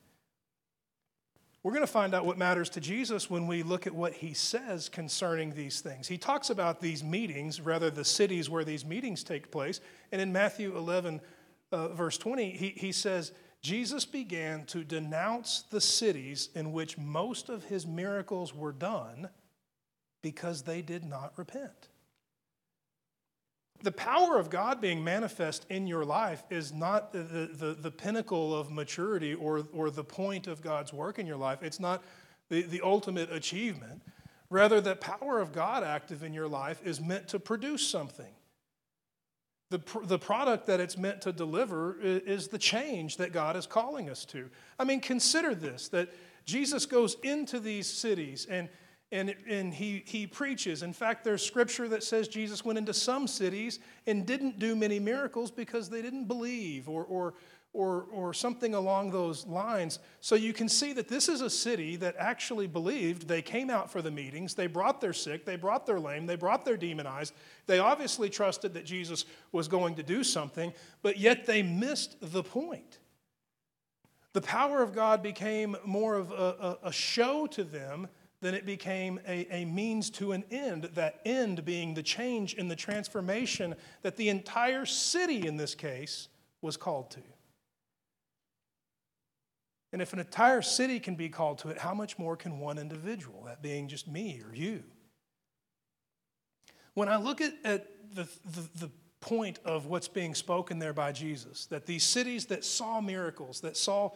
We're 1.63 1.73
going 1.73 1.85
to 1.85 1.91
find 1.91 2.15
out 2.15 2.25
what 2.25 2.39
matters 2.39 2.69
to 2.71 2.79
Jesus 2.79 3.29
when 3.29 3.45
we 3.45 3.61
look 3.61 3.85
at 3.85 3.93
what 3.93 4.13
he 4.13 4.33
says 4.33 4.89
concerning 4.89 5.53
these 5.53 5.79
things. 5.81 6.07
He 6.07 6.17
talks 6.17 6.49
about 6.49 6.81
these 6.81 7.03
meetings, 7.03 7.61
rather, 7.61 7.91
the 7.91 8.03
cities 8.03 8.49
where 8.49 8.63
these 8.63 8.83
meetings 8.83 9.23
take 9.23 9.51
place. 9.51 9.79
And 10.11 10.19
in 10.19 10.33
Matthew 10.33 10.75
11, 10.75 11.21
uh, 11.71 11.89
verse 11.89 12.17
20, 12.17 12.51
he, 12.51 12.69
he 12.69 12.91
says, 12.91 13.31
Jesus 13.61 14.05
began 14.05 14.65
to 14.65 14.83
denounce 14.83 15.61
the 15.69 15.81
cities 15.81 16.49
in 16.55 16.71
which 16.71 16.97
most 16.97 17.47
of 17.49 17.65
his 17.65 17.85
miracles 17.85 18.55
were 18.55 18.71
done 18.71 19.29
because 20.23 20.63
they 20.63 20.81
did 20.81 21.03
not 21.03 21.33
repent 21.37 21.90
the 23.83 23.91
power 23.91 24.37
of 24.37 24.49
God 24.49 24.81
being 24.81 25.03
manifest 25.03 25.65
in 25.69 25.87
your 25.87 26.05
life 26.05 26.43
is 26.49 26.71
not 26.71 27.11
the, 27.11 27.49
the, 27.53 27.77
the, 27.79 27.91
pinnacle 27.91 28.55
of 28.55 28.71
maturity 28.71 29.33
or, 29.33 29.67
or 29.73 29.89
the 29.89 30.03
point 30.03 30.47
of 30.47 30.61
God's 30.61 30.93
work 30.93 31.19
in 31.19 31.25
your 31.25 31.37
life. 31.37 31.63
It's 31.63 31.79
not 31.79 32.03
the, 32.49 32.63
the 32.63 32.81
ultimate 32.81 33.31
achievement. 33.31 34.01
Rather, 34.49 34.81
the 34.81 34.95
power 34.95 35.39
of 35.39 35.53
God 35.53 35.83
active 35.83 36.23
in 36.23 36.33
your 36.33 36.47
life 36.47 36.81
is 36.83 36.99
meant 36.99 37.27
to 37.29 37.39
produce 37.39 37.87
something. 37.87 38.33
The, 39.69 39.81
the 40.03 40.19
product 40.19 40.67
that 40.67 40.81
it's 40.81 40.97
meant 40.97 41.21
to 41.21 41.31
deliver 41.31 41.97
is 42.01 42.49
the 42.49 42.57
change 42.57 43.17
that 43.17 43.31
God 43.31 43.55
is 43.55 43.65
calling 43.65 44.09
us 44.09 44.25
to. 44.25 44.49
I 44.77 44.83
mean, 44.83 44.99
consider 44.99 45.55
this 45.55 45.87
that 45.89 46.09
Jesus 46.45 46.85
goes 46.85 47.15
into 47.23 47.59
these 47.59 47.87
cities 47.87 48.45
and 48.49 48.67
and, 49.11 49.35
and 49.47 49.73
he, 49.73 50.03
he 50.05 50.25
preaches. 50.25 50.83
In 50.83 50.93
fact, 50.93 51.23
there's 51.23 51.43
scripture 51.43 51.89
that 51.89 52.03
says 52.03 52.27
Jesus 52.27 52.63
went 52.63 52.77
into 52.77 52.93
some 52.93 53.27
cities 53.27 53.79
and 54.07 54.25
didn't 54.25 54.57
do 54.57 54.75
many 54.75 54.99
miracles 54.99 55.51
because 55.51 55.89
they 55.89 56.01
didn't 56.01 56.25
believe 56.25 56.87
or, 56.87 57.03
or, 57.03 57.33
or, 57.73 58.05
or 58.11 58.33
something 58.33 58.73
along 58.73 59.11
those 59.11 59.45
lines. 59.45 59.99
So 60.21 60.35
you 60.35 60.53
can 60.53 60.69
see 60.69 60.93
that 60.93 61.09
this 61.09 61.27
is 61.27 61.41
a 61.41 61.49
city 61.49 61.97
that 61.97 62.15
actually 62.17 62.67
believed. 62.67 63.27
They 63.27 63.41
came 63.41 63.69
out 63.69 63.91
for 63.91 64.01
the 64.01 64.11
meetings, 64.11 64.55
they 64.55 64.67
brought 64.67 65.01
their 65.01 65.13
sick, 65.13 65.45
they 65.45 65.57
brought 65.57 65.85
their 65.85 65.99
lame, 65.99 66.25
they 66.25 66.35
brought 66.35 66.63
their 66.63 66.77
demonized. 66.77 67.33
They 67.67 67.79
obviously 67.79 68.29
trusted 68.29 68.73
that 68.75 68.85
Jesus 68.85 69.25
was 69.51 69.67
going 69.67 69.95
to 69.95 70.03
do 70.03 70.23
something, 70.23 70.73
but 71.01 71.17
yet 71.17 71.45
they 71.45 71.63
missed 71.63 72.15
the 72.21 72.43
point. 72.43 72.99
The 74.33 74.41
power 74.41 74.81
of 74.81 74.93
God 74.93 75.21
became 75.21 75.75
more 75.83 76.15
of 76.15 76.31
a, 76.31 76.77
a, 76.83 76.87
a 76.87 76.91
show 76.93 77.47
to 77.47 77.65
them 77.65 78.07
than 78.41 78.55
it 78.55 78.65
became 78.65 79.19
a, 79.27 79.47
a 79.55 79.65
means 79.65 80.09
to 80.09 80.31
an 80.31 80.43
end, 80.49 80.85
that 80.95 81.21
end 81.25 81.63
being 81.63 81.93
the 81.93 82.03
change 82.03 82.55
in 82.55 82.67
the 82.67 82.75
transformation 82.75 83.75
that 84.01 84.17
the 84.17 84.29
entire 84.29 84.85
city, 84.85 85.47
in 85.47 85.57
this 85.57 85.75
case, 85.75 86.27
was 86.61 86.75
called 86.75 87.11
to. 87.11 87.21
And 89.93 90.01
if 90.01 90.13
an 90.13 90.19
entire 90.19 90.61
city 90.61 90.99
can 90.99 91.15
be 91.15 91.29
called 91.29 91.59
to 91.59 91.69
it, 91.69 91.77
how 91.77 91.93
much 91.93 92.17
more 92.17 92.35
can 92.35 92.59
one 92.59 92.77
individual, 92.77 93.43
that 93.45 93.61
being 93.61 93.87
just 93.87 94.07
me 94.07 94.41
or 94.47 94.55
you? 94.55 94.83
When 96.93 97.09
I 97.09 97.17
look 97.17 97.41
at, 97.41 97.53
at 97.63 97.87
the, 98.13 98.27
the, 98.45 98.85
the 98.85 98.91
point 99.19 99.59
of 99.65 99.85
what's 99.85 100.07
being 100.07 100.33
spoken 100.33 100.79
there 100.79 100.93
by 100.93 101.11
Jesus, 101.11 101.65
that 101.67 101.85
these 101.85 102.03
cities 102.03 102.47
that 102.47 102.65
saw 102.65 103.01
miracles, 103.01 103.61
that 103.61 103.77
saw 103.77 104.11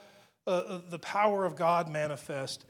uh, 0.48 0.50
uh 0.50 0.82
the 0.90 1.00
power 1.00 1.46
of 1.46 1.56
God 1.56 1.90
manifest, 1.90 2.66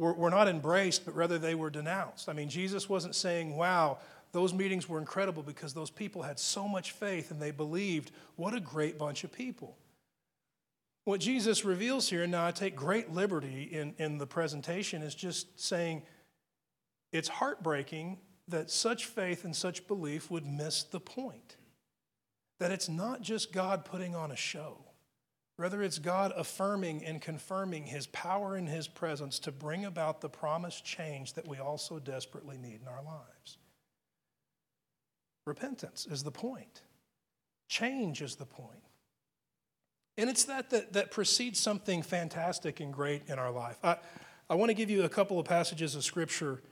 were, 0.00 0.14
were 0.14 0.30
not 0.30 0.48
embraced, 0.48 1.04
but 1.04 1.14
rather 1.14 1.38
they 1.38 1.54
were 1.54 1.68
denounced. 1.68 2.30
I 2.30 2.32
mean, 2.32 2.48
Jesus 2.48 2.88
wasn't 2.88 3.14
saying, 3.14 3.54
wow, 3.54 3.98
those 4.32 4.54
meetings 4.54 4.88
were 4.88 4.98
incredible 4.98 5.42
because 5.42 5.74
those 5.74 5.90
people 5.90 6.22
had 6.22 6.38
so 6.38 6.66
much 6.66 6.92
faith 6.92 7.30
and 7.30 7.40
they 7.40 7.50
believed. 7.50 8.10
What 8.36 8.54
a 8.54 8.60
great 8.60 8.98
bunch 8.98 9.24
of 9.24 9.32
people. 9.32 9.76
What 11.04 11.20
Jesus 11.20 11.66
reveals 11.66 12.08
here, 12.08 12.22
and 12.22 12.32
now 12.32 12.46
I 12.46 12.50
take 12.50 12.74
great 12.74 13.12
liberty 13.12 13.64
in, 13.64 13.94
in 13.98 14.16
the 14.16 14.26
presentation, 14.26 15.02
is 15.02 15.14
just 15.14 15.60
saying 15.60 16.02
it's 17.12 17.28
heartbreaking 17.28 18.18
that 18.48 18.70
such 18.70 19.04
faith 19.04 19.44
and 19.44 19.54
such 19.54 19.86
belief 19.86 20.30
would 20.30 20.46
miss 20.46 20.82
the 20.82 21.00
point. 21.00 21.56
That 22.58 22.70
it's 22.70 22.88
not 22.88 23.20
just 23.20 23.52
God 23.52 23.84
putting 23.84 24.14
on 24.14 24.30
a 24.30 24.36
show. 24.36 24.78
Rather, 25.60 25.82
it's 25.82 25.98
God 25.98 26.32
affirming 26.38 27.04
and 27.04 27.20
confirming 27.20 27.84
His 27.84 28.06
power 28.06 28.56
and 28.56 28.66
His 28.66 28.88
presence 28.88 29.38
to 29.40 29.52
bring 29.52 29.84
about 29.84 30.22
the 30.22 30.28
promised 30.30 30.86
change 30.86 31.34
that 31.34 31.46
we 31.46 31.58
also 31.58 31.98
desperately 31.98 32.56
need 32.56 32.80
in 32.80 32.88
our 32.88 33.02
lives. 33.02 33.58
Repentance 35.46 36.06
is 36.10 36.22
the 36.22 36.30
point, 36.30 36.80
change 37.68 38.22
is 38.22 38.36
the 38.36 38.46
point. 38.46 38.80
And 40.16 40.30
it's 40.30 40.44
that 40.44 40.70
that, 40.70 40.94
that 40.94 41.10
precedes 41.10 41.60
something 41.60 42.00
fantastic 42.00 42.80
and 42.80 42.90
great 42.90 43.24
in 43.28 43.38
our 43.38 43.50
life. 43.50 43.76
I, 43.84 43.98
I 44.48 44.54
want 44.54 44.70
to 44.70 44.74
give 44.74 44.88
you 44.88 45.02
a 45.02 45.10
couple 45.10 45.38
of 45.38 45.44
passages 45.44 45.94
of 45.94 46.04
Scripture, 46.04 46.62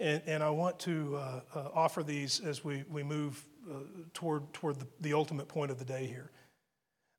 and, 0.00 0.22
and 0.24 0.42
I 0.42 0.48
want 0.48 0.78
to 0.80 1.16
uh, 1.16 1.40
uh, 1.54 1.68
offer 1.74 2.02
these 2.02 2.40
as 2.40 2.64
we, 2.64 2.82
we 2.90 3.02
move 3.02 3.44
uh, 3.70 3.74
toward, 4.14 4.54
toward 4.54 4.80
the, 4.80 4.86
the 5.02 5.12
ultimate 5.12 5.48
point 5.48 5.70
of 5.70 5.78
the 5.78 5.84
day 5.84 6.06
here. 6.06 6.30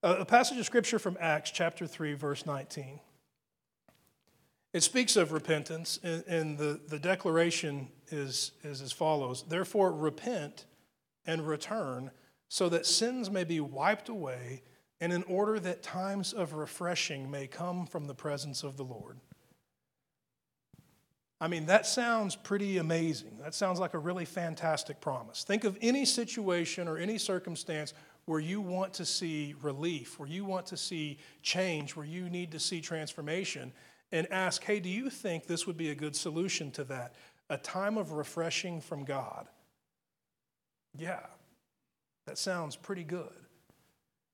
A 0.03 0.25
passage 0.25 0.59
of 0.59 0.65
scripture 0.65 0.99
from 0.99 1.17
Acts 1.19 1.49
chapter 1.49 1.87
3, 1.87 2.13
verse 2.13 2.45
19. 2.45 2.99
It 4.73 4.83
speaks 4.83 5.15
of 5.15 5.31
repentance, 5.31 5.97
and 6.03 6.57
the, 6.57 6.79
the 6.87 6.99
declaration 6.99 7.87
is, 8.09 8.51
is 8.63 8.81
as 8.81 8.91
follows 8.91 9.43
Therefore, 9.47 9.91
repent 9.91 10.65
and 11.25 11.47
return, 11.47 12.11
so 12.47 12.69
that 12.69 12.85
sins 12.85 13.31
may 13.31 13.43
be 13.43 13.59
wiped 13.59 14.07
away, 14.07 14.61
and 15.01 15.11
in 15.11 15.23
order 15.23 15.59
that 15.59 15.81
times 15.81 16.31
of 16.31 16.53
refreshing 16.53 17.31
may 17.31 17.47
come 17.47 17.87
from 17.87 18.05
the 18.05 18.13
presence 18.13 18.63
of 18.63 18.77
the 18.77 18.83
Lord. 18.83 19.19
I 21.41 21.47
mean, 21.47 21.65
that 21.67 21.85
sounds 21.85 22.35
pretty 22.35 22.77
amazing. 22.77 23.37
That 23.41 23.55
sounds 23.55 23.79
like 23.79 23.93
a 23.93 23.99
really 23.99 24.25
fantastic 24.25 25.01
promise. 25.01 25.43
Think 25.43 25.63
of 25.63 25.77
any 25.81 26.05
situation 26.05 26.87
or 26.87 26.97
any 26.97 27.17
circumstance 27.17 27.93
where 28.27 28.41
you 28.41 28.59
want 28.59 28.93
to 28.93 29.05
see 29.05 29.55
relief, 29.61 30.19
where 30.19 30.27
you 30.27 30.43
want 30.43 30.65
to 30.65 30.75
see 30.75 31.17
change, 31.41 31.95
where 31.95 32.05
you 32.05 32.29
need 32.29 32.51
to 32.51 32.59
see 32.59 32.81
transformation, 32.81 33.71
and 34.11 34.27
ask, 34.31 34.63
hey, 34.65 34.81
do 34.81 34.89
you 34.89 35.09
think 35.09 35.47
this 35.47 35.65
would 35.65 35.77
be 35.77 35.91
a 35.91 35.95
good 35.95 36.13
solution 36.13 36.69
to 36.69 36.83
that? 36.83 37.15
A 37.49 37.57
time 37.57 37.97
of 37.97 38.11
refreshing 38.11 38.81
from 38.81 39.05
God. 39.05 39.47
Yeah, 40.97 41.25
that 42.25 42.37
sounds 42.37 42.75
pretty 42.75 43.05
good. 43.05 43.31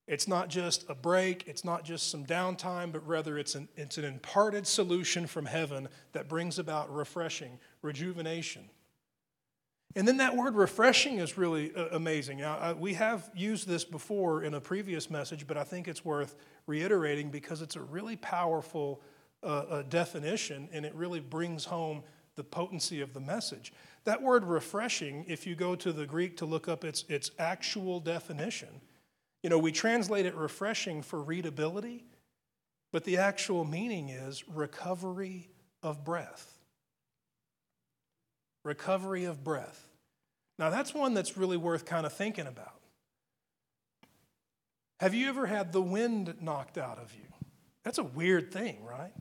It's 0.07 0.27
not 0.27 0.49
just 0.49 0.89
a 0.89 0.95
break, 0.95 1.47
it's 1.47 1.63
not 1.63 1.85
just 1.85 2.09
some 2.09 2.25
downtime, 2.25 2.91
but 2.91 3.07
rather 3.07 3.37
it's 3.37 3.53
an, 3.53 3.69
it's 3.77 3.99
an 3.99 4.05
imparted 4.05 4.65
solution 4.65 5.27
from 5.27 5.45
heaven 5.45 5.87
that 6.13 6.27
brings 6.27 6.57
about 6.57 6.93
refreshing, 6.93 7.59
rejuvenation. 7.83 8.63
And 9.95 10.07
then 10.07 10.17
that 10.17 10.35
word 10.35 10.55
refreshing 10.55 11.19
is 11.19 11.37
really 11.37 11.73
uh, 11.75 11.89
amazing. 11.91 12.39
Now, 12.39 12.73
we 12.73 12.95
have 12.95 13.29
used 13.35 13.67
this 13.67 13.83
before 13.83 14.43
in 14.43 14.55
a 14.55 14.61
previous 14.61 15.09
message, 15.09 15.45
but 15.45 15.55
I 15.55 15.63
think 15.63 15.87
it's 15.87 16.03
worth 16.03 16.35
reiterating 16.65 17.29
because 17.29 17.61
it's 17.61 17.75
a 17.75 17.81
really 17.81 18.15
powerful 18.15 19.01
uh, 19.43 19.45
uh, 19.45 19.81
definition 19.83 20.67
and 20.71 20.85
it 20.85 20.95
really 20.95 21.19
brings 21.19 21.65
home 21.65 22.03
the 22.35 22.43
potency 22.43 23.01
of 23.01 23.13
the 23.13 23.19
message. 23.19 23.71
That 24.05 24.21
word 24.21 24.43
refreshing, 24.43 25.25
if 25.27 25.45
you 25.45 25.53
go 25.53 25.75
to 25.75 25.91
the 25.91 26.07
Greek 26.07 26.37
to 26.37 26.45
look 26.45 26.67
up 26.67 26.83
its, 26.83 27.05
its 27.07 27.29
actual 27.37 27.99
definition, 27.99 28.81
you 29.43 29.49
know, 29.49 29.59
we 29.59 29.71
translate 29.71 30.25
it 30.25 30.33
refreshing 30.33 31.03
for 31.03 31.21
readability, 31.21 32.05
but 32.91 33.03
the 33.03 33.17
actual 33.17 33.63
meaning 33.63 34.09
is 34.09 34.47
recovery 34.47 35.49
of 35.83 36.03
breath 36.03 36.62
recovery 38.63 39.25
of 39.25 39.43
breath. 39.43 39.87
Now, 40.59 40.69
that's 40.69 40.93
one 40.93 41.13
that's 41.13 41.37
really 41.37 41.57
worth 41.57 41.85
kind 41.85 42.05
of 42.05 42.13
thinking 42.13 42.47
about. 42.47 42.79
Have 44.99 45.13
you 45.13 45.27
ever 45.27 45.45
had 45.45 45.73
the 45.73 45.81
wind 45.81 46.35
knocked 46.39 46.77
out 46.77 46.97
of 46.97 47.13
you? 47.13 47.25
That's 47.83 47.97
a 47.97 48.03
weird 48.03 48.51
thing, 48.51 48.83
right? 48.85 49.11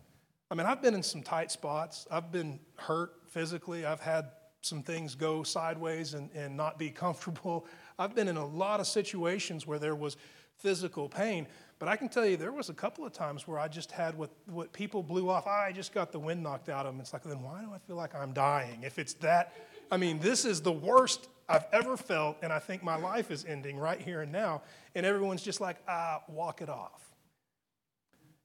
I 0.50 0.54
mean, 0.54 0.66
I've 0.66 0.82
been 0.82 0.94
in 0.94 1.02
some 1.02 1.22
tight 1.22 1.50
spots. 1.50 2.06
I've 2.10 2.30
been 2.30 2.60
hurt 2.76 3.14
physically. 3.28 3.84
I've 3.84 4.00
had 4.00 4.26
some 4.60 4.82
things 4.82 5.14
go 5.14 5.42
sideways 5.42 6.14
and, 6.14 6.30
and 6.34 6.56
not 6.56 6.78
be 6.78 6.90
comfortable. 7.04 7.66
I've 7.98 8.14
been 8.14 8.28
in 8.28 8.36
a 8.36 8.46
lot 8.46 8.78
of 8.78 8.86
situations 8.86 9.66
where 9.66 9.78
there 9.78 9.94
was 9.94 10.16
physical 10.62 11.08
pain. 11.08 11.46
But 11.78 11.88
I 11.88 11.96
can 11.96 12.08
tell 12.08 12.24
you, 12.24 12.36
there 12.36 12.52
was 12.52 12.68
a 12.68 12.74
couple 12.74 13.04
of 13.04 13.12
times 13.12 13.48
where 13.48 13.58
I 13.58 13.66
just 13.66 13.90
had 13.90 14.16
what, 14.16 14.30
what 14.46 14.72
people 14.72 15.02
blew 15.02 15.28
off. 15.28 15.48
I 15.48 15.72
just 15.72 15.92
got 15.92 16.12
the 16.12 16.20
wind 16.20 16.42
knocked 16.42 16.68
out 16.68 16.86
of 16.86 16.94
them. 16.94 17.00
It's 17.00 17.12
like, 17.12 17.24
then 17.24 17.42
why 17.42 17.60
do 17.60 17.72
I 17.74 17.78
feel 17.78 17.96
like 17.96 18.14
I'm 18.14 18.32
dying? 18.32 18.84
If 18.84 19.00
it's 19.00 19.14
that, 19.14 19.52
I 19.90 19.96
mean, 19.96 20.20
this 20.20 20.44
is 20.44 20.62
the 20.62 20.72
worst 20.72 21.28
I've 21.48 21.66
ever 21.72 21.96
felt, 21.96 22.36
and 22.40 22.52
I 22.52 22.60
think 22.60 22.84
my 22.84 22.96
life 22.96 23.30
is 23.30 23.44
ending 23.44 23.76
right 23.76 24.00
here 24.00 24.22
and 24.22 24.30
now. 24.30 24.62
And 24.94 25.04
everyone's 25.04 25.42
just 25.42 25.60
like, 25.60 25.76
ah, 25.88 26.22
walk 26.28 26.62
it 26.62 26.68
off. 26.68 27.02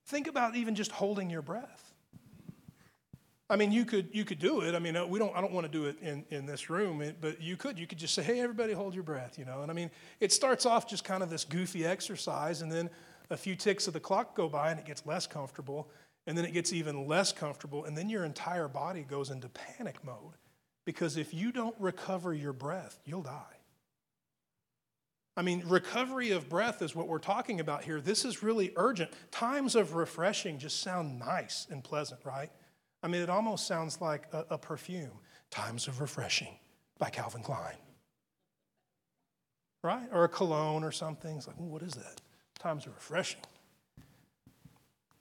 Think 0.08 0.28
about 0.28 0.56
even 0.56 0.74
just 0.74 0.92
holding 0.92 1.30
your 1.30 1.44
breath. 1.44 1.87
I 3.50 3.56
mean, 3.56 3.72
you 3.72 3.86
could 3.86 4.10
you 4.12 4.26
could 4.26 4.40
do 4.40 4.62
it. 4.62 4.76
I 4.76 4.80
mean, 4.80 4.96
uh, 4.98 5.06
we 5.06 5.20
don't. 5.20 5.36
I 5.36 5.40
don't 5.40 5.54
want 5.54 5.66
to 5.66 5.72
do 5.72 5.86
it 5.86 5.98
in, 6.02 6.26
in 6.30 6.46
this 6.46 6.70
room, 6.70 7.02
but 7.22 7.42
you 7.42 7.56
could. 7.56 7.80
You 7.80 7.88
could 7.88 7.98
just 7.98 8.14
say, 8.14 8.22
"Hey, 8.22 8.42
everybody, 8.42 8.74
hold 8.74 8.94
your 8.94 9.04
breath," 9.04 9.40
you 9.40 9.46
know. 9.46 9.62
And 9.62 9.72
I 9.72 9.74
mean, 9.74 9.90
it 10.20 10.34
starts 10.34 10.66
off 10.66 10.88
just 10.88 11.06
kind 11.06 11.24
of 11.24 11.30
this 11.30 11.46
goofy 11.46 11.86
exercise, 11.86 12.62
and 12.62 12.70
then 12.70 12.90
a 13.30 13.38
few 13.38 13.56
ticks 13.56 13.88
of 13.88 13.94
the 13.94 14.02
clock 14.02 14.36
go 14.36 14.50
by, 14.50 14.72
and 14.72 14.80
it 14.80 14.86
gets 14.86 15.06
less 15.06 15.28
comfortable, 15.28 15.90
and 16.26 16.38
then 16.38 16.44
it 16.44 16.52
gets 16.52 16.74
even 16.74 17.08
less 17.08 17.32
comfortable, 17.32 17.86
and 17.86 17.98
then 17.98 18.10
your 18.10 18.26
entire 18.26 18.68
body 18.68 19.04
goes 19.04 19.30
into 19.30 19.48
panic 19.50 20.04
mode, 20.04 20.36
because 20.86 21.16
if 21.16 21.34
you 21.34 21.54
don't 21.54 21.76
recover 21.80 22.34
your 22.34 22.54
breath, 22.54 23.00
you'll 23.06 23.24
die. 23.24 23.58
I 25.38 25.42
mean, 25.44 25.64
recovery 25.68 26.32
of 26.32 26.50
breath 26.50 26.82
is 26.82 26.96
what 26.96 27.08
we're 27.08 27.20
talking 27.20 27.60
about 27.60 27.84
here. 27.84 28.02
This 28.02 28.26
is 28.26 28.42
really 28.42 28.74
urgent. 28.76 29.12
Times 29.30 29.76
of 29.76 29.94
refreshing 29.94 30.58
just 30.58 30.82
sound 30.82 31.20
nice 31.20 31.68
and 31.70 31.84
pleasant, 31.84 32.22
right? 32.26 32.50
I 33.04 33.08
mean, 33.08 33.22
it 33.22 33.30
almost 33.30 33.68
sounds 33.68 34.02
like 34.02 34.24
a, 34.34 34.46
a 34.52 34.58
perfume. 34.58 35.12
Times 35.50 35.88
of 35.88 36.02
Refreshing 36.02 36.60
by 36.98 37.10
Calvin 37.10 37.42
Klein. 37.42 37.76
Right? 39.84 40.10
Or 40.12 40.26
a 40.26 40.30
cologne 40.30 40.84
or 40.84 40.92
something. 40.92 41.38
It's 41.38 41.48
like, 41.48 41.58
well, 41.58 41.70
what 41.70 41.84
is 41.84 41.94
that? 41.94 42.22
Times 42.60 42.86
of 42.86 42.94
refreshing. 42.96 43.42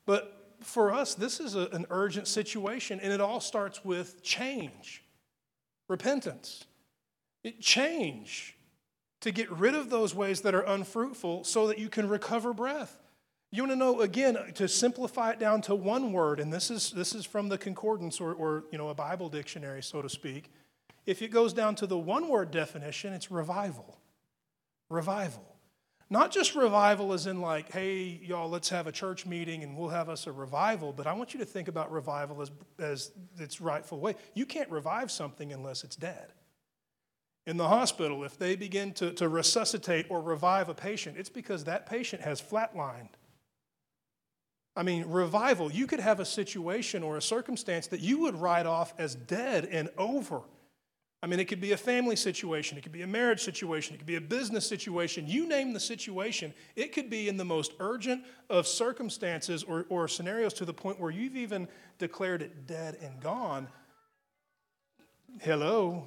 But 0.04 0.56
for 0.60 0.92
us, 0.92 1.14
this 1.14 1.38
is 1.38 1.54
a, 1.54 1.68
an 1.72 1.86
urgent 1.90 2.26
situation, 2.26 2.98
and 3.00 3.12
it 3.12 3.20
all 3.20 3.40
starts 3.40 3.84
with 3.84 4.22
change, 4.22 5.04
repentance. 5.88 6.64
It, 7.44 7.60
change 7.60 8.56
to 9.20 9.30
get 9.30 9.50
rid 9.50 9.74
of 9.74 9.90
those 9.90 10.14
ways 10.14 10.40
that 10.42 10.54
are 10.54 10.62
unfruitful 10.62 11.44
so 11.44 11.68
that 11.68 11.78
you 11.78 11.88
can 11.88 12.08
recover 12.08 12.52
breath. 12.52 12.98
You 13.52 13.62
want 13.62 13.72
to 13.72 13.76
know 13.76 14.00
again 14.00 14.36
to 14.54 14.68
simplify 14.68 15.30
it 15.30 15.38
down 15.38 15.62
to 15.62 15.74
one 15.74 16.12
word, 16.12 16.40
and 16.40 16.52
this 16.52 16.70
is 16.70 16.90
this 16.90 17.14
is 17.14 17.24
from 17.24 17.48
the 17.48 17.56
concordance 17.56 18.20
or, 18.20 18.34
or 18.34 18.64
you 18.70 18.78
know 18.78 18.88
a 18.88 18.94
Bible 18.94 19.28
dictionary, 19.28 19.82
so 19.82 20.02
to 20.02 20.08
speak. 20.08 20.50
If 21.06 21.22
it 21.22 21.30
goes 21.30 21.52
down 21.52 21.76
to 21.76 21.86
the 21.86 21.96
one 21.96 22.28
word 22.28 22.50
definition, 22.50 23.12
it's 23.12 23.30
revival. 23.30 23.98
Revival. 24.90 25.56
Not 26.08 26.30
just 26.30 26.54
revival 26.54 27.12
as 27.12 27.26
in 27.26 27.40
like, 27.40 27.72
hey, 27.72 28.20
y'all, 28.22 28.48
let's 28.48 28.68
have 28.68 28.86
a 28.86 28.92
church 28.92 29.26
meeting 29.26 29.64
and 29.64 29.76
we'll 29.76 29.88
have 29.88 30.08
us 30.08 30.26
a 30.28 30.32
revival, 30.32 30.92
but 30.92 31.06
I 31.06 31.12
want 31.12 31.34
you 31.34 31.40
to 31.40 31.46
think 31.46 31.66
about 31.66 31.90
revival 31.90 32.42
as, 32.42 32.50
as 32.78 33.10
its 33.38 33.60
rightful 33.60 33.98
way. 33.98 34.14
You 34.34 34.46
can't 34.46 34.70
revive 34.70 35.10
something 35.10 35.52
unless 35.52 35.82
it's 35.82 35.96
dead. 35.96 36.32
In 37.44 37.56
the 37.56 37.68
hospital, 37.68 38.22
if 38.22 38.38
they 38.38 38.54
begin 38.54 38.92
to, 38.94 39.12
to 39.14 39.28
resuscitate 39.28 40.06
or 40.08 40.20
revive 40.20 40.68
a 40.68 40.74
patient, 40.74 41.16
it's 41.18 41.28
because 41.28 41.64
that 41.64 41.86
patient 41.86 42.22
has 42.22 42.40
flatlined. 42.40 43.10
I 44.76 44.82
mean, 44.82 45.06
revival, 45.06 45.72
you 45.72 45.86
could 45.86 46.00
have 46.00 46.20
a 46.20 46.24
situation 46.24 47.02
or 47.02 47.16
a 47.16 47.22
circumstance 47.22 47.86
that 47.86 48.00
you 48.00 48.18
would 48.20 48.36
write 48.36 48.66
off 48.66 48.92
as 48.98 49.14
dead 49.14 49.64
and 49.64 49.88
over. 49.96 50.42
I 51.22 51.26
mean, 51.26 51.40
it 51.40 51.46
could 51.46 51.62
be 51.62 51.72
a 51.72 51.78
family 51.78 52.14
situation, 52.14 52.76
it 52.76 52.82
could 52.82 52.92
be 52.92 53.00
a 53.00 53.06
marriage 53.06 53.42
situation, 53.42 53.94
it 53.94 53.98
could 53.98 54.06
be 54.06 54.16
a 54.16 54.20
business 54.20 54.68
situation. 54.68 55.26
You 55.26 55.48
name 55.48 55.72
the 55.72 55.80
situation, 55.80 56.52
it 56.76 56.92
could 56.92 57.08
be 57.08 57.28
in 57.28 57.38
the 57.38 57.44
most 57.44 57.72
urgent 57.80 58.22
of 58.50 58.66
circumstances 58.66 59.64
or, 59.64 59.86
or 59.88 60.08
scenarios 60.08 60.52
to 60.54 60.66
the 60.66 60.74
point 60.74 61.00
where 61.00 61.10
you've 61.10 61.36
even 61.36 61.68
declared 61.98 62.42
it 62.42 62.66
dead 62.66 62.98
and 63.00 63.18
gone. 63.18 63.68
Hello. 65.40 66.06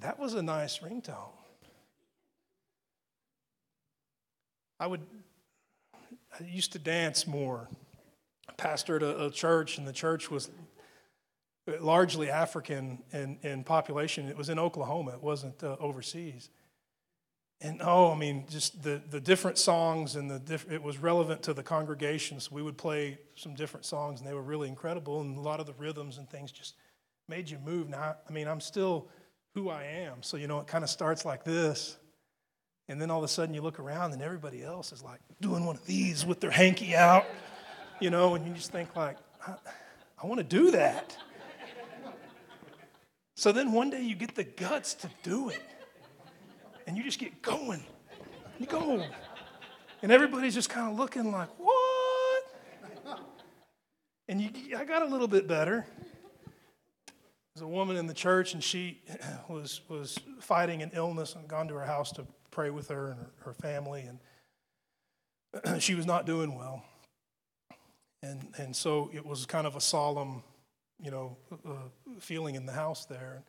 That 0.00 0.18
was 0.18 0.34
a 0.34 0.42
nice 0.42 0.80
ringtone. 0.80 1.30
I 4.80 4.88
would 4.88 5.00
I 6.38 6.44
used 6.44 6.72
to 6.72 6.78
dance 6.78 7.26
more. 7.26 7.68
I 8.48 8.52
pastored 8.52 9.02
a, 9.02 9.26
a 9.26 9.30
church, 9.30 9.78
and 9.78 9.86
the 9.86 9.92
church 9.92 10.30
was 10.30 10.50
largely 11.80 12.30
African 12.30 13.02
in, 13.12 13.38
in 13.42 13.64
population. 13.64 14.28
It 14.28 14.36
was 14.36 14.48
in 14.48 14.58
Oklahoma, 14.58 15.12
it 15.12 15.22
wasn't 15.22 15.62
uh, 15.62 15.76
overseas. 15.80 16.50
And 17.60 17.80
oh, 17.82 18.12
I 18.12 18.16
mean, 18.16 18.44
just 18.50 18.82
the, 18.82 19.00
the 19.10 19.20
different 19.20 19.56
songs 19.56 20.16
and 20.16 20.30
the 20.30 20.38
diff- 20.38 20.70
it 20.70 20.82
was 20.82 20.98
relevant 20.98 21.42
to 21.44 21.54
the 21.54 21.62
congregation. 21.62 22.38
So 22.40 22.50
we 22.54 22.62
would 22.62 22.76
play 22.76 23.18
some 23.36 23.54
different 23.54 23.86
songs, 23.86 24.20
and 24.20 24.28
they 24.28 24.34
were 24.34 24.42
really 24.42 24.68
incredible. 24.68 25.20
And 25.20 25.38
a 25.38 25.40
lot 25.40 25.60
of 25.60 25.66
the 25.66 25.72
rhythms 25.74 26.18
and 26.18 26.28
things 26.28 26.52
just 26.52 26.74
made 27.28 27.48
you 27.48 27.58
move. 27.64 27.88
Now, 27.88 28.16
I 28.28 28.32
mean, 28.32 28.48
I'm 28.48 28.60
still 28.60 29.08
who 29.54 29.70
I 29.70 29.84
am. 29.84 30.22
So, 30.22 30.36
you 30.36 30.46
know, 30.46 30.58
it 30.58 30.66
kind 30.66 30.84
of 30.84 30.90
starts 30.90 31.24
like 31.24 31.44
this. 31.44 31.96
And 32.88 33.00
then 33.00 33.10
all 33.10 33.18
of 33.18 33.24
a 33.24 33.28
sudden 33.28 33.54
you 33.54 33.62
look 33.62 33.78
around 33.80 34.12
and 34.12 34.20
everybody 34.20 34.62
else 34.62 34.92
is 34.92 35.02
like 35.02 35.20
doing 35.40 35.64
one 35.64 35.76
of 35.76 35.86
these 35.86 36.26
with 36.26 36.40
their 36.40 36.50
hanky 36.50 36.94
out, 36.94 37.24
you 38.00 38.10
know, 38.10 38.34
and 38.34 38.46
you 38.46 38.52
just 38.52 38.72
think 38.72 38.94
like, 38.94 39.16
I, 39.46 39.54
I 40.22 40.26
want 40.26 40.38
to 40.38 40.44
do 40.44 40.70
that. 40.72 41.16
So 43.36 43.52
then 43.52 43.72
one 43.72 43.90
day 43.90 44.02
you 44.02 44.14
get 44.14 44.34
the 44.34 44.44
guts 44.44 44.94
to 44.94 45.10
do 45.22 45.48
it. 45.48 45.62
And 46.86 46.96
you 46.96 47.02
just 47.02 47.18
get 47.18 47.40
going. 47.40 47.82
You 48.58 48.66
go. 48.66 49.02
And 50.02 50.12
everybody's 50.12 50.54
just 50.54 50.68
kind 50.68 50.92
of 50.92 50.98
looking 50.98 51.32
like, 51.32 51.48
what? 51.58 52.44
And 54.28 54.40
you, 54.40 54.50
I 54.76 54.84
got 54.84 55.02
a 55.02 55.06
little 55.06 55.28
bit 55.28 55.48
better. 55.48 55.86
There's 57.54 57.62
a 57.62 57.66
woman 57.66 57.96
in 57.96 58.06
the 58.06 58.14
church, 58.14 58.52
and 58.52 58.62
she 58.62 59.00
was, 59.48 59.80
was 59.88 60.18
fighting 60.40 60.82
an 60.82 60.90
illness 60.92 61.34
and 61.34 61.46
gone 61.48 61.68
to 61.68 61.74
her 61.74 61.84
house 61.84 62.12
to 62.12 62.26
pray 62.54 62.70
with 62.70 62.88
her 62.88 63.08
and 63.08 63.18
her, 63.18 63.30
her 63.46 63.52
family. 63.52 64.08
And 65.62 65.82
she 65.82 65.94
was 65.94 66.06
not 66.06 66.24
doing 66.24 66.56
well. 66.56 66.82
And, 68.22 68.48
and 68.56 68.74
so 68.74 69.10
it 69.12 69.26
was 69.26 69.44
kind 69.44 69.66
of 69.66 69.76
a 69.76 69.80
solemn 69.80 70.42
you 71.02 71.10
know, 71.10 71.36
uh, 71.66 71.88
feeling 72.20 72.54
in 72.54 72.66
the 72.66 72.72
house 72.72 73.06
there. 73.06 73.42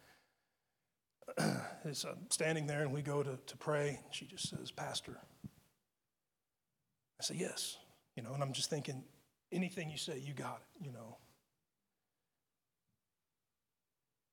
Is 1.86 2.06
uh, 2.06 2.16
standing 2.30 2.68
there, 2.68 2.82
and 2.82 2.92
we 2.92 3.02
go 3.02 3.22
to, 3.24 3.38
to 3.46 3.58
pray. 3.58 4.00
And 4.04 4.14
she 4.14 4.26
just 4.26 4.50
says, 4.50 4.72
Pastor. 4.72 5.18
I 7.20 7.24
say, 7.24 7.36
Yes. 7.38 7.78
You 8.16 8.24
know, 8.24 8.34
and 8.34 8.42
I'm 8.42 8.54
just 8.54 8.70
thinking, 8.70 9.04
anything 9.52 9.90
you 9.90 9.98
say, 9.98 10.18
you 10.18 10.34
got 10.34 10.62
it, 10.62 10.86
you 10.86 10.94
know. 10.94 11.18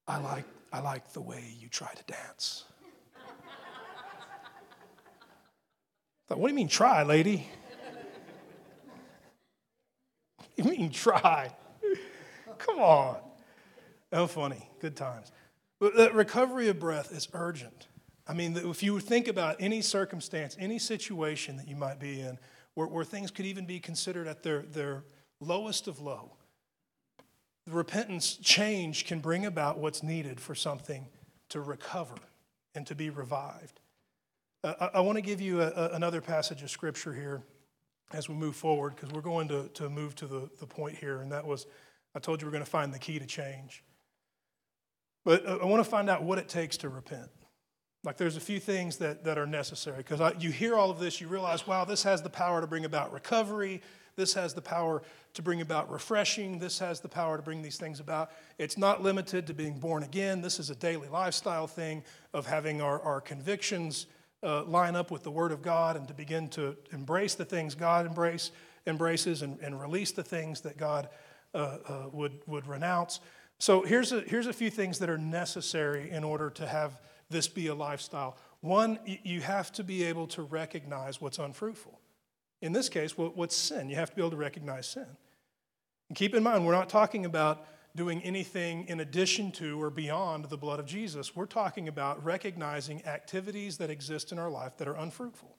I 0.07 0.19
like, 0.19 0.45
I 0.73 0.81
like 0.81 1.13
the 1.13 1.21
way 1.21 1.43
you 1.59 1.69
try 1.69 1.93
to 1.93 2.05
dance. 2.05 2.65
Thought, 6.33 6.41
what 6.41 6.49
do 6.49 6.53
you 6.53 6.57
mean 6.57 6.69
try, 6.69 7.03
lady? 7.03 7.47
you 10.57 10.65
mean 10.65 10.91
try? 10.91 11.55
Come 12.57 12.79
on. 12.79 13.19
Oh, 14.13 14.27
funny. 14.27 14.67
Good 14.81 14.97
times. 14.97 15.31
But 15.79 15.95
the 15.95 16.11
recovery 16.11 16.69
of 16.69 16.81
breath 16.81 17.13
is 17.13 17.29
urgent. 17.35 17.87
I 18.27 18.33
mean, 18.33 18.57
if 18.57 18.83
you 18.83 18.99
think 18.99 19.29
about 19.29 19.57
any 19.61 19.83
circumstance, 19.83 20.57
any 20.59 20.79
situation 20.79 21.59
that 21.59 21.69
you 21.69 21.77
might 21.77 21.99
be 21.99 22.23
in, 22.23 22.39
where, 22.73 22.87
where 22.87 23.05
things 23.05 23.31
could 23.31 23.45
even 23.45 23.67
be 23.67 23.79
considered 23.79 24.27
at 24.27 24.43
their, 24.43 24.63
their 24.63 25.05
lowest 25.39 25.87
of 25.87 26.01
low, 26.01 26.33
the 27.67 27.73
repentance 27.73 28.37
change 28.37 29.05
can 29.05 29.21
bring 29.21 29.45
about 29.45 29.79
what's 29.79 30.03
needed 30.03 30.41
for 30.41 30.55
something 30.55 31.09
to 31.51 31.61
recover 31.61 32.17
and 32.75 32.87
to 32.87 32.95
be 32.95 33.11
revived. 33.11 33.81
Uh, 34.65 34.75
I, 34.81 34.99
I 34.99 35.01
want 35.01 35.17
to 35.17 35.23
give 35.23 35.41
you 35.41 35.63
a, 35.63 35.69
a, 35.69 35.89
another 35.95 36.21
passage 36.21 36.63
of 36.63 36.71
scripture 36.71 37.13
here 37.13 37.43
as 38.13 38.29
we 38.29 38.35
move 38.35 38.57
forward, 38.57 38.95
because 38.95 39.11
we're 39.11 39.23
going 39.23 39.49
to, 39.49 39.69
to 39.75 39.89
move 39.89 40.15
to 40.17 40.27
the, 40.27 40.51
the 40.61 40.67
point 40.67 40.97
here, 40.97 41.23
and 41.23 41.33
that 41.33 41.47
was 41.47 41.67
I 42.15 42.19
told 42.19 42.41
you 42.41 42.47
we're 42.47 42.53
going 42.53 42.65
to 42.65 42.71
find 42.71 42.93
the 42.93 42.99
key 42.99 43.19
to 43.19 43.27
change. 43.27 43.83
But 45.25 45.47
I 45.47 45.65
want 45.65 45.83
to 45.83 45.89
find 45.89 46.11
out 46.11 46.23
what 46.23 46.39
it 46.39 46.49
takes 46.49 46.77
to 46.79 46.89
repent. 46.89 47.31
Like 48.05 48.17
there's 48.17 48.37
a 48.37 48.41
few 48.41 48.59
things 48.59 48.97
that, 48.99 49.25
that 49.25 49.39
are 49.39 49.47
necessary 49.47 49.99
because 49.99 50.21
you 50.41 50.51
hear 50.51 50.75
all 50.75 50.91
of 50.91 50.99
this, 50.99 51.21
you 51.21 51.29
realize, 51.29 51.67
wow, 51.67 51.85
this 51.85 52.03
has 52.03 52.21
the 52.21 52.29
power 52.29 52.61
to 52.61 52.67
bring 52.67 52.85
about 52.85 53.13
recovery. 53.13 53.81
This 54.17 54.35
has 54.35 54.53
the 54.53 54.61
power 54.61 55.03
to 55.35 55.43
bring 55.43 55.61
about 55.61 55.91
refreshing. 55.91 56.59
This 56.59 56.79
has 56.81 57.01
the 57.01 57.09
power 57.09 57.37
to 57.37 57.43
bring 57.43 57.63
these 57.63 57.79
things 57.79 58.01
about. 58.01 58.33
It's 58.59 58.77
not 58.77 59.03
limited 59.03 59.47
to 59.47 59.55
being 59.55 59.79
born 59.79 60.03
again. 60.03 60.43
This 60.43 60.59
is 60.59 60.69
a 60.69 60.75
daily 60.75 61.09
lifestyle 61.09 61.69
thing 61.69 62.03
of 62.35 62.45
having 62.45 62.83
our, 62.83 63.01
our 63.01 63.21
convictions 63.21 64.07
uh, 64.43 64.65
line 64.65 64.97
up 64.97 65.11
with 65.11 65.23
the 65.23 65.31
Word 65.31 65.53
of 65.53 65.63
God 65.63 65.97
and 65.97 66.09
to 66.09 66.15
begin 66.15 66.49
to 66.51 66.77
embrace 66.93 67.35
the 67.35 67.45
things 67.45 67.75
God 67.75 68.07
embrace, 68.07 68.51
embraces 68.87 69.43
and, 69.43 69.59
and 69.61 69.81
release 69.81 70.13
the 70.13 70.23
things 70.23 70.61
that 70.63 70.77
God 70.77 71.09
uh, 71.55 71.79
uh, 71.87 72.09
would, 72.13 72.41
would 72.47 72.67
renounce. 72.67 73.21
So 73.59 73.83
here's 73.83 74.11
a, 74.13 74.21
here's 74.23 74.47
a 74.47 74.53
few 74.53 74.71
things 74.71 74.99
that 74.99 75.09
are 75.09 75.19
necessary 75.19 76.11
in 76.11 76.25
order 76.25 76.51
to 76.51 76.67
have 76.67 76.99
this 77.31 77.49
be 77.49 77.69
a 77.69 77.75
lifestyle. 77.75 78.37
One, 78.61 78.99
you 79.05 79.41
have 79.41 79.73
to 79.73 79.85
be 79.85 80.05
able 80.05 80.27
to 80.29 80.43
recognize 80.43 81.21
what's 81.21 81.39
unfruitful. 81.39 82.01
In 82.61 82.73
this 82.73 82.89
case, 82.89 83.19
what, 83.19 83.37
what's 83.37 83.57
sin? 83.57 83.89
You 83.89 83.97
have 83.97 84.11
to 84.11 84.17
be 84.17 84.23
able 84.23 84.31
to 84.31 84.37
recognize 84.37 84.87
sin. 84.87 85.07
And 86.09 86.17
keep 86.17 86.35
in 86.35 86.43
mind, 86.43 86.67
we're 86.67 86.73
not 86.73 86.89
talking 86.89 87.25
about 87.25 87.65
doing 87.95 88.23
anything 88.23 88.87
in 88.89 89.01
addition 89.01 89.53
to 89.53 89.81
or 89.81 89.91
beyond 89.91 90.47
the 90.47 90.57
blood 90.57 90.81
of 90.81 90.87
Jesus. 90.87 91.37
We're 91.37 91.47
talking 91.47 91.89
about 91.89 92.25
recognizing 92.25 93.05
activities 93.05 93.79
that 93.79 93.91
exist 93.91 94.33
in 94.33 94.39
our 94.39 94.51
life 94.51 94.77
that 94.79 94.89
are 94.89 94.97
unfruitful. 94.97 95.57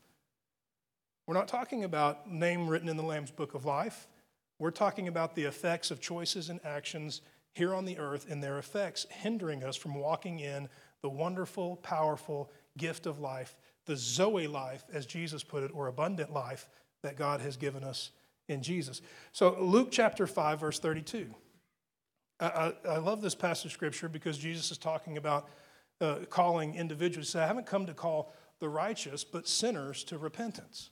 We're 1.27 1.35
not 1.35 1.47
talking 1.47 1.83
about 1.83 2.29
name 2.29 2.67
written 2.67 2.89
in 2.89 2.97
the 2.97 3.03
Lamb's 3.03 3.31
book 3.31 3.53
of 3.53 3.65
life. 3.65 4.07
We're 4.59 4.71
talking 4.71 5.07
about 5.07 5.35
the 5.35 5.43
effects 5.43 5.91
of 5.91 6.01
choices 6.01 6.49
and 6.49 6.59
actions 6.65 7.21
here 7.53 7.73
on 7.73 7.85
the 7.85 7.97
earth 7.97 8.25
and 8.29 8.43
their 8.43 8.57
effects 8.57 9.05
hindering 9.09 9.63
us 9.63 9.75
from 9.75 9.93
walking 9.93 10.39
in 10.39 10.67
the 11.01 11.09
wonderful, 11.09 11.77
powerful 11.77 12.51
gift 12.77 13.05
of 13.05 13.19
life, 13.19 13.55
the 13.85 13.95
Zoe 13.95 14.47
life, 14.47 14.83
as 14.91 15.05
Jesus 15.05 15.43
put 15.43 15.63
it, 15.63 15.71
or 15.73 15.87
abundant 15.87 16.33
life 16.33 16.67
that 17.03 17.17
God 17.17 17.41
has 17.41 17.57
given 17.57 17.83
us 17.83 18.11
in 18.47 18.63
Jesus. 18.63 19.01
So, 19.31 19.57
Luke 19.61 19.89
chapter 19.91 20.25
5, 20.25 20.59
verse 20.59 20.79
32. 20.79 21.33
I, 22.39 22.73
I, 22.87 22.97
love 22.97 23.21
this 23.21 23.35
passage 23.35 23.67
of 23.67 23.71
scripture 23.71 24.09
because 24.09 24.37
Jesus 24.37 24.71
is 24.71 24.77
talking 24.77 25.17
about 25.17 25.49
uh, 26.01 26.19
calling 26.29 26.75
individuals. 26.75 27.29
So 27.29 27.41
I 27.41 27.47
haven't 27.47 27.65
come 27.65 27.85
to 27.85 27.93
call 27.93 28.33
the 28.59 28.69
righteous, 28.69 29.23
but 29.23 29.47
sinners 29.47 30.03
to 30.05 30.17
repentance. 30.17 30.89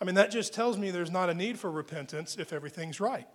I 0.00 0.04
mean, 0.04 0.14
that 0.14 0.30
just 0.30 0.54
tells 0.54 0.78
me 0.78 0.90
there's 0.90 1.10
not 1.10 1.28
a 1.28 1.34
need 1.34 1.58
for 1.58 1.70
repentance 1.70 2.36
if 2.36 2.52
everything's 2.52 3.00
right. 3.00 3.26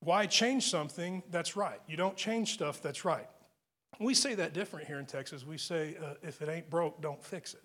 Why 0.00 0.26
change 0.26 0.70
something 0.70 1.22
that's 1.30 1.56
right? 1.56 1.80
You 1.86 1.96
don't 1.96 2.16
change 2.16 2.54
stuff 2.54 2.80
that's 2.80 3.04
right. 3.04 3.28
We 3.98 4.14
say 4.14 4.34
that 4.36 4.54
different 4.54 4.86
here 4.86 4.98
in 4.98 5.06
Texas. 5.06 5.44
We 5.44 5.58
say, 5.58 5.96
uh, 6.02 6.14
if 6.22 6.40
it 6.40 6.48
ain't 6.48 6.70
broke, 6.70 7.02
don't 7.02 7.22
fix 7.22 7.52
it. 7.52 7.62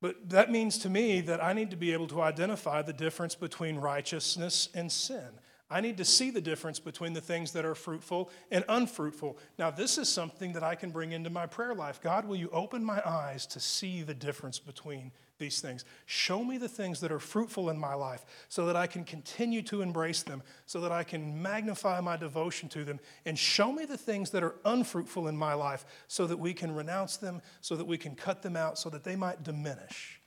But 0.00 0.28
that 0.30 0.50
means 0.50 0.78
to 0.78 0.90
me 0.90 1.20
that 1.22 1.42
I 1.42 1.52
need 1.52 1.70
to 1.70 1.76
be 1.76 1.92
able 1.92 2.06
to 2.08 2.20
identify 2.20 2.82
the 2.82 2.92
difference 2.92 3.34
between 3.34 3.76
righteousness 3.76 4.68
and 4.74 4.92
sin. 4.92 5.28
I 5.68 5.80
need 5.80 5.96
to 5.96 6.04
see 6.04 6.30
the 6.30 6.40
difference 6.40 6.78
between 6.78 7.12
the 7.12 7.20
things 7.20 7.52
that 7.52 7.64
are 7.64 7.74
fruitful 7.74 8.30
and 8.50 8.64
unfruitful. 8.68 9.36
Now, 9.58 9.70
this 9.70 9.98
is 9.98 10.08
something 10.08 10.52
that 10.52 10.62
I 10.62 10.76
can 10.76 10.90
bring 10.90 11.12
into 11.12 11.28
my 11.30 11.46
prayer 11.46 11.74
life. 11.74 12.00
God, 12.00 12.26
will 12.26 12.36
you 12.36 12.48
open 12.50 12.84
my 12.84 13.02
eyes 13.04 13.46
to 13.48 13.58
see 13.58 14.02
the 14.02 14.14
difference 14.14 14.60
between 14.60 15.10
these 15.38 15.60
things? 15.60 15.84
Show 16.06 16.44
me 16.44 16.58
the 16.58 16.68
things 16.68 17.00
that 17.00 17.12
are 17.12 17.18
fruitful 17.18 17.70
in 17.70 17.78
my 17.78 17.94
life 17.94 18.24
so 18.48 18.66
that 18.66 18.76
I 18.76 18.86
can 18.86 19.04
continue 19.04 19.62
to 19.62 19.82
embrace 19.82 20.22
them, 20.22 20.42
so 20.66 20.80
that 20.80 20.92
I 20.92 21.04
can 21.04 21.42
magnify 21.42 22.00
my 22.00 22.16
devotion 22.16 22.68
to 22.70 22.84
them. 22.84 23.00
And 23.24 23.38
show 23.38 23.72
me 23.72 23.84
the 23.84 23.98
things 23.98 24.30
that 24.30 24.42
are 24.42 24.56
unfruitful 24.64 25.28
in 25.28 25.36
my 25.36 25.54
life 25.54 25.84
so 26.08 26.26
that 26.26 26.38
we 26.38 26.54
can 26.54 26.74
renounce 26.74 27.16
them, 27.16 27.42
so 27.60 27.76
that 27.76 27.86
we 27.86 27.98
can 27.98 28.14
cut 28.14 28.42
them 28.42 28.56
out, 28.56 28.78
so 28.78 28.90
that 28.90 29.04
they 29.04 29.16
might 29.16 29.42
diminish. 29.42 30.20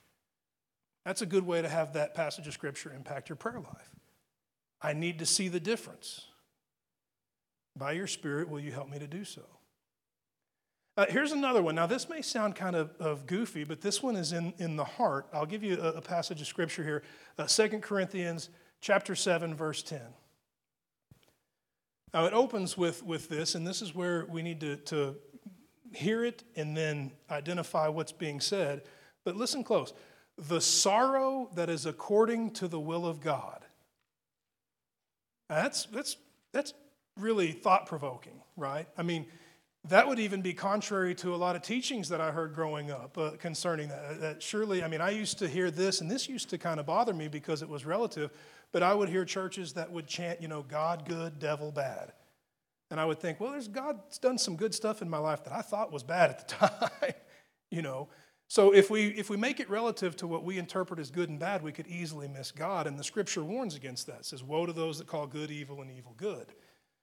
That's 1.04 1.22
a 1.22 1.26
good 1.26 1.46
way 1.46 1.62
to 1.62 1.68
have 1.68 1.94
that 1.94 2.14
passage 2.14 2.46
of 2.46 2.52
Scripture 2.52 2.92
impact 2.94 3.28
your 3.28 3.36
prayer 3.36 3.60
life. 3.60 3.90
I 4.82 4.92
need 4.92 5.18
to 5.18 5.26
see 5.26 5.48
the 5.48 5.60
difference. 5.60 6.26
By 7.76 7.92
your 7.92 8.06
Spirit, 8.06 8.48
will 8.48 8.60
you 8.60 8.72
help 8.72 8.88
me 8.90 8.98
to 8.98 9.06
do 9.06 9.24
so? 9.24 9.42
Uh, 11.00 11.06
here's 11.08 11.32
another 11.32 11.62
one. 11.62 11.74
Now, 11.74 11.86
this 11.86 12.10
may 12.10 12.20
sound 12.20 12.54
kind 12.54 12.76
of, 12.76 12.90
of, 13.00 13.24
goofy, 13.24 13.64
but 13.64 13.80
this 13.80 14.02
one 14.02 14.16
is 14.16 14.34
in, 14.34 14.52
in 14.58 14.76
the 14.76 14.84
heart. 14.84 15.26
I'll 15.32 15.46
give 15.46 15.64
you 15.64 15.80
a, 15.80 15.92
a 15.92 16.00
passage 16.02 16.42
of 16.42 16.46
scripture 16.46 16.84
here 16.84 17.02
uh, 17.38 17.46
2 17.46 17.78
Corinthians 17.78 18.50
chapter 18.82 19.14
7, 19.14 19.54
verse 19.54 19.82
10. 19.82 20.02
Now, 22.12 22.26
it 22.26 22.34
opens 22.34 22.76
with, 22.76 23.02
with 23.02 23.30
this, 23.30 23.54
and 23.54 23.66
this 23.66 23.80
is 23.80 23.94
where 23.94 24.26
we 24.28 24.42
need 24.42 24.60
to, 24.60 24.76
to 24.76 25.16
hear 25.94 26.22
it 26.22 26.44
and 26.54 26.76
then 26.76 27.12
identify 27.30 27.88
what's 27.88 28.12
being 28.12 28.38
said. 28.38 28.82
But 29.24 29.36
listen 29.36 29.64
close. 29.64 29.94
The 30.36 30.60
sorrow 30.60 31.48
that 31.54 31.70
is 31.70 31.86
according 31.86 32.50
to 32.50 32.68
the 32.68 32.78
will 32.78 33.06
of 33.06 33.22
God 33.22 33.64
that's, 35.50 35.86
that's, 35.86 36.16
that's 36.52 36.74
really 37.16 37.52
thought 37.52 37.86
provoking, 37.86 38.40
right? 38.56 38.86
I 38.96 39.02
mean, 39.02 39.26
that 39.88 40.06
would 40.06 40.18
even 40.18 40.42
be 40.42 40.52
contrary 40.52 41.14
to 41.16 41.34
a 41.34 41.36
lot 41.36 41.56
of 41.56 41.62
teachings 41.62 42.10
that 42.10 42.20
I 42.20 42.30
heard 42.30 42.54
growing 42.54 42.90
up 42.90 43.16
uh, 43.16 43.30
concerning 43.38 43.88
that. 43.88 44.20
That 44.20 44.42
surely, 44.42 44.84
I 44.84 44.88
mean, 44.88 45.00
I 45.00 45.10
used 45.10 45.38
to 45.38 45.48
hear 45.48 45.70
this, 45.70 46.02
and 46.02 46.10
this 46.10 46.28
used 46.28 46.50
to 46.50 46.58
kind 46.58 46.78
of 46.78 46.86
bother 46.86 47.14
me 47.14 47.28
because 47.28 47.62
it 47.62 47.68
was 47.68 47.86
relative, 47.86 48.30
but 48.72 48.82
I 48.82 48.92
would 48.92 49.08
hear 49.08 49.24
churches 49.24 49.72
that 49.74 49.90
would 49.90 50.06
chant, 50.06 50.42
you 50.42 50.48
know, 50.48 50.62
God 50.62 51.08
good, 51.08 51.38
devil 51.38 51.72
bad. 51.72 52.12
And 52.90 53.00
I 53.00 53.04
would 53.06 53.20
think, 53.20 53.40
well, 53.40 53.52
there's 53.52 53.68
God's 53.68 54.18
done 54.18 54.36
some 54.36 54.56
good 54.56 54.74
stuff 54.74 55.00
in 55.00 55.08
my 55.08 55.18
life 55.18 55.44
that 55.44 55.52
I 55.52 55.62
thought 55.62 55.92
was 55.92 56.02
bad 56.02 56.30
at 56.30 56.46
the 56.46 56.54
time, 56.68 57.14
you 57.70 57.82
know. 57.82 58.08
So 58.48 58.74
if 58.74 58.90
we 58.90 59.06
if 59.10 59.30
we 59.30 59.36
make 59.36 59.60
it 59.60 59.70
relative 59.70 60.16
to 60.16 60.26
what 60.26 60.44
we 60.44 60.58
interpret 60.58 60.98
as 60.98 61.10
good 61.10 61.30
and 61.30 61.38
bad, 61.38 61.62
we 61.62 61.70
could 61.70 61.86
easily 61.86 62.26
miss 62.26 62.50
God. 62.50 62.88
And 62.88 62.98
the 62.98 63.04
scripture 63.04 63.44
warns 63.44 63.76
against 63.76 64.08
that. 64.08 64.20
It 64.20 64.24
says, 64.26 64.42
Woe 64.42 64.66
to 64.66 64.72
those 64.72 64.98
that 64.98 65.06
call 65.06 65.28
good 65.28 65.52
evil 65.52 65.80
and 65.80 65.90
evil 65.90 66.14
good. 66.16 66.48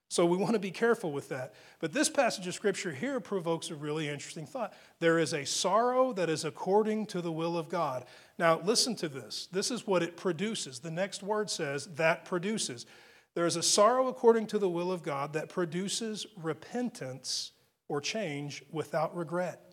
So 0.08 0.24
we 0.24 0.38
want 0.38 0.54
to 0.54 0.58
be 0.58 0.70
careful 0.70 1.12
with 1.12 1.28
that. 1.28 1.54
But 1.80 1.92
this 1.92 2.08
passage 2.08 2.46
of 2.46 2.54
scripture 2.54 2.92
here 2.92 3.20
provokes 3.20 3.70
a 3.70 3.74
really 3.74 4.08
interesting 4.08 4.46
thought. 4.46 4.72
There 5.00 5.18
is 5.18 5.34
a 5.34 5.44
sorrow 5.44 6.12
that 6.14 6.30
is 6.30 6.44
according 6.44 7.06
to 7.06 7.20
the 7.20 7.32
will 7.32 7.58
of 7.58 7.68
God. 7.68 8.06
Now, 8.38 8.60
listen 8.60 8.96
to 8.96 9.08
this. 9.08 9.48
This 9.52 9.70
is 9.70 9.86
what 9.86 10.02
it 10.02 10.16
produces. 10.16 10.78
The 10.78 10.90
next 10.90 11.22
word 11.22 11.50
says, 11.50 11.86
that 11.96 12.24
produces. 12.24 12.86
There 13.34 13.46
is 13.46 13.56
a 13.56 13.62
sorrow 13.62 14.08
according 14.08 14.46
to 14.48 14.58
the 14.58 14.68
will 14.68 14.90
of 14.90 15.02
God 15.02 15.34
that 15.34 15.50
produces 15.50 16.26
repentance 16.42 17.52
or 17.88 18.00
change 18.00 18.62
without 18.72 19.14
regret 19.14 19.68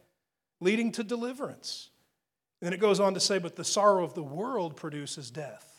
leading 0.59 0.91
to 0.93 1.03
deliverance. 1.03 1.89
And 2.61 2.67
then 2.67 2.73
it 2.73 2.81
goes 2.81 2.99
on 2.99 3.13
to 3.13 3.19
say, 3.19 3.37
but 3.37 3.55
the 3.55 3.63
sorrow 3.63 4.03
of 4.03 4.13
the 4.13 4.23
world 4.23 4.75
produces 4.75 5.29
death. 5.29 5.74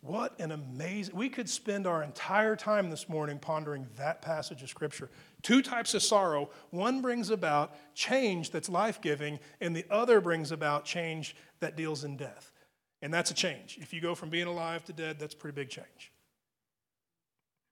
What 0.00 0.38
an 0.38 0.52
amazing, 0.52 1.16
we 1.16 1.28
could 1.28 1.48
spend 1.48 1.86
our 1.86 2.02
entire 2.02 2.54
time 2.54 2.88
this 2.88 3.08
morning 3.08 3.38
pondering 3.38 3.86
that 3.96 4.22
passage 4.22 4.62
of 4.62 4.68
Scripture. 4.68 5.10
Two 5.42 5.60
types 5.60 5.92
of 5.94 6.02
sorrow. 6.02 6.50
One 6.70 7.02
brings 7.02 7.30
about 7.30 7.74
change 7.94 8.50
that's 8.50 8.68
life 8.68 9.00
giving, 9.00 9.40
and 9.60 9.74
the 9.74 9.84
other 9.90 10.20
brings 10.20 10.52
about 10.52 10.84
change 10.84 11.34
that 11.60 11.76
deals 11.76 12.04
in 12.04 12.16
death. 12.16 12.52
And 13.02 13.12
that's 13.12 13.32
a 13.32 13.34
change. 13.34 13.78
If 13.80 13.92
you 13.92 14.00
go 14.00 14.14
from 14.14 14.30
being 14.30 14.46
alive 14.46 14.84
to 14.84 14.92
dead, 14.92 15.18
that's 15.18 15.34
a 15.34 15.36
pretty 15.36 15.56
big 15.56 15.68
change. 15.68 16.12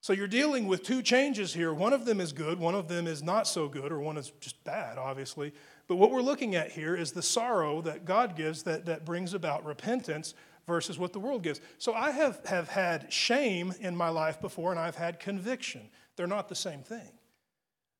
So 0.01 0.13
you're 0.13 0.29
dealing 0.29 0.67
with 0.67 0.85
two 0.85 1.03
changes 1.03 1.53
here. 1.53 1.73
One 1.75 1.93
of 1.93 2.05
them 2.05 2.21
is 2.21 2.33
good, 2.33 2.61
one 2.61 2.77
of 2.77 2.87
them 2.87 3.07
is 3.07 3.23
not 3.23 3.49
so 3.49 3.69
good, 3.69 3.91
or 3.91 3.99
one 3.99 4.17
is 4.17 4.31
just 4.41 4.63
bad, 4.63 4.99
obviously. 4.99 5.53
But 5.89 5.97
what 5.97 6.11
we're 6.11 6.23
looking 6.23 6.55
at 6.55 6.71
here 6.71 6.95
is 6.95 7.13
the 7.13 7.23
sorrow 7.23 7.81
that 7.83 8.05
God 8.05 8.37
gives 8.37 8.63
that, 8.65 8.87
that 8.87 9.05
brings 9.05 9.35
about 9.35 9.65
repentance 9.65 10.35
versus 10.67 10.99
what 10.99 11.13
the 11.13 11.21
world 11.21 11.43
gives. 11.43 11.61
So 11.79 11.95
I 11.95 12.11
have, 12.11 12.45
have 12.47 12.69
had 12.69 13.13
shame 13.13 13.73
in 13.81 13.97
my 13.97 14.09
life 14.09 14.41
before, 14.41 14.71
and 14.71 14.81
I've 14.81 14.97
had 14.97 15.21
conviction. 15.21 15.83
They're 16.17 16.27
not 16.27 16.49
the 16.49 16.55
same 16.55 16.83
thing. 16.83 17.11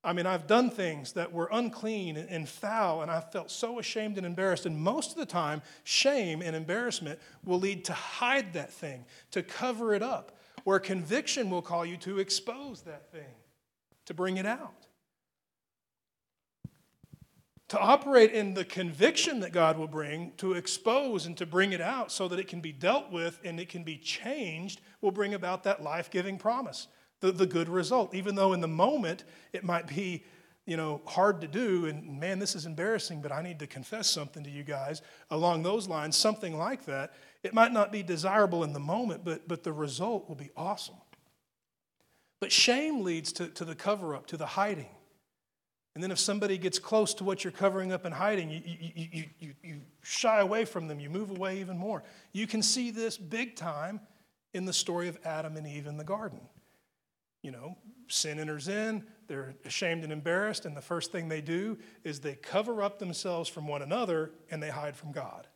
I 0.03 0.13
mean, 0.13 0.27
I've 0.27 0.47
done 0.47 0.71
things 0.71 1.15
that 1.15 1.33
were 1.33 1.49
unclean 1.51 2.17
and 2.17 2.49
foul, 2.49 3.03
and 3.03 3.11
I 3.11 3.21
felt 3.21 3.51
so 3.51 3.81
ashamed 3.81 4.19
and 4.19 4.27
embarrassed. 4.27 4.65
And 4.65 4.79
most 4.79 5.13
of 5.13 5.17
the 5.17 5.27
time, 5.27 5.63
shame 5.83 6.43
and 6.43 6.55
embarrassment 6.55 7.19
will 7.45 7.59
lead 7.59 7.85
to 7.87 7.93
hide 7.93 8.53
that 8.53 8.73
thing, 8.73 9.05
to 9.33 9.43
cover 9.43 9.95
it 9.95 10.03
up 10.03 10.37
where 10.67 10.81
conviction 10.81 11.49
will 11.49 11.63
call 11.63 11.87
you 11.87 11.97
to 11.97 12.19
expose 12.19 12.83
that 12.83 13.11
thing, 13.13 13.35
to 14.05 14.13
bring 14.13 14.37
it 14.37 14.47
out. 14.47 14.86
To 17.69 17.81
operate 17.81 18.33
in 18.33 18.55
the 18.55 18.65
conviction 18.65 19.41
that 19.41 19.53
God 19.53 19.77
will 19.77 19.89
bring, 19.89 20.33
to 20.37 20.53
expose 20.53 21.27
and 21.27 21.37
to 21.37 21.47
bring 21.47 21.73
it 21.73 21.81
out 21.81 22.13
so 22.13 22.29
that 22.29 22.39
it 22.39 22.47
can 22.47 22.61
be 22.61 22.73
dealt 22.73 23.11
with 23.11 23.41
and 23.45 23.59
it 23.59 23.69
can 23.69 23.83
be 23.83 23.97
changed, 23.97 24.81
will 25.01 25.11
bring 25.11 25.35
about 25.35 25.65
that 25.65 25.83
life 25.83 26.09
giving 26.11 26.39
promise, 26.39 26.87
the, 27.21 27.33
the 27.33 27.47
good 27.47 27.69
result. 27.69 28.15
Even 28.15 28.37
though 28.37 28.53
in 28.53 28.61
the 28.61 28.69
moment 28.69 29.25
it 29.53 29.65
might 29.65 29.89
be 29.89 30.25
you 30.67 30.77
know, 30.77 31.01
hard 31.07 31.41
to 31.41 31.47
do, 31.47 31.87
and 31.87 32.19
man, 32.19 32.41
this 32.41 32.57
is 32.57 32.67
embarrassing, 32.67 33.23
but 33.23 33.31
I 33.31 33.41
need 33.41 33.61
to 33.61 33.69
confess 33.69 34.09
something 34.09 34.43
to 34.43 34.51
you 34.51 34.65
guys 34.65 35.01
along 35.31 35.63
those 35.63 35.87
lines, 35.87 36.17
something 36.17 36.59
like 36.59 36.85
that. 36.87 37.15
It 37.45 37.55
might 37.55 37.73
not 37.73 37.93
be 37.93 38.03
desirable 38.03 38.65
in 38.65 38.73
the 38.73 38.81
moment, 38.81 39.25
but, 39.25 39.47
but 39.47 39.63
the 39.63 39.73
result 39.73 40.29
will 40.29 40.35
be 40.35 40.51
awesome. 40.57 40.97
But 42.41 42.51
shame 42.51 43.03
leads 43.03 43.33
to, 43.35 43.47
to 43.49 43.65
the 43.65 43.77
cover 43.77 44.15
up, 44.15 44.27
to 44.27 44.37
the 44.37 44.47
hiding. 44.47 44.91
And 45.97 46.03
then 46.03 46.11
if 46.11 46.19
somebody 46.19 46.59
gets 46.59 46.79
close 46.79 47.15
to 47.15 47.25
what 47.25 47.43
you're 47.43 47.51
covering 47.51 47.91
up 47.91 48.05
and 48.05 48.13
hiding, 48.13 48.51
you, 48.51 48.61
you, 48.67 49.09
you, 49.11 49.25
you, 49.41 49.55
you 49.63 49.81
shy 50.03 50.41
away 50.41 50.67
from 50.67 50.89
them, 50.89 51.01
you 51.01 51.09
move 51.09 51.31
away 51.31 51.59
even 51.61 51.79
more. 51.79 52.03
You 52.35 52.47
can 52.47 52.61
see 52.61 52.91
this 52.91 53.17
big 53.17 53.57
time 53.57 54.01
in 54.53 54.67
the 54.67 54.75
story 54.75 55.09
of 55.09 55.19
Adam 55.25 55.57
and 55.57 55.67
Eve 55.67 55.87
in 55.87 55.97
the 55.97 56.05
garden. 56.05 56.41
You 57.41 57.53
know, 57.53 57.79
sin 58.09 58.39
enters 58.39 58.69
in, 58.69 59.07
they're 59.27 59.55
ashamed 59.65 60.05
and 60.05 60.13
embarrassed, 60.13 60.67
and 60.67 60.77
the 60.77 60.83
first 60.83 61.13
thing 61.13 61.31
they 61.31 61.41
do 61.41 61.79
is 62.05 62.21
they 62.21 62.35
cover 62.35 62.83
up 62.83 62.99
themselves 62.99 63.49
from 63.49 63.67
one 63.67 63.81
another 63.81 64.33
and 64.51 64.63
they 64.63 64.69
hide 64.69 64.97
from 64.97 65.13
God. 65.13 65.47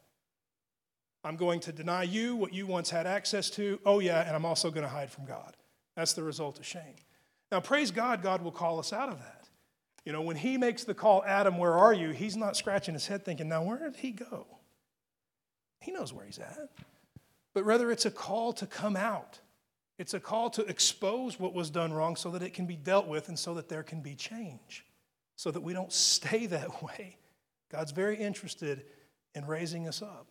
I'm 1.22 1.36
going 1.36 1.61
to 1.61 1.72
deny 1.72 2.05
you 2.05 2.34
what 2.34 2.55
you 2.55 2.66
once 2.66 2.88
had 2.88 3.07
access 3.07 3.51
to. 3.51 3.78
Oh, 3.84 3.99
yeah, 3.99 4.26
and 4.26 4.34
I'm 4.34 4.47
also 4.47 4.70
going 4.70 4.84
to 4.84 4.88
hide 4.88 5.11
from 5.11 5.26
God. 5.26 5.55
That's 5.97 6.14
the 6.14 6.22
result 6.22 6.59
of 6.59 6.64
shame. 6.64 6.97
Now, 7.53 7.61
praise 7.61 7.91
God, 7.91 8.22
God 8.22 8.41
will 8.41 8.53
call 8.53 8.78
us 8.78 8.95
out 8.95 9.11
of 9.11 9.18
that. 9.18 9.39
You 10.05 10.12
know, 10.12 10.22
when 10.22 10.36
He 10.36 10.57
makes 10.57 10.84
the 10.84 10.94
call, 10.94 11.22
Adam, 11.24 11.59
where 11.59 11.76
are 11.76 11.92
you? 11.92 12.11
He's 12.11 12.36
not 12.36 12.57
scratching 12.57 12.94
his 12.94 13.07
head 13.07 13.24
thinking, 13.24 13.48
now, 13.48 13.62
where 13.62 13.78
did 13.78 13.96
he 13.96 14.12
go? 14.12 14.46
He 15.80 15.92
knows 15.92 16.12
where 16.12 16.24
he's 16.24 16.38
at. 16.38 16.68
But 17.55 17.64
rather, 17.64 17.90
it's 17.90 18.07
a 18.07 18.11
call 18.11 18.53
to 18.55 18.66
come 18.66 18.96
out. 18.96 19.40
It's 19.98 20.14
a 20.14 20.20
call 20.20 20.51
to 20.51 20.64
expose 20.64 21.38
what 21.38 21.53
was 21.53 21.68
done 21.68 21.92
wrong 21.92 22.16
so 22.16 22.30
that 22.30 22.42
it 22.42 22.55
can 22.55 22.66
be 22.66 22.76
dealt 22.76 23.07
with 23.07 23.28
and 23.28 23.38
so 23.38 23.55
that 23.55 23.68
there 23.68 23.82
can 23.82 24.01
be 24.01 24.14
change, 24.14 24.86
so 25.36 25.51
that 25.51 25.61
we 25.61 25.72
don't 25.72 25.92
stay 25.92 26.46
that 26.46 26.82
way. 26.82 27.16
God's 27.70 27.92
very 27.92 28.16
interested 28.16 28.84
in 29.34 29.46
raising 29.46 29.86
us 29.86 30.03
up. 30.03 30.26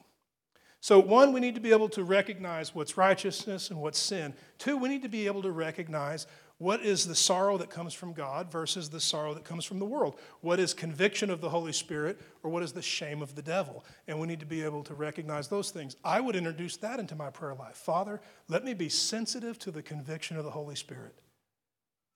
So, 0.82 1.00
one, 1.00 1.34
we 1.34 1.42
need 1.42 1.56
to 1.56 1.62
be 1.62 1.72
able 1.72 1.90
to 1.90 2.04
recognize 2.04 2.74
what's 2.74 2.96
righteousness 2.96 3.70
and 3.70 3.82
what's 3.82 4.00
sin. 4.00 4.34
Two, 4.58 4.78
we 4.78 4.88
need 4.88 5.04
to 5.04 5.10
be 5.10 5.28
able 5.28 5.42
to 5.42 5.52
recognize 5.52 6.26
what 6.60 6.82
is 6.82 7.08
the 7.08 7.16
sorrow 7.16 7.58
that 7.58 7.70
comes 7.70 7.94
from 7.94 8.12
God 8.12 8.52
versus 8.52 8.90
the 8.90 9.00
sorrow 9.00 9.34
that 9.34 9.46
comes 9.46 9.64
from 9.64 9.80
the 9.80 9.86
world. 9.86 10.20
What 10.42 10.60
is 10.60 10.74
conviction 10.74 11.30
of 11.30 11.40
the 11.40 11.50
Holy 11.50 11.72
Spirit 11.72 12.20
or 12.44 12.52
what 12.52 12.64
is 12.64 12.74
the 12.74 12.82
shame 12.82 13.22
of 13.22 13.34
the 13.34 13.42
devil? 13.42 13.86
And 14.10 14.20
we 14.20 14.28
need 14.28 14.42
to 14.42 14.46
be 14.46 14.62
able 14.62 14.84
to 14.84 14.94
recognize 14.94 15.48
those 15.48 15.72
things. 15.72 15.96
I 16.04 16.20
would 16.20 16.36
introduce 16.36 16.76
that 16.78 17.00
into 17.00 17.16
my 17.16 17.30
prayer 17.30 17.56
life. 17.56 17.78
Father, 17.78 18.20
let 18.50 18.66
me 18.66 18.74
be 18.74 18.90
sensitive 18.90 19.58
to 19.60 19.72
the 19.72 19.82
conviction 19.82 20.36
of 20.36 20.44
the 20.44 20.52
Holy 20.52 20.76
Spirit. 20.76 21.16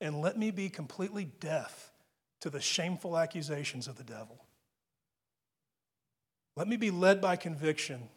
And 0.02 0.20
let 0.20 0.38
me 0.38 0.50
be 0.50 0.68
completely 0.68 1.24
deaf 1.40 1.90
to 2.42 2.50
the 2.50 2.60
shameful 2.60 3.16
accusations 3.16 3.88
of 3.88 3.96
the 3.96 4.04
devil. 4.04 4.44
Let 6.54 6.68
me 6.68 6.76
be 6.76 6.90
led 6.90 7.22
by 7.22 7.36
conviction 7.36 8.10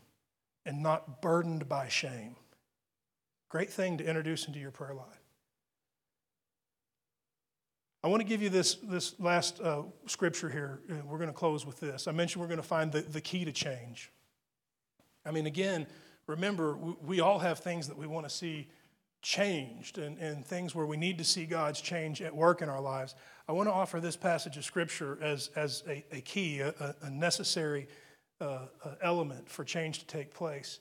and 0.66 0.84
not 0.84 1.22
burdened 1.22 1.70
by 1.70 1.88
shame. 1.88 2.36
Great 3.48 3.70
thing 3.70 3.98
to 4.00 4.06
introduce 4.06 4.46
into 4.46 4.60
your 4.60 4.72
prayer 4.72 4.94
life. 4.94 5.27
I 8.04 8.08
want 8.08 8.22
to 8.22 8.28
give 8.28 8.42
you 8.42 8.50
this, 8.50 8.76
this 8.76 9.20
last 9.20 9.60
uh, 9.60 9.84
scripture 10.06 10.50
here. 10.50 10.82
We're 11.06 11.18
going 11.18 11.30
to 11.30 11.34
close 11.34 11.66
with 11.66 11.80
this. 11.80 12.08
I 12.08 12.12
mentioned 12.12 12.42
we're 12.42 12.48
going 12.48 12.58
to 12.58 12.68
find 12.68 12.92
the, 12.92 13.02
the 13.02 13.22
key 13.22 13.44
to 13.46 13.52
change. 13.52 14.12
I 15.26 15.32
mean, 15.32 15.48
again, 15.48 15.88
remember, 16.28 16.78
we, 16.78 16.94
we 17.02 17.20
all 17.20 17.40
have 17.40 17.60
things 17.60 17.88
that 17.88 17.98
we 17.98 18.08
want 18.08 18.28
to 18.28 18.34
see 18.34 18.68
changed 19.22 19.98
and, 19.98 20.18
and 20.20 20.46
things 20.46 20.76
where 20.76 20.86
we 20.86 20.96
need 20.96 21.18
to 21.18 21.24
see 21.24 21.46
God's 21.46 21.82
change 21.82 22.22
at 22.22 22.34
work 22.34 22.62
in 22.62 22.70
our 22.70 22.80
lives, 22.80 23.16
I 23.48 23.52
want 23.52 23.68
to 23.68 23.74
offer 23.74 24.00
this 24.00 24.16
passage 24.16 24.58
of 24.58 24.66
Scripture 24.66 25.18
as, 25.22 25.50
as 25.56 25.84
a, 25.88 26.04
a 26.12 26.22
key, 26.22 26.60
a, 26.60 26.96
a 27.02 27.10
necessary 27.10 27.88
uh, 28.40 28.68
uh, 28.86 28.96
element 29.02 29.50
for 29.50 29.64
change 29.64 30.00
to 30.00 30.06
take 30.06 30.34
place. 30.34 30.80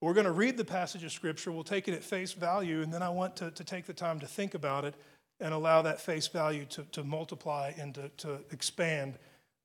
We're 0.00 0.14
going 0.14 0.26
to 0.26 0.32
read 0.32 0.56
the 0.56 0.64
passage 0.64 1.04
of 1.04 1.12
Scripture, 1.12 1.52
we'll 1.52 1.64
take 1.64 1.88
it 1.88 1.94
at 1.94 2.02
face 2.02 2.32
value, 2.32 2.82
and 2.82 2.92
then 2.92 3.02
I 3.02 3.08
want 3.08 3.36
to, 3.36 3.50
to 3.50 3.64
take 3.64 3.86
the 3.86 3.94
time 3.94 4.20
to 4.20 4.26
think 4.26 4.54
about 4.54 4.84
it 4.84 4.94
and 5.40 5.52
allow 5.52 5.82
that 5.82 6.00
face 6.00 6.28
value 6.28 6.64
to, 6.66 6.82
to 6.92 7.04
multiply 7.04 7.72
and 7.76 7.94
to, 7.94 8.08
to 8.16 8.40
expand 8.50 9.18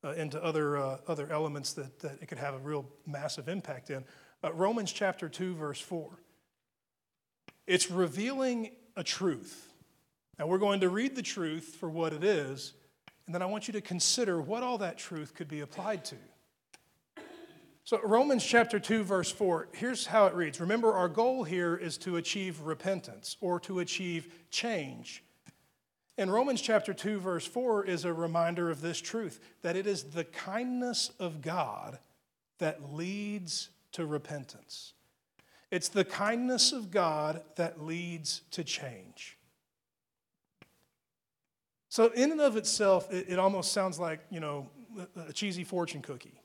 uh, 0.03 0.11
into 0.13 0.43
other, 0.43 0.78
uh, 0.78 0.97
other 1.07 1.32
elements 1.32 1.74
that, 1.74 1.99
that 1.99 2.17
it 2.22 2.28
could 2.28 2.38
have 2.38 2.55
a 2.55 2.59
real 2.59 2.86
massive 3.05 3.47
impact 3.47 3.89
in. 3.89 4.03
Uh, 4.43 4.51
Romans 4.53 4.91
chapter 4.91 5.30
2, 5.30 5.55
verse 5.55 5.80
4. 5.80 6.09
It's 7.67 7.91
revealing 7.91 8.72
a 8.95 9.03
truth. 9.03 9.72
Now, 10.39 10.47
we're 10.47 10.57
going 10.57 10.80
to 10.80 10.89
read 10.89 11.15
the 11.15 11.22
truth 11.22 11.78
for 11.80 11.89
what 11.89 12.13
it 12.13 12.24
is, 12.24 12.74
and 13.26 13.36
then 13.36 13.41
I 13.41 13.45
want 13.45 13.67
you 13.67 13.74
to 13.74 13.82
consider 13.82 14.41
what 14.41 14.63
all 14.63 14.80
that 14.80 14.97
truth 14.97 15.36
could 15.36 15.47
be 15.47 15.61
applied 15.61 16.03
to. 16.05 16.15
So, 17.84 17.99
Romans 18.03 18.43
chapter 18.43 18.80
2, 18.80 19.03
verse 19.03 19.32
4, 19.32 19.69
here's 19.74 20.05
how 20.07 20.26
it 20.26 20.34
reads. 20.34 20.59
Remember, 20.59 20.93
our 20.93 21.09
goal 21.09 21.43
here 21.43 21.76
is 21.76 21.97
to 21.99 22.17
achieve 22.17 22.61
repentance 22.61 23.38
or 23.41 23.59
to 23.61 23.80
achieve 23.80 24.34
change. 24.49 25.24
And 26.22 26.32
Romans 26.32 26.61
chapter 26.61 26.93
2, 26.93 27.19
verse 27.19 27.47
4 27.47 27.86
is 27.86 28.05
a 28.05 28.13
reminder 28.13 28.69
of 28.69 28.80
this 28.80 29.01
truth 29.01 29.39
that 29.63 29.76
it 29.76 29.88
is 29.88 30.03
the 30.03 30.24
kindness 30.24 31.09
of 31.17 31.41
God 31.41 31.97
that 32.59 32.93
leads 32.93 33.69
to 33.93 34.05
repentance. 34.05 34.93
It's 35.72 35.88
the 35.88 36.05
kindness 36.05 36.74
of 36.74 36.91
God 36.91 37.41
that 37.55 37.82
leads 37.82 38.43
to 38.51 38.63
change. 38.63 39.39
So, 41.89 42.11
in 42.11 42.32
and 42.32 42.39
of 42.39 42.55
itself, 42.55 43.11
it, 43.11 43.26
it, 43.30 43.39
almost 43.39 43.72
sounds 43.72 43.97
like, 43.97 44.19
you 44.30 44.39
know, 44.39 44.69
a 45.28 45.34
cheesy 45.34 45.63
fortune 45.63 46.03
cookie. 46.03 46.39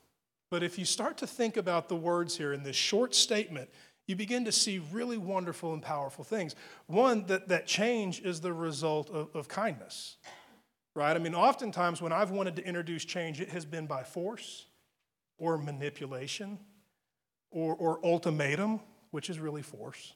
But 0.49 0.63
if 0.63 0.79
you 0.79 0.85
start 0.85 1.17
to 1.17 1.27
think 1.27 1.55
about 1.55 1.87
the 1.87 1.95
words 1.95 2.35
here 2.35 2.51
in 2.51 2.63
this 2.63 2.75
short 2.75 3.13
statement, 3.13 3.69
you 4.07 4.15
begin 4.15 4.45
to 4.45 4.51
see 4.51 4.79
really 4.91 5.17
wonderful 5.17 5.73
and 5.73 5.81
powerful 5.81 6.23
things. 6.23 6.55
One, 6.87 7.25
that, 7.27 7.49
that 7.49 7.67
change 7.67 8.21
is 8.21 8.41
the 8.41 8.53
result 8.53 9.09
of, 9.09 9.35
of 9.35 9.47
kindness, 9.47 10.17
right? 10.95 11.15
I 11.15 11.19
mean, 11.19 11.35
oftentimes 11.35 12.01
when 12.01 12.11
I've 12.11 12.31
wanted 12.31 12.55
to 12.55 12.65
introduce 12.65 13.05
change, 13.05 13.39
it 13.41 13.49
has 13.49 13.65
been 13.65 13.85
by 13.85 14.03
force 14.03 14.65
or 15.37 15.57
manipulation 15.57 16.57
or, 17.51 17.75
or 17.75 18.03
ultimatum 18.03 18.79
which 19.11 19.29
is 19.29 19.39
really 19.39 19.61
force. 19.61 20.13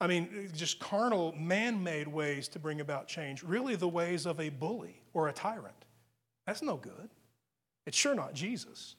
I 0.00 0.06
mean, 0.06 0.50
just 0.54 0.80
carnal, 0.80 1.32
man 1.38 1.82
made 1.82 2.08
ways 2.08 2.48
to 2.48 2.58
bring 2.58 2.80
about 2.80 3.06
change, 3.06 3.42
really 3.42 3.76
the 3.76 3.88
ways 3.88 4.26
of 4.26 4.40
a 4.40 4.48
bully 4.48 5.00
or 5.12 5.28
a 5.28 5.32
tyrant. 5.32 5.84
That's 6.46 6.62
no 6.62 6.76
good. 6.76 7.10
It's 7.86 7.96
sure 7.96 8.14
not 8.14 8.34
Jesus. 8.34 8.96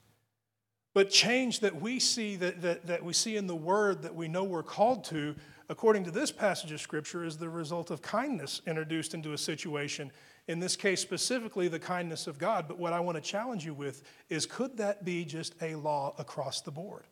But 0.94 1.10
change 1.10 1.62
that 1.62 1.82
we 1.82 2.00
see 2.00 2.36
that, 2.38 2.62
that, 2.62 2.86
that 2.86 3.04
we 3.04 3.14
see 3.14 3.36
in 3.36 3.48
the 3.48 3.56
word 3.56 4.04
that 4.04 4.14
we 4.14 4.28
know 4.28 4.44
we're 4.44 4.62
called 4.62 5.04
to, 5.06 5.36
according 5.70 6.04
to 6.04 6.12
this 6.12 6.32
passage 6.32 6.72
of 6.72 6.82
scripture, 6.82 7.24
is 7.24 7.38
the 7.38 7.50
result 7.50 7.90
of 7.90 8.02
kindness 8.02 8.62
introduced 8.68 9.16
into 9.16 9.34
a 9.34 9.38
situation. 9.38 10.12
In 10.48 10.60
this 10.60 10.76
case, 10.76 11.02
specifically 11.02 11.68
the 11.68 11.80
kindness 11.80 12.28
of 12.28 12.38
God. 12.38 12.68
But 12.68 12.78
what 12.78 12.94
I 12.94 13.00
want 13.00 13.16
to 13.16 13.22
challenge 13.22 13.66
you 13.66 13.74
with 13.74 14.04
is 14.30 14.46
could 14.46 14.78
that 14.78 15.04
be 15.04 15.26
just 15.26 15.56
a 15.62 15.76
law 15.76 16.14
across 16.20 16.62
the 16.62 16.72
board? 16.72 17.06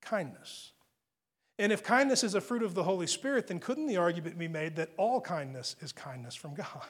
Kindness. 0.00 0.72
And 1.58 1.70
if 1.70 1.82
kindness 1.82 2.24
is 2.24 2.34
a 2.34 2.40
fruit 2.40 2.62
of 2.62 2.74
the 2.74 2.82
Holy 2.82 3.06
Spirit, 3.06 3.46
then 3.46 3.60
couldn't 3.60 3.86
the 3.86 3.98
argument 3.98 4.38
be 4.38 4.48
made 4.48 4.76
that 4.76 4.90
all 4.96 5.20
kindness 5.20 5.76
is 5.80 5.92
kindness 5.92 6.34
from 6.34 6.54
God? 6.54 6.86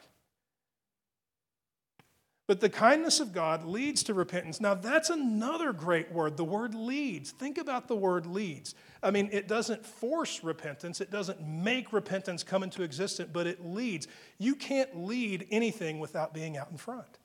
But 2.47 2.61
the 2.61 2.69
kindness 2.69 3.21
of 3.21 3.33
God 3.33 3.65
leads 3.65 4.03
to 4.05 4.15
repentance. 4.15 4.61
Now, 4.61 4.75
that's 4.75 5.09
another 5.09 5.73
great 5.73 6.13
word, 6.13 6.37
the 6.37 6.45
word 6.45 6.75
leads. 6.75 7.31
Think 7.31 7.57
about 7.57 7.89
the 7.89 7.97
word 7.97 8.27
leads. 8.27 8.75
I 9.03 9.11
mean, 9.11 9.31
it 9.33 9.49
doesn't 9.49 9.85
force 9.85 10.45
repentance, 10.45 11.01
it 11.01 11.11
doesn't 11.11 11.41
make 11.41 11.93
repentance 11.93 12.43
come 12.43 12.63
into 12.63 12.83
existence, 12.83 13.31
but 13.33 13.47
it 13.47 13.65
leads. 13.65 14.09
You 14.39 14.57
can't 14.57 15.05
lead 15.05 15.47
anything 15.51 16.01
without 16.01 16.35
being 16.35 16.59
out 16.59 16.71
in 16.71 16.77
front. 16.77 17.19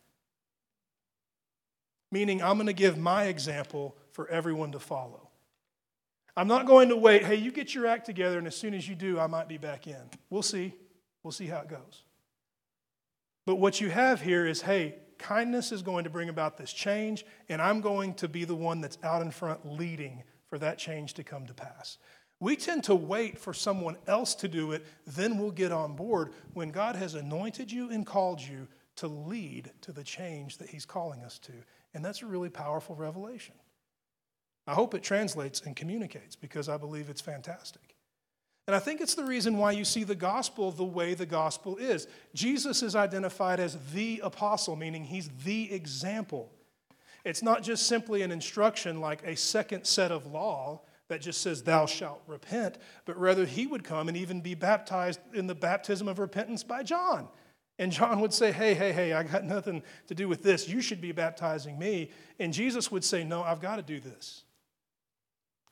Meaning, 2.11 2.41
I'm 2.41 2.55
going 2.55 2.67
to 2.67 2.73
give 2.73 2.97
my 2.97 3.25
example 3.25 3.97
for 4.13 4.27
everyone 4.29 4.71
to 4.71 4.79
follow. 4.79 5.29
I'm 6.37 6.47
not 6.47 6.65
going 6.65 6.89
to 6.89 6.95
wait, 6.95 7.25
hey, 7.25 7.35
you 7.35 7.51
get 7.51 7.75
your 7.75 7.87
act 7.87 8.05
together, 8.05 8.37
and 8.37 8.47
as 8.47 8.55
soon 8.55 8.73
as 8.73 8.87
you 8.87 8.95
do, 8.95 9.19
I 9.19 9.27
might 9.27 9.49
be 9.49 9.57
back 9.57 9.85
in. 9.85 10.09
We'll 10.29 10.41
see. 10.41 10.73
We'll 11.23 11.33
see 11.33 11.47
how 11.47 11.59
it 11.59 11.67
goes. 11.67 12.03
But 13.45 13.55
what 13.55 13.81
you 13.81 13.89
have 13.89 14.21
here 14.21 14.47
is, 14.47 14.61
hey, 14.61 14.95
kindness 15.19 15.71
is 15.71 15.81
going 15.81 16.05
to 16.05 16.09
bring 16.09 16.29
about 16.29 16.57
this 16.57 16.73
change, 16.73 17.25
and 17.49 17.61
I'm 17.61 17.81
going 17.81 18.15
to 18.15 18.27
be 18.27 18.45
the 18.45 18.55
one 18.55 18.81
that's 18.81 18.97
out 19.03 19.21
in 19.21 19.29
front 19.29 19.71
leading 19.71 20.23
for 20.47 20.57
that 20.57 20.77
change 20.77 21.13
to 21.15 21.23
come 21.23 21.45
to 21.45 21.53
pass. 21.53 21.97
We 22.39 22.55
tend 22.55 22.85
to 22.85 22.95
wait 22.95 23.37
for 23.37 23.53
someone 23.53 23.97
else 24.07 24.33
to 24.35 24.47
do 24.47 24.71
it, 24.71 24.85
then 25.05 25.37
we'll 25.37 25.51
get 25.51 25.71
on 25.71 25.95
board 25.95 26.33
when 26.53 26.71
God 26.71 26.95
has 26.95 27.13
anointed 27.13 27.71
you 27.71 27.91
and 27.91 28.05
called 28.05 28.41
you 28.41 28.67
to 28.95 29.07
lead 29.07 29.71
to 29.81 29.91
the 29.91 30.03
change 30.03 30.57
that 30.57 30.69
He's 30.69 30.85
calling 30.85 31.21
us 31.21 31.37
to. 31.39 31.53
And 31.93 32.03
that's 32.03 32.21
a 32.21 32.27
really 32.27 32.49
powerful 32.49 32.95
revelation. 32.95 33.55
I 34.65 34.73
hope 34.73 34.93
it 34.93 35.03
translates 35.03 35.61
and 35.61 35.75
communicates 35.75 36.35
because 36.35 36.69
I 36.69 36.77
believe 36.77 37.09
it's 37.09 37.21
fantastic. 37.21 37.88
And 38.69 38.75
I 38.75 38.79
think 38.79 39.01
it's 39.01 39.15
the 39.15 39.25
reason 39.25 39.57
why 39.57 39.71
you 39.71 39.83
see 39.83 40.03
the 40.03 40.13
gospel 40.13 40.69
the 40.69 40.83
way 40.83 41.15
the 41.15 41.25
gospel 41.25 41.77
is. 41.77 42.05
Jesus 42.35 42.83
is 42.83 42.95
identified 42.95 43.59
as 43.59 43.75
the 43.93 44.21
apostle, 44.23 44.75
meaning 44.75 45.03
he's 45.03 45.27
the 45.43 45.73
example. 45.73 46.51
It's 47.25 47.41
not 47.41 47.63
just 47.63 47.87
simply 47.87 48.21
an 48.21 48.31
instruction 48.31 49.01
like 49.01 49.23
a 49.23 49.35
second 49.35 49.85
set 49.85 50.11
of 50.11 50.27
law 50.27 50.83
that 51.07 51.19
just 51.19 51.41
says, 51.41 51.63
Thou 51.63 51.87
shalt 51.87 52.21
repent, 52.27 52.77
but 53.05 53.17
rather 53.17 53.43
he 53.43 53.65
would 53.65 53.83
come 53.83 54.07
and 54.07 54.15
even 54.15 54.39
be 54.39 54.53
baptized 54.53 55.19
in 55.33 55.47
the 55.47 55.55
baptism 55.55 56.07
of 56.07 56.19
repentance 56.19 56.63
by 56.63 56.83
John. 56.83 57.27
And 57.79 57.91
John 57.91 58.19
would 58.19 58.35
say, 58.35 58.51
Hey, 58.51 58.75
hey, 58.75 58.91
hey, 58.91 59.13
I 59.13 59.23
got 59.23 59.43
nothing 59.45 59.81
to 60.05 60.13
do 60.13 60.27
with 60.27 60.43
this. 60.43 60.69
You 60.69 60.79
should 60.79 61.01
be 61.01 61.11
baptizing 61.11 61.79
me. 61.79 62.11
And 62.37 62.53
Jesus 62.53 62.91
would 62.91 63.03
say, 63.03 63.23
No, 63.23 63.41
I've 63.41 63.61
got 63.61 63.77
to 63.77 63.81
do 63.81 63.99
this. 63.99 64.43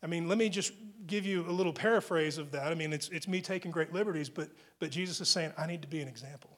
I 0.04 0.08
mean, 0.08 0.28
let 0.28 0.38
me 0.38 0.50
just 0.50 0.74
give 1.08 1.26
you 1.26 1.42
a 1.48 1.52
little 1.52 1.74
paraphrase 1.74 2.38
of 2.38 2.52
that. 2.52 2.68
I 2.68 2.76
mean, 2.76 2.94
it's, 2.94 3.10
it's 3.10 3.28
me 3.28 3.42
taking 3.42 3.72
great 3.72 3.94
liberties, 3.94 4.30
but, 4.30 4.50
but 4.80 4.92
Jesus 4.92 5.20
is 5.22 5.30
saying, 5.30 5.54
I 5.58 5.66
need 5.66 5.82
to 5.82 5.88
be 5.88 6.02
an 6.02 6.08
example. 6.08 6.58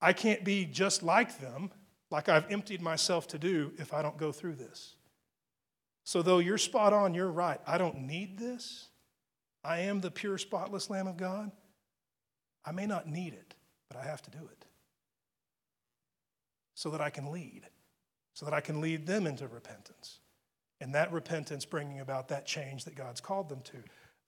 I 0.00 0.12
can't 0.12 0.44
be 0.44 0.66
just 0.66 1.02
like 1.02 1.40
them, 1.40 1.70
like 2.10 2.28
I've 2.28 2.50
emptied 2.50 2.80
myself 2.80 3.26
to 3.28 3.38
do, 3.38 3.72
if 3.78 3.92
I 3.92 4.02
don't 4.02 4.16
go 4.16 4.30
through 4.30 4.56
this. 4.56 4.94
So, 6.04 6.22
though 6.22 6.38
you're 6.38 6.58
spot 6.58 6.92
on, 6.92 7.14
you're 7.14 7.30
right. 7.30 7.60
I 7.66 7.78
don't 7.78 8.02
need 8.02 8.38
this. 8.38 8.88
I 9.64 9.80
am 9.80 10.00
the 10.00 10.10
pure, 10.10 10.38
spotless 10.38 10.88
Lamb 10.88 11.08
of 11.08 11.16
God. 11.16 11.50
I 12.64 12.70
may 12.70 12.86
not 12.86 13.08
need 13.08 13.32
it, 13.32 13.56
but 13.88 13.98
I 13.98 14.04
have 14.04 14.22
to 14.22 14.30
do 14.30 14.38
it 14.38 14.66
so 16.74 16.90
that 16.90 17.00
I 17.00 17.10
can 17.10 17.32
lead, 17.32 17.62
so 18.34 18.44
that 18.44 18.54
I 18.54 18.60
can 18.60 18.80
lead 18.80 19.06
them 19.06 19.26
into 19.26 19.48
repentance 19.48 20.20
and 20.80 20.94
that 20.94 21.12
repentance 21.12 21.64
bringing 21.64 22.00
about 22.00 22.28
that 22.28 22.46
change 22.46 22.84
that 22.84 22.94
God's 22.94 23.20
called 23.20 23.48
them 23.48 23.60
to. 23.62 23.76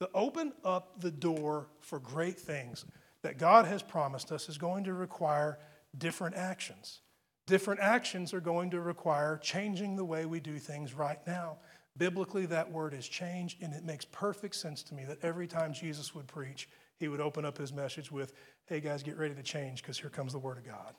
To 0.01 0.11
open 0.15 0.53
up 0.65 1.01
the 1.01 1.11
door 1.11 1.67
for 1.81 1.99
great 1.99 2.39
things 2.39 2.85
that 3.23 3.39
God 3.39 3.67
has 3.67 3.83
promised 3.83 4.31
us 4.31 4.49
is 4.49 4.59
going 4.59 4.85
to 4.85 4.95
require 4.95 5.59
different 5.97 6.37
actions. 6.37 7.01
Different 7.47 7.81
actions 7.81 8.33
are 8.33 8.41
going 8.41 8.71
to 8.71 8.81
require 8.81 9.39
changing 9.39 9.97
the 9.97 10.05
way 10.05 10.27
we 10.27 10.39
do 10.39 10.59
things 10.59 10.95
right 10.95 11.19
now. 11.27 11.57
Biblically, 11.97 12.47
that 12.47 12.71
word 12.71 12.95
is 12.95 13.09
change, 13.09 13.57
and 13.61 13.73
it 13.73 13.85
makes 13.85 14.05
perfect 14.05 14.55
sense 14.55 14.83
to 14.85 14.95
me 14.95 15.05
that 15.05 15.19
every 15.23 15.49
time 15.49 15.73
Jesus 15.73 16.15
would 16.15 16.29
preach, 16.29 16.69
he 16.97 17.09
would 17.09 17.21
open 17.21 17.45
up 17.45 17.59
his 17.59 17.73
message 17.73 18.13
with, 18.13 18.35
Hey 18.67 18.81
guys, 18.81 19.03
get 19.03 19.17
ready 19.17 19.35
to 19.35 19.43
change 19.43 19.83
because 19.83 19.99
here 19.99 20.11
comes 20.11 20.33
the 20.33 20.39
Word 20.39 20.59
of 20.59 20.67
God. 20.67 20.95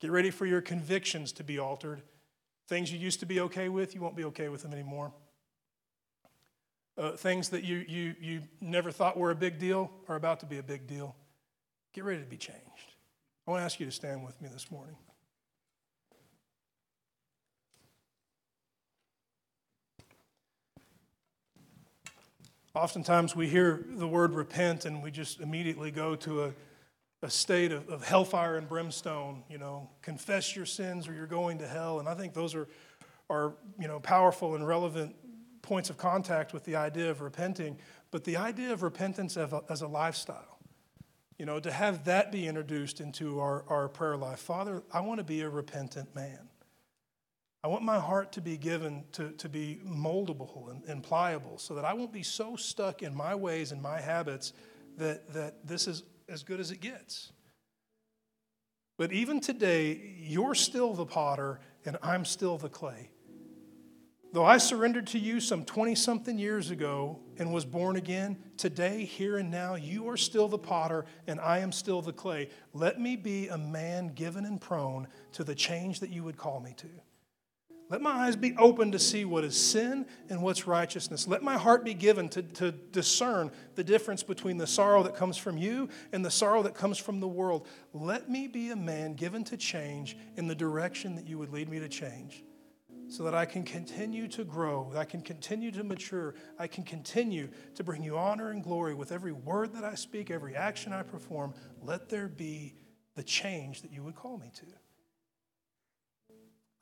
Get 0.00 0.10
ready 0.10 0.30
for 0.30 0.44
your 0.44 0.60
convictions 0.60 1.32
to 1.32 1.44
be 1.44 1.58
altered 1.58 2.02
Things 2.68 2.92
you 2.92 2.98
used 2.98 3.20
to 3.20 3.26
be 3.26 3.40
okay 3.40 3.68
with, 3.68 3.94
you 3.94 4.00
won't 4.00 4.16
be 4.16 4.24
okay 4.24 4.48
with 4.48 4.62
them 4.62 4.72
anymore. 4.72 5.12
Uh, 6.98 7.12
things 7.12 7.50
that 7.50 7.62
you, 7.62 7.84
you, 7.86 8.14
you 8.20 8.42
never 8.60 8.90
thought 8.90 9.16
were 9.16 9.30
a 9.30 9.34
big 9.34 9.58
deal 9.58 9.90
are 10.08 10.16
about 10.16 10.40
to 10.40 10.46
be 10.46 10.58
a 10.58 10.62
big 10.62 10.86
deal. 10.86 11.14
Get 11.92 12.04
ready 12.04 12.20
to 12.20 12.26
be 12.26 12.38
changed. 12.38 12.60
I 13.46 13.50
want 13.50 13.60
to 13.60 13.64
ask 13.64 13.78
you 13.78 13.86
to 13.86 13.92
stand 13.92 14.24
with 14.24 14.40
me 14.40 14.48
this 14.52 14.70
morning. 14.70 14.96
Oftentimes 22.74 23.36
we 23.36 23.48
hear 23.48 23.86
the 23.88 24.08
word 24.08 24.34
repent 24.34 24.84
and 24.84 25.02
we 25.02 25.10
just 25.10 25.40
immediately 25.40 25.90
go 25.90 26.14
to 26.16 26.44
a 26.44 26.52
a 27.22 27.30
state 27.30 27.72
of, 27.72 27.88
of 27.88 28.04
hellfire 28.04 28.56
and 28.56 28.68
brimstone, 28.68 29.42
you 29.48 29.58
know, 29.58 29.90
confess 30.02 30.54
your 30.54 30.66
sins 30.66 31.08
or 31.08 31.14
you're 31.14 31.26
going 31.26 31.58
to 31.58 31.66
hell. 31.66 31.98
And 31.98 32.08
I 32.08 32.14
think 32.14 32.34
those 32.34 32.54
are, 32.54 32.68
are 33.30 33.54
you 33.78 33.88
know, 33.88 34.00
powerful 34.00 34.54
and 34.54 34.66
relevant 34.66 35.14
points 35.62 35.90
of 35.90 35.96
contact 35.96 36.52
with 36.52 36.64
the 36.64 36.76
idea 36.76 37.10
of 37.10 37.20
repenting. 37.20 37.78
but 38.10 38.24
the 38.24 38.36
idea 38.36 38.72
of 38.72 38.82
repentance 38.82 39.36
as 39.36 39.52
a, 39.52 39.62
as 39.68 39.82
a 39.82 39.88
lifestyle, 39.88 40.58
you 41.38 41.44
know, 41.44 41.58
to 41.58 41.72
have 41.72 42.04
that 42.04 42.30
be 42.30 42.46
introduced 42.46 43.00
into 43.00 43.40
our, 43.40 43.64
our 43.68 43.88
prayer 43.88 44.16
life. 44.16 44.38
Father, 44.38 44.82
I 44.92 45.00
want 45.00 45.18
to 45.18 45.24
be 45.24 45.40
a 45.40 45.48
repentant 45.48 46.14
man. 46.14 46.48
I 47.64 47.68
want 47.68 47.82
my 47.82 47.98
heart 47.98 48.30
to 48.32 48.40
be 48.40 48.56
given 48.56 49.04
to, 49.12 49.32
to 49.32 49.48
be 49.48 49.80
moldable 49.84 50.70
and, 50.70 50.84
and 50.84 51.02
pliable 51.02 51.58
so 51.58 51.74
that 51.74 51.84
I 51.84 51.94
won't 51.94 52.12
be 52.12 52.22
so 52.22 52.54
stuck 52.54 53.02
in 53.02 53.14
my 53.14 53.34
ways 53.34 53.72
and 53.72 53.82
my 53.82 54.00
habits 54.00 54.52
that, 54.98 55.32
that 55.34 55.66
this 55.66 55.88
is 55.88 56.04
as 56.28 56.42
good 56.42 56.60
as 56.60 56.70
it 56.70 56.80
gets. 56.80 57.32
But 58.98 59.12
even 59.12 59.40
today, 59.40 60.14
you're 60.18 60.54
still 60.54 60.94
the 60.94 61.06
potter 61.06 61.60
and 61.84 61.98
I'm 62.02 62.24
still 62.24 62.56
the 62.58 62.68
clay. 62.68 63.10
Though 64.32 64.44
I 64.44 64.58
surrendered 64.58 65.06
to 65.08 65.18
you 65.18 65.40
some 65.40 65.64
20 65.64 65.94
something 65.94 66.38
years 66.38 66.70
ago 66.70 67.20
and 67.38 67.52
was 67.52 67.64
born 67.64 67.96
again, 67.96 68.36
today, 68.56 69.04
here 69.04 69.38
and 69.38 69.50
now, 69.50 69.76
you 69.76 70.08
are 70.08 70.16
still 70.16 70.48
the 70.48 70.58
potter 70.58 71.06
and 71.26 71.40
I 71.40 71.60
am 71.60 71.72
still 71.72 72.02
the 72.02 72.12
clay. 72.12 72.50
Let 72.74 73.00
me 73.00 73.16
be 73.16 73.48
a 73.48 73.56
man 73.56 74.08
given 74.08 74.44
and 74.44 74.60
prone 74.60 75.08
to 75.32 75.44
the 75.44 75.54
change 75.54 76.00
that 76.00 76.10
you 76.10 76.24
would 76.24 76.36
call 76.36 76.60
me 76.60 76.74
to. 76.78 76.88
Let 77.88 78.02
my 78.02 78.10
eyes 78.10 78.34
be 78.34 78.56
open 78.56 78.90
to 78.92 78.98
see 78.98 79.24
what 79.24 79.44
is 79.44 79.56
sin 79.56 80.06
and 80.28 80.42
what's 80.42 80.66
righteousness. 80.66 81.28
Let 81.28 81.42
my 81.42 81.56
heart 81.56 81.84
be 81.84 81.94
given 81.94 82.28
to, 82.30 82.42
to 82.42 82.72
discern 82.72 83.52
the 83.76 83.84
difference 83.84 84.24
between 84.24 84.56
the 84.56 84.66
sorrow 84.66 85.04
that 85.04 85.14
comes 85.14 85.36
from 85.36 85.56
you 85.56 85.88
and 86.12 86.24
the 86.24 86.30
sorrow 86.30 86.64
that 86.64 86.74
comes 86.74 86.98
from 86.98 87.20
the 87.20 87.28
world. 87.28 87.68
Let 87.92 88.28
me 88.28 88.48
be 88.48 88.70
a 88.70 88.76
man 88.76 89.14
given 89.14 89.44
to 89.44 89.56
change 89.56 90.16
in 90.36 90.48
the 90.48 90.54
direction 90.54 91.14
that 91.14 91.28
you 91.28 91.38
would 91.38 91.52
lead 91.52 91.68
me 91.68 91.78
to 91.78 91.88
change 91.88 92.42
so 93.08 93.22
that 93.22 93.34
I 93.34 93.44
can 93.44 93.62
continue 93.62 94.26
to 94.28 94.44
grow, 94.44 94.92
I 94.96 95.04
can 95.04 95.20
continue 95.20 95.70
to 95.70 95.84
mature, 95.84 96.34
I 96.58 96.66
can 96.66 96.82
continue 96.82 97.48
to 97.76 97.84
bring 97.84 98.02
you 98.02 98.18
honor 98.18 98.50
and 98.50 98.64
glory 98.64 98.94
with 98.94 99.12
every 99.12 99.32
word 99.32 99.72
that 99.74 99.84
I 99.84 99.94
speak, 99.94 100.30
every 100.30 100.56
action 100.56 100.92
I 100.92 101.04
perform. 101.04 101.54
Let 101.80 102.08
there 102.08 102.26
be 102.26 102.74
the 103.14 103.22
change 103.22 103.82
that 103.82 103.92
you 103.92 104.02
would 104.02 104.16
call 104.16 104.38
me 104.38 104.50
to. 104.56 104.66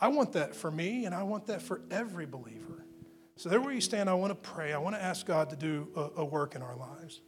I 0.01 0.09
want 0.09 0.33
that 0.33 0.55
for 0.55 0.71
me, 0.71 1.05
and 1.05 1.15
I 1.15 1.23
want 1.23 1.47
that 1.47 1.63
for 1.63 1.81
every 1.91 2.27
believer. 2.27 2.85
So, 3.37 3.49
there 3.49 3.61
where 3.61 3.73
you 3.73 3.81
stand, 3.81 4.09
I 4.09 4.15
want 4.15 4.31
to 4.31 4.51
pray. 4.51 4.73
I 4.73 4.79
want 4.79 4.95
to 4.95 5.03
ask 5.03 5.27
God 5.27 5.51
to 5.51 5.57
do 5.57 5.89
a, 5.97 6.21
a 6.21 6.25
work 6.25 6.55
in 6.55 6.63
our 6.63 6.77
lives. 6.77 7.21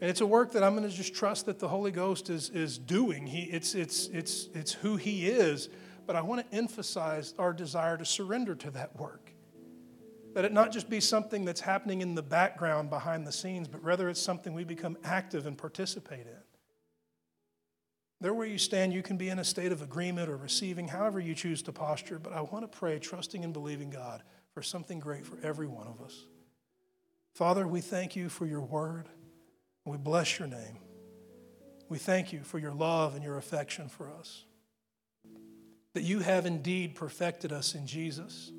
And 0.00 0.08
it's 0.08 0.20
a 0.20 0.26
work 0.26 0.52
that 0.52 0.62
I'm 0.62 0.76
going 0.76 0.88
to 0.88 0.94
just 0.94 1.14
trust 1.14 1.46
that 1.46 1.58
the 1.58 1.68
Holy 1.68 1.90
Ghost 1.90 2.30
is, 2.30 2.50
is 2.50 2.78
doing. 2.78 3.26
He, 3.26 3.42
it's, 3.42 3.74
it's, 3.74 4.06
it's, 4.08 4.48
it's 4.54 4.72
who 4.72 4.96
He 4.96 5.28
is, 5.28 5.68
but 6.06 6.14
I 6.16 6.22
want 6.22 6.48
to 6.48 6.56
emphasize 6.56 7.34
our 7.38 7.52
desire 7.52 7.96
to 7.96 8.04
surrender 8.04 8.54
to 8.54 8.70
that 8.72 8.96
work. 8.98 9.32
That 10.34 10.44
it 10.44 10.52
not 10.52 10.72
just 10.72 10.88
be 10.88 11.00
something 11.00 11.44
that's 11.44 11.60
happening 11.60 12.00
in 12.00 12.14
the 12.14 12.22
background 12.22 12.90
behind 12.90 13.26
the 13.26 13.32
scenes, 13.32 13.66
but 13.66 13.82
rather 13.82 14.08
it's 14.08 14.20
something 14.20 14.54
we 14.54 14.64
become 14.64 14.96
active 15.02 15.46
and 15.46 15.58
participate 15.58 16.26
in. 16.26 16.47
There 18.20 18.34
where 18.34 18.46
you 18.46 18.58
stand, 18.58 18.92
you 18.92 19.02
can 19.02 19.16
be 19.16 19.28
in 19.28 19.38
a 19.38 19.44
state 19.44 19.70
of 19.70 19.80
agreement 19.80 20.28
or 20.28 20.36
receiving, 20.36 20.88
however 20.88 21.20
you 21.20 21.34
choose 21.34 21.62
to 21.62 21.72
posture, 21.72 22.18
but 22.18 22.32
I 22.32 22.40
want 22.40 22.70
to 22.70 22.78
pray, 22.78 22.98
trusting 22.98 23.44
and 23.44 23.52
believing 23.52 23.90
God 23.90 24.22
for 24.52 24.62
something 24.62 24.98
great 24.98 25.24
for 25.24 25.38
every 25.42 25.68
one 25.68 25.86
of 25.86 26.00
us. 26.00 26.26
Father, 27.32 27.68
we 27.68 27.80
thank 27.80 28.16
you 28.16 28.28
for 28.28 28.44
your 28.44 28.62
word. 28.62 29.08
We 29.84 29.96
bless 29.98 30.38
your 30.38 30.48
name. 30.48 30.78
We 31.88 31.98
thank 31.98 32.32
you 32.32 32.40
for 32.42 32.58
your 32.58 32.72
love 32.72 33.14
and 33.14 33.22
your 33.22 33.38
affection 33.38 33.88
for 33.88 34.10
us. 34.10 34.44
That 35.94 36.02
you 36.02 36.18
have 36.18 36.44
indeed 36.44 36.96
perfected 36.96 37.52
us 37.52 37.76
in 37.76 37.86
Jesus, 37.86 38.50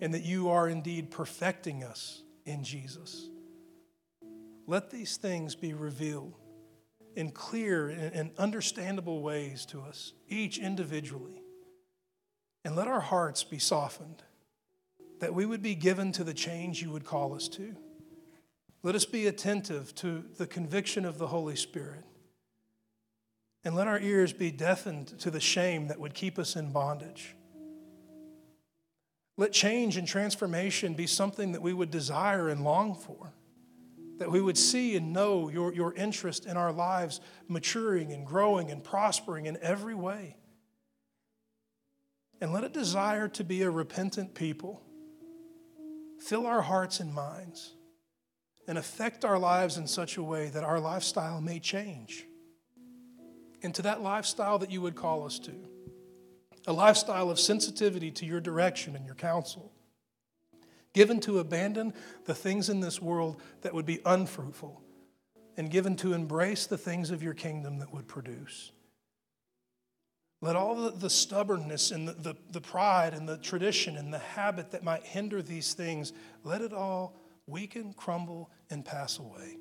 and 0.00 0.14
that 0.14 0.22
you 0.22 0.48
are 0.50 0.68
indeed 0.68 1.10
perfecting 1.10 1.82
us 1.82 2.22
in 2.46 2.62
Jesus. 2.62 3.28
Let 4.66 4.90
these 4.90 5.16
things 5.16 5.54
be 5.56 5.74
revealed 5.74 6.34
in 7.16 7.30
clear 7.30 7.88
and 7.88 8.30
understandable 8.38 9.22
ways 9.22 9.66
to 9.66 9.80
us, 9.80 10.12
each 10.28 10.58
individually. 10.58 11.42
And 12.64 12.76
let 12.76 12.88
our 12.88 13.00
hearts 13.00 13.44
be 13.44 13.58
softened, 13.58 14.22
that 15.20 15.34
we 15.34 15.46
would 15.46 15.62
be 15.62 15.74
given 15.74 16.12
to 16.12 16.24
the 16.24 16.34
change 16.34 16.82
you 16.82 16.90
would 16.90 17.04
call 17.04 17.34
us 17.34 17.48
to. 17.48 17.76
Let 18.82 18.94
us 18.94 19.04
be 19.04 19.26
attentive 19.26 19.94
to 19.96 20.24
the 20.36 20.46
conviction 20.46 21.04
of 21.04 21.18
the 21.18 21.28
Holy 21.28 21.56
Spirit. 21.56 22.04
And 23.64 23.74
let 23.74 23.88
our 23.88 23.98
ears 23.98 24.32
be 24.32 24.50
deafened 24.50 25.18
to 25.20 25.30
the 25.30 25.40
shame 25.40 25.88
that 25.88 25.98
would 25.98 26.14
keep 26.14 26.38
us 26.38 26.54
in 26.54 26.70
bondage. 26.72 27.34
Let 29.36 29.52
change 29.52 29.96
and 29.96 30.06
transformation 30.06 30.94
be 30.94 31.06
something 31.06 31.52
that 31.52 31.62
we 31.62 31.72
would 31.72 31.90
desire 31.90 32.48
and 32.48 32.62
long 32.62 32.94
for 32.94 33.32
that 34.18 34.30
we 34.30 34.40
would 34.40 34.56
see 34.56 34.96
and 34.96 35.12
know 35.12 35.48
your, 35.48 35.72
your 35.72 35.92
interest 35.94 36.46
in 36.46 36.56
our 36.56 36.72
lives 36.72 37.20
maturing 37.48 38.12
and 38.12 38.26
growing 38.26 38.70
and 38.70 38.82
prospering 38.84 39.46
in 39.46 39.58
every 39.60 39.94
way. 39.94 40.36
And 42.40 42.52
let 42.52 42.64
a 42.64 42.68
desire 42.68 43.28
to 43.28 43.44
be 43.44 43.62
a 43.62 43.70
repentant 43.70 44.34
people 44.34 44.82
fill 46.20 46.46
our 46.46 46.62
hearts 46.62 47.00
and 47.00 47.12
minds 47.12 47.74
and 48.66 48.78
affect 48.78 49.24
our 49.24 49.38
lives 49.38 49.76
in 49.76 49.86
such 49.86 50.16
a 50.16 50.22
way 50.22 50.48
that 50.48 50.64
our 50.64 50.80
lifestyle 50.80 51.40
may 51.40 51.58
change 51.58 52.26
into 53.62 53.82
that 53.82 54.00
lifestyle 54.00 54.58
that 54.58 54.70
you 54.70 54.80
would 54.80 54.94
call 54.94 55.24
us 55.24 55.38
to 55.38 55.52
a 56.66 56.72
lifestyle 56.72 57.30
of 57.30 57.38
sensitivity 57.38 58.10
to 58.10 58.24
your 58.24 58.40
direction 58.40 58.96
and 58.96 59.04
your 59.04 59.14
counsel 59.14 59.73
given 60.94 61.20
to 61.20 61.40
abandon 61.40 61.92
the 62.24 62.34
things 62.34 62.70
in 62.70 62.80
this 62.80 63.02
world 63.02 63.42
that 63.60 63.74
would 63.74 63.84
be 63.84 64.00
unfruitful, 64.06 64.80
and 65.56 65.70
given 65.70 65.96
to 65.96 66.14
embrace 66.14 66.66
the 66.66 66.78
things 66.78 67.10
of 67.10 67.22
your 67.22 67.34
kingdom 67.34 67.78
that 67.80 67.92
would 67.92 68.08
produce. 68.08 68.72
Let 70.40 70.56
all 70.56 70.90
the, 70.90 71.10
stubbornness 71.10 71.90
and 71.90 72.06
the, 72.06 72.12
the, 72.12 72.34
the 72.50 72.60
pride 72.60 73.14
and 73.14 73.28
the 73.28 73.38
tradition 73.38 73.96
and 73.96 74.12
the 74.12 74.18
habit 74.18 74.72
that 74.72 74.84
might 74.84 75.02
hinder 75.02 75.40
these 75.40 75.74
things, 75.74 76.12
let 76.42 76.60
it 76.60 76.72
all 76.72 77.16
weaken, 77.46 77.94
crumble, 77.94 78.50
and 78.68 78.84
pass 78.84 79.18
away. 79.18 79.56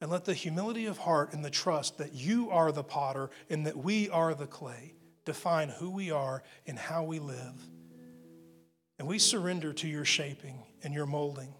And 0.00 0.10
let 0.10 0.24
the 0.24 0.34
humility 0.34 0.86
of 0.86 0.98
heart 0.98 1.32
and 1.32 1.44
the 1.44 1.50
trust 1.50 1.98
that 1.98 2.12
you 2.12 2.50
are 2.50 2.70
the 2.70 2.84
potter 2.84 3.30
and 3.50 3.66
that 3.66 3.76
we 3.76 4.08
are 4.10 4.34
the 4.34 4.46
clay 4.46 4.94
define 5.24 5.68
who 5.68 5.90
we 5.90 6.10
are 6.10 6.42
and 6.66 6.78
how 6.78 7.04
we 7.04 7.18
live. 7.18 7.68
And 9.02 9.08
we 9.08 9.18
surrender 9.18 9.72
to 9.72 9.88
your 9.88 10.04
shaping 10.04 10.62
and 10.84 10.94
your 10.94 11.06
molding. 11.06 11.52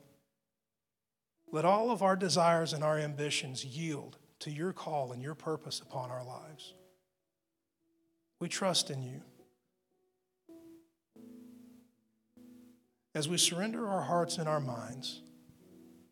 Let 1.51 1.65
all 1.65 1.91
of 1.91 2.01
our 2.01 2.15
desires 2.15 2.73
and 2.73 2.85
our 2.85 2.97
ambitions 2.97 3.65
yield 3.65 4.17
to 4.39 4.51
your 4.53 4.73
call 4.73 5.11
and 5.11 5.21
your 5.21 5.35
purpose 5.35 5.81
upon 5.81 6.13
our 6.13 6.25
lives. 6.25 6.75
We 8.39 8.49
trust 8.49 8.91
in 8.91 9.03
you. 9.03 9.23
As 13.13 13.29
we 13.29 13.39
surrender 13.39 13.89
our 13.89 14.03
hearts 14.03 14.39
and 14.39 14.49
our 14.49 14.61
minds, 14.61 15.21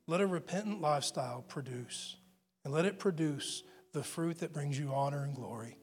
let 0.09 0.21
a 0.21 0.27
repentant 0.27 0.81
lifestyle 0.81 1.45
produce, 1.47 2.17
and 2.65 2.75
let 2.75 2.87
it 2.87 2.99
produce 2.99 3.63
the 3.93 4.03
fruit 4.03 4.41
that 4.41 4.53
brings 4.53 4.77
you 4.77 4.93
honor 4.93 5.23
and 5.23 5.37
glory. 5.37 5.79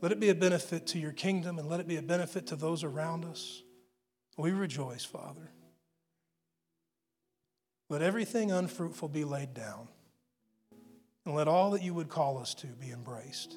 Let 0.00 0.12
it 0.12 0.20
be 0.20 0.28
a 0.28 0.34
benefit 0.36 0.86
to 0.88 1.00
your 1.00 1.10
kingdom 1.10 1.58
and 1.58 1.68
let 1.68 1.80
it 1.80 1.88
be 1.88 1.96
a 1.96 2.02
benefit 2.02 2.46
to 2.48 2.56
those 2.56 2.84
around 2.84 3.24
us. 3.24 3.63
We 4.36 4.52
rejoice, 4.52 5.04
Father. 5.04 5.50
Let 7.88 8.02
everything 8.02 8.50
unfruitful 8.50 9.08
be 9.08 9.24
laid 9.24 9.54
down, 9.54 9.88
and 11.24 11.34
let 11.34 11.48
all 11.48 11.70
that 11.72 11.82
you 11.82 11.94
would 11.94 12.08
call 12.08 12.38
us 12.38 12.54
to 12.54 12.66
be 12.66 12.90
embraced. 12.90 13.56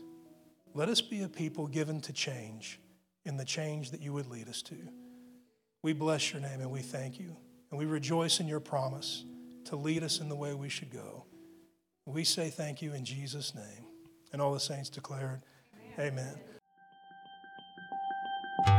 Let 0.73 0.89
us 0.89 1.01
be 1.01 1.23
a 1.23 1.29
people 1.29 1.67
given 1.67 2.01
to 2.01 2.13
change 2.13 2.79
in 3.25 3.37
the 3.37 3.45
change 3.45 3.91
that 3.91 4.01
you 4.01 4.13
would 4.13 4.29
lead 4.29 4.47
us 4.47 4.61
to. 4.63 4.75
We 5.81 5.93
bless 5.93 6.31
your 6.31 6.41
name 6.41 6.61
and 6.61 6.71
we 6.71 6.81
thank 6.81 7.19
you, 7.19 7.35
and 7.71 7.79
we 7.79 7.85
rejoice 7.85 8.39
in 8.39 8.47
your 8.47 8.59
promise 8.59 9.23
to 9.65 9.75
lead 9.75 10.03
us 10.03 10.19
in 10.19 10.29
the 10.29 10.35
way 10.35 10.53
we 10.53 10.69
should 10.69 10.91
go. 10.91 11.25
We 12.05 12.23
say 12.23 12.49
thank 12.49 12.81
you 12.81 12.93
in 12.93 13.03
Jesus' 13.03 13.53
name. 13.53 13.85
And 14.31 14.41
all 14.41 14.53
the 14.53 14.59
saints 14.59 14.89
declared, 14.89 15.41
Amen. 15.97 16.13
Amen. 16.13 16.56